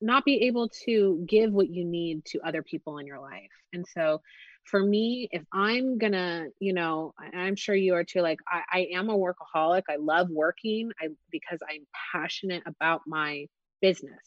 not 0.00 0.24
be 0.24 0.42
able 0.46 0.68
to 0.84 1.24
give 1.26 1.52
what 1.52 1.70
you 1.70 1.84
need 1.84 2.24
to 2.26 2.40
other 2.40 2.62
people 2.62 2.98
in 2.98 3.06
your 3.06 3.20
life. 3.20 3.50
And 3.72 3.84
so 3.94 4.20
for 4.66 4.84
me 4.84 5.26
if 5.32 5.42
i'm 5.54 5.96
gonna 5.96 6.44
you 6.58 6.74
know 6.74 7.14
i'm 7.34 7.56
sure 7.56 7.74
you 7.74 7.94
are 7.94 8.04
too 8.04 8.20
like 8.20 8.38
I, 8.46 8.62
I 8.70 8.78
am 8.92 9.08
a 9.08 9.16
workaholic. 9.16 9.84
I 9.88 9.96
love 9.96 10.28
working. 10.28 10.92
I 11.00 11.08
because 11.30 11.60
i'm 11.68 11.86
passionate 12.12 12.62
about 12.66 13.00
my 13.06 13.46
business 13.80 14.20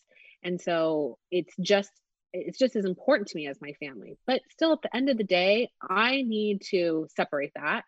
and 0.44 0.60
so 0.60 1.18
it's 1.32 1.54
just 1.62 1.92
it's 2.36 2.58
just 2.58 2.76
as 2.76 2.86
important 2.86 3.28
to 3.28 3.38
me 3.38 3.48
as 3.48 3.62
my 3.62 3.74
family. 3.74 4.18
But 4.26 4.42
still 4.50 4.74
at 4.74 4.82
the 4.82 4.96
end 4.96 5.10
of 5.10 5.18
the 5.18 5.24
day 5.24 5.70
i 5.82 6.22
need 6.22 6.62
to 6.72 7.08
separate 7.16 7.52
that. 7.56 7.84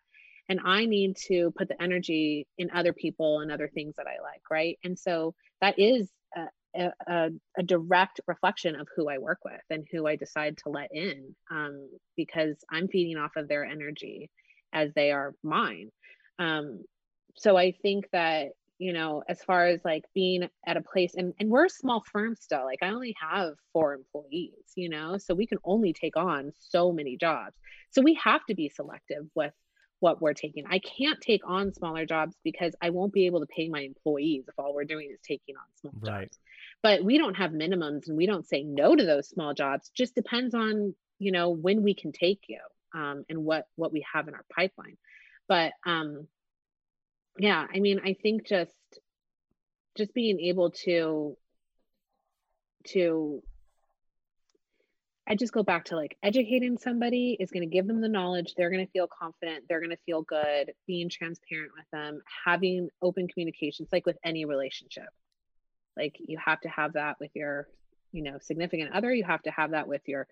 And 0.48 0.60
i 0.64 0.86
need 0.86 1.16
to 1.28 1.52
put 1.56 1.68
the 1.68 1.80
energy 1.82 2.46
in 2.58 2.70
other 2.70 2.92
people 2.92 3.40
and 3.40 3.50
other 3.50 3.68
things 3.68 3.94
that 3.96 4.06
i 4.06 4.22
like 4.22 4.42
right? 4.50 4.78
And 4.84 4.98
so 4.98 5.34
that 5.60 5.78
is 5.78 6.10
a, 6.76 6.92
a, 7.08 7.30
a 7.58 7.62
direct 7.62 8.20
reflection 8.26 8.76
of 8.76 8.86
who 8.94 9.08
i 9.08 9.18
work 9.18 9.38
with 9.44 9.60
and 9.70 9.86
who 9.90 10.06
i 10.06 10.16
decide 10.16 10.56
to 10.58 10.68
let 10.68 10.90
in 10.92 11.34
um, 11.50 11.88
because 12.16 12.56
i'm 12.70 12.88
feeding 12.88 13.16
off 13.16 13.36
of 13.36 13.48
their 13.48 13.64
energy 13.64 14.30
as 14.72 14.92
they 14.94 15.10
are 15.10 15.34
mine. 15.42 15.90
Um, 16.38 16.84
so 17.36 17.56
i 17.56 17.72
think 17.82 18.06
that 18.12 18.48
you 18.78 18.92
know, 18.92 19.22
as 19.28 19.42
far 19.42 19.66
as 19.66 19.80
like 19.84 20.04
being 20.14 20.48
at 20.66 20.76
a 20.76 20.82
place 20.82 21.14
and, 21.14 21.32
and 21.40 21.48
we're 21.48 21.66
a 21.66 21.70
small 21.70 22.02
firm 22.12 22.34
still, 22.36 22.64
like 22.64 22.82
I 22.82 22.88
only 22.88 23.14
have 23.20 23.54
four 23.72 23.94
employees, 23.94 24.72
you 24.74 24.88
know, 24.88 25.16
so 25.18 25.34
we 25.34 25.46
can 25.46 25.58
only 25.64 25.92
take 25.92 26.16
on 26.16 26.52
so 26.58 26.92
many 26.92 27.16
jobs. 27.16 27.56
So 27.90 28.02
we 28.02 28.14
have 28.22 28.44
to 28.46 28.54
be 28.54 28.68
selective 28.68 29.26
with 29.34 29.54
what 30.00 30.20
we're 30.20 30.34
taking. 30.34 30.64
I 30.68 30.78
can't 30.78 31.20
take 31.20 31.40
on 31.46 31.72
smaller 31.72 32.04
jobs 32.04 32.36
because 32.44 32.74
I 32.82 32.90
won't 32.90 33.14
be 33.14 33.26
able 33.26 33.40
to 33.40 33.46
pay 33.46 33.68
my 33.68 33.80
employees 33.80 34.44
if 34.46 34.54
all 34.58 34.74
we're 34.74 34.84
doing 34.84 35.10
is 35.10 35.20
taking 35.26 35.56
on 35.56 35.64
small 35.80 36.12
right. 36.12 36.24
jobs. 36.24 36.38
But 36.82 37.02
we 37.02 37.16
don't 37.16 37.36
have 37.36 37.52
minimums 37.52 38.08
and 38.08 38.16
we 38.16 38.26
don't 38.26 38.46
say 38.46 38.62
no 38.62 38.94
to 38.94 39.04
those 39.04 39.28
small 39.28 39.54
jobs. 39.54 39.90
Just 39.94 40.14
depends 40.14 40.54
on, 40.54 40.94
you 41.18 41.32
know, 41.32 41.48
when 41.48 41.82
we 41.82 41.94
can 41.94 42.12
take 42.12 42.44
you 42.48 42.60
um, 42.94 43.24
and 43.30 43.44
what 43.44 43.66
what 43.76 43.92
we 43.92 44.04
have 44.12 44.28
in 44.28 44.34
our 44.34 44.44
pipeline. 44.54 44.98
But 45.48 45.72
um 45.86 46.26
yeah 47.38 47.66
i 47.74 47.80
mean 47.80 48.00
i 48.04 48.14
think 48.22 48.46
just 48.46 48.72
just 49.96 50.12
being 50.14 50.40
able 50.40 50.70
to 50.70 51.36
to 52.86 53.42
i 55.28 55.34
just 55.34 55.52
go 55.52 55.62
back 55.62 55.84
to 55.84 55.96
like 55.96 56.16
educating 56.22 56.78
somebody 56.78 57.36
is 57.38 57.50
going 57.50 57.68
to 57.68 57.74
give 57.74 57.86
them 57.86 58.00
the 58.00 58.08
knowledge 58.08 58.54
they're 58.56 58.70
going 58.70 58.84
to 58.84 58.92
feel 58.92 59.08
confident 59.08 59.64
they're 59.68 59.80
going 59.80 59.90
to 59.90 59.96
feel 60.06 60.22
good 60.22 60.72
being 60.86 61.08
transparent 61.08 61.72
with 61.76 61.86
them 61.92 62.20
having 62.44 62.88
open 63.02 63.26
communications 63.28 63.88
like 63.92 64.06
with 64.06 64.16
any 64.24 64.44
relationship. 64.44 65.08
Like 65.96 66.16
you 66.26 66.38
have 66.44 66.60
to 66.60 66.68
have 66.68 66.92
that 66.94 67.16
with 67.20 67.30
your 67.34 67.68
you 68.12 68.22
know 68.22 68.38
significant 68.40 68.92
other 68.92 69.12
you 69.12 69.24
have 69.24 69.42
to 69.42 69.50
have 69.50 69.72
that 69.72 69.88
with 69.88 70.02
your 70.06 70.26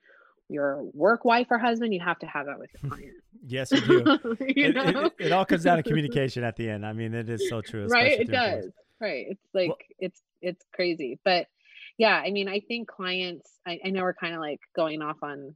your 0.48 0.82
work 0.92 1.24
wife 1.24 1.46
or 1.50 1.58
husband, 1.58 1.94
you 1.94 2.00
have 2.00 2.18
to 2.20 2.26
have 2.26 2.46
that 2.46 2.58
with 2.58 2.70
your 2.82 2.90
client. 2.90 3.12
yes, 3.46 3.72
you 3.72 3.80
do. 3.80 3.96
you 4.40 4.68
it, 4.68 4.76
it, 4.76 5.12
it, 5.18 5.32
all 5.32 5.44
comes 5.44 5.64
down 5.64 5.76
to 5.76 5.82
communication 5.82 6.44
at 6.44 6.56
the 6.56 6.68
end. 6.68 6.84
I 6.84 6.92
mean, 6.92 7.14
it 7.14 7.28
is 7.28 7.48
so 7.48 7.60
true. 7.60 7.86
Right. 7.90 8.20
It 8.20 8.30
does. 8.30 8.70
Right. 9.00 9.26
It's 9.30 9.48
like, 9.52 9.68
well, 9.68 9.78
it's, 9.98 10.20
it's 10.40 10.64
crazy. 10.72 11.18
But 11.24 11.46
yeah, 11.98 12.16
I 12.16 12.30
mean, 12.30 12.48
I 12.48 12.60
think 12.60 12.88
clients, 12.88 13.50
I, 13.66 13.78
I 13.84 13.90
know 13.90 14.02
we're 14.02 14.14
kind 14.14 14.34
of 14.34 14.40
like 14.40 14.60
going 14.74 15.02
off 15.02 15.18
on 15.22 15.54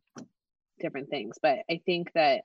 different 0.80 1.10
things, 1.10 1.36
but 1.42 1.58
I 1.70 1.80
think 1.84 2.12
that 2.14 2.42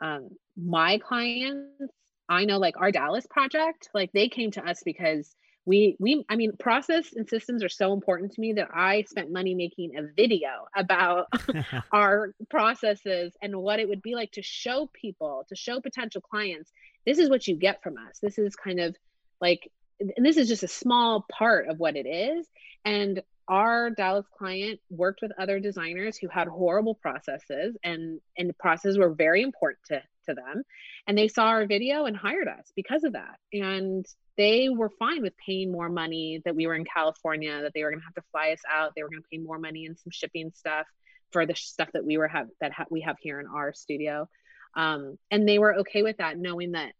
um, 0.00 0.30
my 0.56 0.98
clients, 0.98 1.92
I 2.28 2.44
know 2.44 2.58
like 2.58 2.76
our 2.78 2.90
Dallas 2.90 3.26
project, 3.28 3.90
like 3.94 4.12
they 4.12 4.28
came 4.28 4.50
to 4.52 4.64
us 4.64 4.82
because 4.84 5.34
we 5.66 5.96
we 5.98 6.24
i 6.28 6.36
mean 6.36 6.52
process 6.58 7.12
and 7.14 7.28
systems 7.28 7.62
are 7.62 7.68
so 7.68 7.92
important 7.92 8.32
to 8.32 8.40
me 8.40 8.52
that 8.52 8.68
i 8.74 9.02
spent 9.02 9.32
money 9.32 9.54
making 9.54 9.96
a 9.96 10.02
video 10.14 10.48
about 10.76 11.26
our 11.92 12.34
processes 12.50 13.32
and 13.40 13.56
what 13.56 13.80
it 13.80 13.88
would 13.88 14.02
be 14.02 14.14
like 14.14 14.30
to 14.32 14.42
show 14.42 14.90
people 14.92 15.44
to 15.48 15.56
show 15.56 15.80
potential 15.80 16.20
clients 16.20 16.70
this 17.06 17.18
is 17.18 17.28
what 17.28 17.46
you 17.46 17.56
get 17.56 17.82
from 17.82 17.94
us. 17.96 18.18
This 18.20 18.38
is 18.38 18.56
kind 18.56 18.80
of 18.80 18.96
like 19.40 19.70
and 20.00 20.26
this 20.26 20.36
is 20.36 20.48
just 20.48 20.62
a 20.62 20.68
small 20.68 21.24
part 21.30 21.68
of 21.68 21.78
what 21.78 21.96
it 21.96 22.06
is. 22.06 22.46
And 22.84 23.22
our 23.46 23.90
Dallas 23.90 24.26
client 24.36 24.80
worked 24.90 25.20
with 25.22 25.30
other 25.38 25.60
designers 25.60 26.16
who 26.16 26.28
had 26.28 26.48
horrible 26.48 26.94
processes 26.94 27.76
and 27.84 28.20
and 28.36 28.48
the 28.48 28.54
processes 28.54 28.98
were 28.98 29.12
very 29.12 29.42
important 29.42 29.80
to 29.88 30.02
to 30.28 30.34
them 30.34 30.62
and 31.06 31.16
they 31.16 31.28
saw 31.28 31.46
our 31.46 31.66
video 31.66 32.04
and 32.04 32.16
hired 32.16 32.48
us 32.48 32.72
because 32.76 33.04
of 33.04 33.12
that 33.12 33.36
and 33.52 34.06
they 34.36 34.68
were 34.68 34.90
fine 34.98 35.22
with 35.22 35.34
paying 35.36 35.70
more 35.70 35.88
money 35.88 36.42
that 36.44 36.56
we 36.56 36.66
were 36.66 36.74
in 36.74 36.84
California, 36.84 37.62
that 37.62 37.72
they 37.74 37.84
were 37.84 37.90
going 37.90 38.00
to 38.00 38.06
have 38.06 38.14
to 38.14 38.30
fly 38.32 38.50
us 38.50 38.60
out. 38.70 38.92
They 38.94 39.02
were 39.02 39.08
going 39.08 39.22
to 39.22 39.28
pay 39.30 39.38
more 39.38 39.58
money 39.58 39.86
and 39.86 39.96
some 39.98 40.10
shipping 40.10 40.50
stuff 40.54 40.86
for 41.30 41.46
the 41.46 41.54
stuff 41.54 41.88
that 41.92 42.04
we 42.04 42.16
were 42.16 42.28
have 42.28 42.48
that 42.60 42.72
ha- 42.72 42.86
we 42.90 43.02
have 43.02 43.16
here 43.20 43.40
in 43.40 43.46
our 43.46 43.72
studio. 43.72 44.28
Um, 44.76 45.18
and 45.30 45.48
they 45.48 45.58
were 45.58 45.76
okay 45.80 46.02
with 46.02 46.16
that, 46.16 46.36
knowing 46.36 46.72
that 46.72 46.92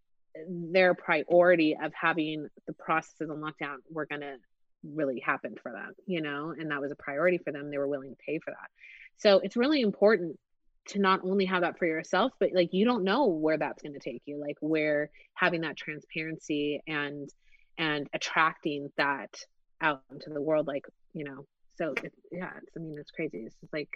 their 0.49 0.95
priority 0.95 1.77
of 1.81 1.93
having 1.93 2.49
the 2.67 2.73
processes 2.73 3.31
on 3.31 3.39
lockdown 3.41 3.77
were 3.91 4.07
going 4.07 4.21
to 4.21 4.37
really 4.85 5.21
happen 5.21 5.55
for 5.61 5.73
them, 5.73 5.93
you 6.07 6.21
know, 6.21 6.55
and 6.57 6.71
that 6.71 6.81
was 6.81 6.93
a 6.93 6.97
priority 6.97 7.39
for 7.39 7.53
them. 7.53 7.71
They 7.71 7.79
were 7.79 7.89
willing 7.89 8.11
to 8.11 8.17
pay 8.25 8.39
for 8.39 8.51
that. 8.51 8.71
So 9.17 9.39
it's 9.39 9.57
really 9.57 9.81
important 9.81 10.39
to 10.87 10.99
not 10.99 11.21
only 11.25 11.45
have 11.45 11.63
that 11.63 11.79
for 11.79 11.87
yourself 11.87 12.33
but 12.39 12.51
like 12.53 12.73
you 12.73 12.85
don't 12.85 13.05
know 13.05 13.27
where 13.27 13.57
that's 13.59 13.83
going 13.83 13.93
to 13.93 13.99
take 13.99 14.23
you 14.27 14.39
like 14.39 14.57
where 14.61 15.11
having 15.35 15.63
that 15.63 15.77
transparency 15.77 16.81
and 16.87 17.31
and 17.79 18.09
attracting 18.13 18.91
that 18.97 19.35
out 19.81 20.03
into 20.11 20.31
the 20.31 20.41
world 20.41 20.67
like 20.67 20.85
you 21.13 21.25
know 21.25 21.47
so 21.77 21.95
it, 22.03 22.13
yeah 22.31 22.51
it's 22.63 22.77
i 22.77 22.81
mean 22.81 22.97
it's 22.99 23.11
crazy. 23.11 23.39
It's 23.39 23.57
just 23.61 23.73
like 23.73 23.89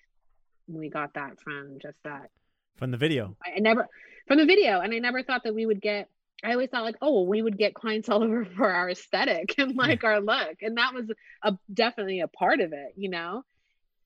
we 0.66 0.91
got 0.91 1.14
that 1.14 1.41
from 1.41 1.78
just 1.80 1.97
that. 2.05 2.30
From 2.76 2.91
the 2.91 2.99
video. 2.99 3.36
I, 3.45 3.57
I 3.57 3.59
never 3.61 3.89
from 4.26 4.39
the 4.39 4.47
video 4.47 4.80
and 4.80 4.93
i 4.93 4.99
never 4.99 5.22
thought 5.22 5.45
that 5.45 5.55
we 5.55 5.66
would 5.66 5.80
get 5.80 6.09
I 6.45 6.53
always 6.53 6.70
thought 6.70 6.84
like, 6.84 6.95
oh, 7.03 7.14
well, 7.14 7.26
we 7.26 7.43
would 7.43 7.59
get 7.59 7.74
clients 7.74 8.09
all 8.09 8.22
over 8.24 8.45
for 8.45 8.70
our 8.70 8.89
aesthetic 8.89 9.57
and 9.59 9.74
like 9.74 10.05
our 10.05 10.20
look, 10.20 10.59
and 10.62 10.76
that 10.76 10.95
was 10.95 11.11
a 11.43 11.59
definitely 11.72 12.20
a 12.20 12.28
part 12.28 12.61
of 12.61 12.72
it, 12.72 12.95
you 12.97 13.11
know 13.11 13.45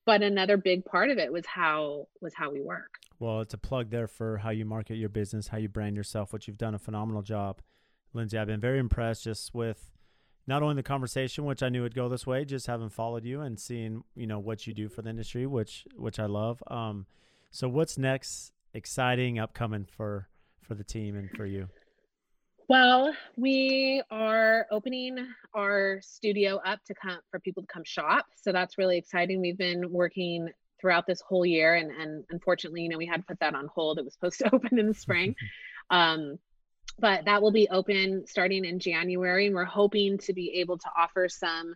but 0.04 0.22
another 0.22 0.56
big 0.56 0.84
part 0.84 1.10
of 1.10 1.18
it 1.18 1.32
was 1.32 1.46
how 1.46 2.08
was 2.20 2.34
how 2.34 2.50
we 2.50 2.60
work. 2.60 2.98
Well 3.18 3.40
it's 3.40 3.54
a 3.54 3.58
plug 3.58 3.90
there 3.90 4.08
for 4.08 4.38
how 4.38 4.50
you 4.50 4.64
market 4.64 4.96
your 4.96 5.08
business 5.08 5.48
how 5.48 5.58
you 5.58 5.68
brand 5.68 5.96
yourself 5.96 6.32
which 6.32 6.48
you've 6.48 6.58
done 6.58 6.74
a 6.74 6.78
phenomenal 6.78 7.22
job. 7.22 7.60
Lindsay 8.14 8.36
i've 8.36 8.46
been 8.46 8.60
very 8.60 8.78
impressed 8.78 9.24
just 9.24 9.54
with 9.54 9.90
not 10.46 10.62
only 10.62 10.74
the 10.74 10.82
conversation 10.82 11.44
which 11.44 11.62
i 11.62 11.68
knew 11.68 11.82
would 11.82 11.94
go 11.94 12.08
this 12.08 12.26
way 12.26 12.44
just 12.44 12.66
having 12.66 12.90
followed 12.90 13.24
you 13.24 13.40
and 13.40 13.58
seeing 13.58 14.02
you 14.14 14.26
know 14.26 14.38
what 14.38 14.66
you 14.66 14.74
do 14.74 14.88
for 14.88 15.02
the 15.02 15.08
industry 15.10 15.46
which 15.46 15.86
which 15.96 16.18
i 16.18 16.26
love. 16.26 16.62
Um 16.66 17.06
so 17.50 17.68
what's 17.68 17.96
next 17.96 18.52
exciting 18.74 19.38
upcoming 19.38 19.84
for 19.84 20.28
for 20.60 20.74
the 20.74 20.84
team 20.84 21.16
and 21.16 21.30
for 21.30 21.46
you 21.46 21.68
well, 22.72 23.12
we 23.36 24.02
are 24.10 24.66
opening 24.70 25.18
our 25.54 26.00
studio 26.00 26.58
up 26.64 26.82
to 26.86 26.94
come 26.94 27.18
for 27.30 27.38
people 27.38 27.62
to 27.62 27.66
come 27.66 27.84
shop. 27.84 28.24
So 28.40 28.50
that's 28.50 28.78
really 28.78 28.96
exciting. 28.96 29.42
We've 29.42 29.58
been 29.58 29.92
working 29.92 30.48
throughout 30.80 31.06
this 31.06 31.20
whole 31.20 31.44
year 31.44 31.74
and 31.74 31.90
and 31.90 32.24
unfortunately, 32.30 32.80
you 32.80 32.88
know, 32.88 32.96
we 32.96 33.04
had 33.04 33.18
to 33.18 33.26
put 33.26 33.40
that 33.40 33.54
on 33.54 33.68
hold. 33.74 33.98
It 33.98 34.06
was 34.06 34.14
supposed 34.14 34.38
to 34.38 34.54
open 34.54 34.78
in 34.78 34.86
the 34.86 34.94
spring. 34.94 35.36
um, 35.90 36.38
but 36.98 37.26
that 37.26 37.42
will 37.42 37.52
be 37.52 37.68
open 37.68 38.24
starting 38.26 38.64
in 38.64 38.78
January 38.78 39.44
and 39.44 39.54
we're 39.54 39.66
hoping 39.66 40.16
to 40.20 40.32
be 40.32 40.52
able 40.60 40.78
to 40.78 40.90
offer 40.96 41.28
some 41.28 41.74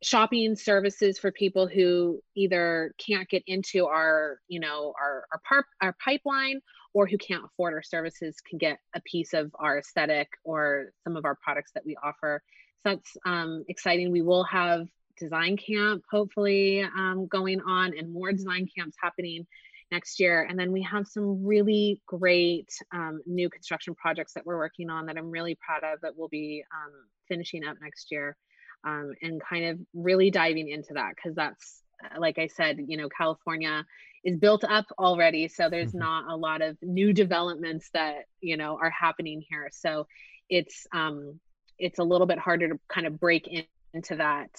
shopping 0.00 0.54
services 0.54 1.18
for 1.18 1.32
people 1.32 1.66
who 1.66 2.20
either 2.36 2.94
can't 3.04 3.28
get 3.28 3.42
into 3.48 3.86
our, 3.86 4.38
you 4.46 4.60
know, 4.60 4.94
our 4.96 5.24
our, 5.32 5.40
par- 5.44 5.66
our 5.82 5.96
pipeline 6.04 6.60
or 6.96 7.06
who 7.06 7.18
can't 7.18 7.44
afford 7.44 7.74
our 7.74 7.82
services 7.82 8.36
can 8.40 8.56
get 8.56 8.78
a 8.94 9.00
piece 9.02 9.34
of 9.34 9.54
our 9.58 9.80
aesthetic 9.80 10.30
or 10.44 10.92
some 11.04 11.14
of 11.14 11.26
our 11.26 11.34
products 11.34 11.70
that 11.74 11.84
we 11.84 11.94
offer. 12.02 12.42
So 12.82 12.94
that's 12.94 13.16
um, 13.26 13.64
exciting. 13.68 14.10
We 14.10 14.22
will 14.22 14.44
have 14.44 14.88
design 15.18 15.58
camp 15.58 16.04
hopefully 16.10 16.80
um, 16.80 17.26
going 17.26 17.60
on 17.60 17.92
and 17.98 18.10
more 18.10 18.32
design 18.32 18.66
camps 18.74 18.96
happening 18.98 19.46
next 19.92 20.18
year. 20.18 20.46
And 20.48 20.58
then 20.58 20.72
we 20.72 20.80
have 20.84 21.06
some 21.06 21.44
really 21.44 22.00
great 22.06 22.70
um, 22.94 23.20
new 23.26 23.50
construction 23.50 23.94
projects 23.94 24.32
that 24.32 24.46
we're 24.46 24.56
working 24.56 24.88
on 24.88 25.04
that 25.04 25.18
I'm 25.18 25.30
really 25.30 25.54
proud 25.54 25.84
of 25.84 26.00
that 26.00 26.12
we'll 26.16 26.28
be 26.28 26.64
um, 26.74 26.92
finishing 27.28 27.62
up 27.66 27.76
next 27.82 28.10
year 28.10 28.38
um, 28.84 29.12
and 29.20 29.38
kind 29.42 29.66
of 29.66 29.78
really 29.92 30.30
diving 30.30 30.70
into 30.70 30.94
that 30.94 31.12
because 31.14 31.34
that's 31.34 31.82
like 32.18 32.38
I 32.38 32.46
said, 32.46 32.78
you 32.86 32.96
know, 32.96 33.08
California 33.08 33.84
is 34.24 34.36
built 34.36 34.64
up 34.64 34.86
already. 34.98 35.48
So 35.48 35.70
there's 35.70 35.90
mm-hmm. 35.90 35.98
not 35.98 36.24
a 36.30 36.36
lot 36.36 36.62
of 36.62 36.76
new 36.82 37.12
developments 37.12 37.90
that, 37.94 38.24
you 38.40 38.56
know, 38.56 38.78
are 38.80 38.90
happening 38.90 39.42
here. 39.48 39.68
So 39.72 40.06
it's, 40.48 40.86
um, 40.92 41.38
it's 41.78 41.98
a 41.98 42.04
little 42.04 42.26
bit 42.26 42.38
harder 42.38 42.68
to 42.68 42.80
kind 42.88 43.06
of 43.06 43.20
break 43.20 43.46
in, 43.46 43.64
into 43.94 44.16
that 44.16 44.50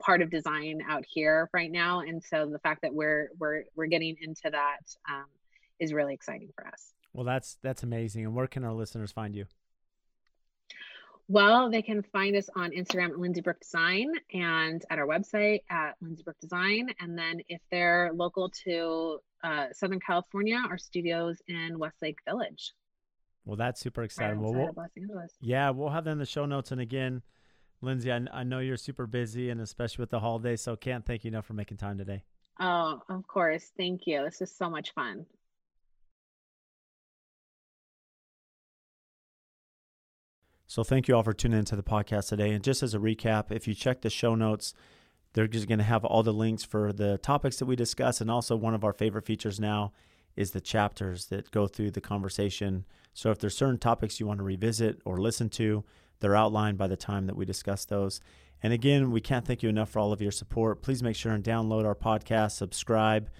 part 0.00 0.22
of 0.22 0.30
design 0.30 0.80
out 0.88 1.04
here 1.06 1.50
right 1.52 1.72
now 1.72 2.00
and 2.00 2.22
so 2.22 2.46
the 2.46 2.58
fact 2.60 2.82
that 2.82 2.94
we're 2.94 3.30
we're 3.38 3.64
we're 3.74 3.86
getting 3.86 4.16
into 4.22 4.48
that 4.48 4.78
um, 5.10 5.24
is 5.80 5.92
really 5.92 6.14
exciting 6.14 6.48
for 6.54 6.66
us 6.68 6.94
well 7.12 7.24
that's 7.24 7.58
that's 7.62 7.82
amazing 7.82 8.24
and 8.24 8.32
where 8.32 8.46
can 8.46 8.64
our 8.64 8.72
listeners 8.72 9.10
find 9.10 9.34
you 9.34 9.44
well, 11.28 11.70
they 11.70 11.82
can 11.82 12.02
find 12.02 12.34
us 12.36 12.48
on 12.56 12.70
Instagram 12.70 13.10
at 13.10 13.18
Lindsay 13.18 13.42
Brook 13.42 13.60
Design 13.60 14.10
and 14.32 14.82
at 14.90 14.98
our 14.98 15.06
website 15.06 15.60
at 15.70 15.94
Lindsay 16.00 16.22
Brook 16.22 16.40
Design. 16.40 16.88
And 17.00 17.18
then 17.18 17.40
if 17.48 17.60
they're 17.70 18.10
local 18.14 18.48
to 18.64 19.18
uh, 19.44 19.66
Southern 19.72 20.00
California, 20.00 20.58
our 20.68 20.78
studios 20.78 21.36
in 21.46 21.78
Westlake 21.78 22.18
Village. 22.24 22.72
Well, 23.44 23.56
that's 23.56 23.80
super 23.80 24.02
exciting. 24.02 24.40
Right 24.40 24.54
well, 24.54 24.72
we'll 24.74 25.26
yeah, 25.40 25.70
we'll 25.70 25.90
have 25.90 26.04
that 26.04 26.12
in 26.12 26.18
the 26.18 26.26
show 26.26 26.46
notes. 26.46 26.72
And 26.72 26.80
again, 26.80 27.22
Lindsay, 27.82 28.10
I, 28.10 28.20
I 28.32 28.42
know 28.42 28.58
you're 28.60 28.76
super 28.76 29.06
busy 29.06 29.50
and 29.50 29.60
especially 29.60 30.02
with 30.02 30.10
the 30.10 30.20
holidays, 30.20 30.62
so 30.62 30.76
can't 30.76 31.04
thank 31.04 31.24
you 31.24 31.28
enough 31.28 31.46
for 31.46 31.54
making 31.54 31.76
time 31.76 31.98
today. 31.98 32.24
Oh, 32.58 33.00
of 33.08 33.26
course. 33.26 33.70
Thank 33.76 34.06
you. 34.06 34.24
This 34.24 34.40
is 34.40 34.54
so 34.54 34.68
much 34.68 34.92
fun. 34.94 35.26
So 40.68 40.84
thank 40.84 41.08
you 41.08 41.16
all 41.16 41.22
for 41.22 41.32
tuning 41.32 41.58
into 41.58 41.76
the 41.76 41.82
podcast 41.82 42.28
today. 42.28 42.52
And 42.52 42.62
just 42.62 42.82
as 42.82 42.92
a 42.92 42.98
recap, 42.98 43.50
if 43.50 43.66
you 43.66 43.74
check 43.74 44.02
the 44.02 44.10
show 44.10 44.34
notes, 44.34 44.74
they're 45.32 45.48
just 45.48 45.66
going 45.66 45.78
to 45.78 45.84
have 45.84 46.04
all 46.04 46.22
the 46.22 46.32
links 46.32 46.62
for 46.62 46.92
the 46.92 47.16
topics 47.18 47.56
that 47.56 47.64
we 47.64 47.74
discuss. 47.74 48.20
And 48.20 48.30
also, 48.30 48.54
one 48.54 48.74
of 48.74 48.84
our 48.84 48.92
favorite 48.92 49.24
features 49.24 49.58
now 49.58 49.92
is 50.36 50.50
the 50.50 50.60
chapters 50.60 51.26
that 51.26 51.50
go 51.50 51.66
through 51.66 51.92
the 51.92 52.02
conversation. 52.02 52.84
So 53.14 53.30
if 53.30 53.38
there's 53.38 53.56
certain 53.56 53.78
topics 53.78 54.20
you 54.20 54.26
want 54.26 54.40
to 54.40 54.44
revisit 54.44 55.00
or 55.06 55.16
listen 55.16 55.48
to, 55.50 55.84
they're 56.20 56.36
outlined 56.36 56.76
by 56.76 56.86
the 56.86 56.96
time 56.96 57.26
that 57.26 57.36
we 57.36 57.46
discuss 57.46 57.86
those. 57.86 58.20
And 58.62 58.74
again, 58.74 59.10
we 59.10 59.22
can't 59.22 59.46
thank 59.46 59.62
you 59.62 59.70
enough 59.70 59.88
for 59.88 60.00
all 60.00 60.12
of 60.12 60.20
your 60.20 60.32
support. 60.32 60.82
Please 60.82 61.02
make 61.02 61.16
sure 61.16 61.32
and 61.32 61.42
download 61.42 61.86
our 61.86 61.94
podcast, 61.94 62.52
subscribe, 62.52 63.30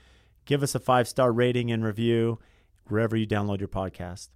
give 0.46 0.62
us 0.62 0.74
a 0.74 0.80
five 0.80 1.06
star 1.06 1.30
rating 1.30 1.70
and 1.70 1.84
review 1.84 2.38
wherever 2.86 3.16
you 3.16 3.26
download 3.26 3.58
your 3.58 3.68
podcast. 3.68 4.28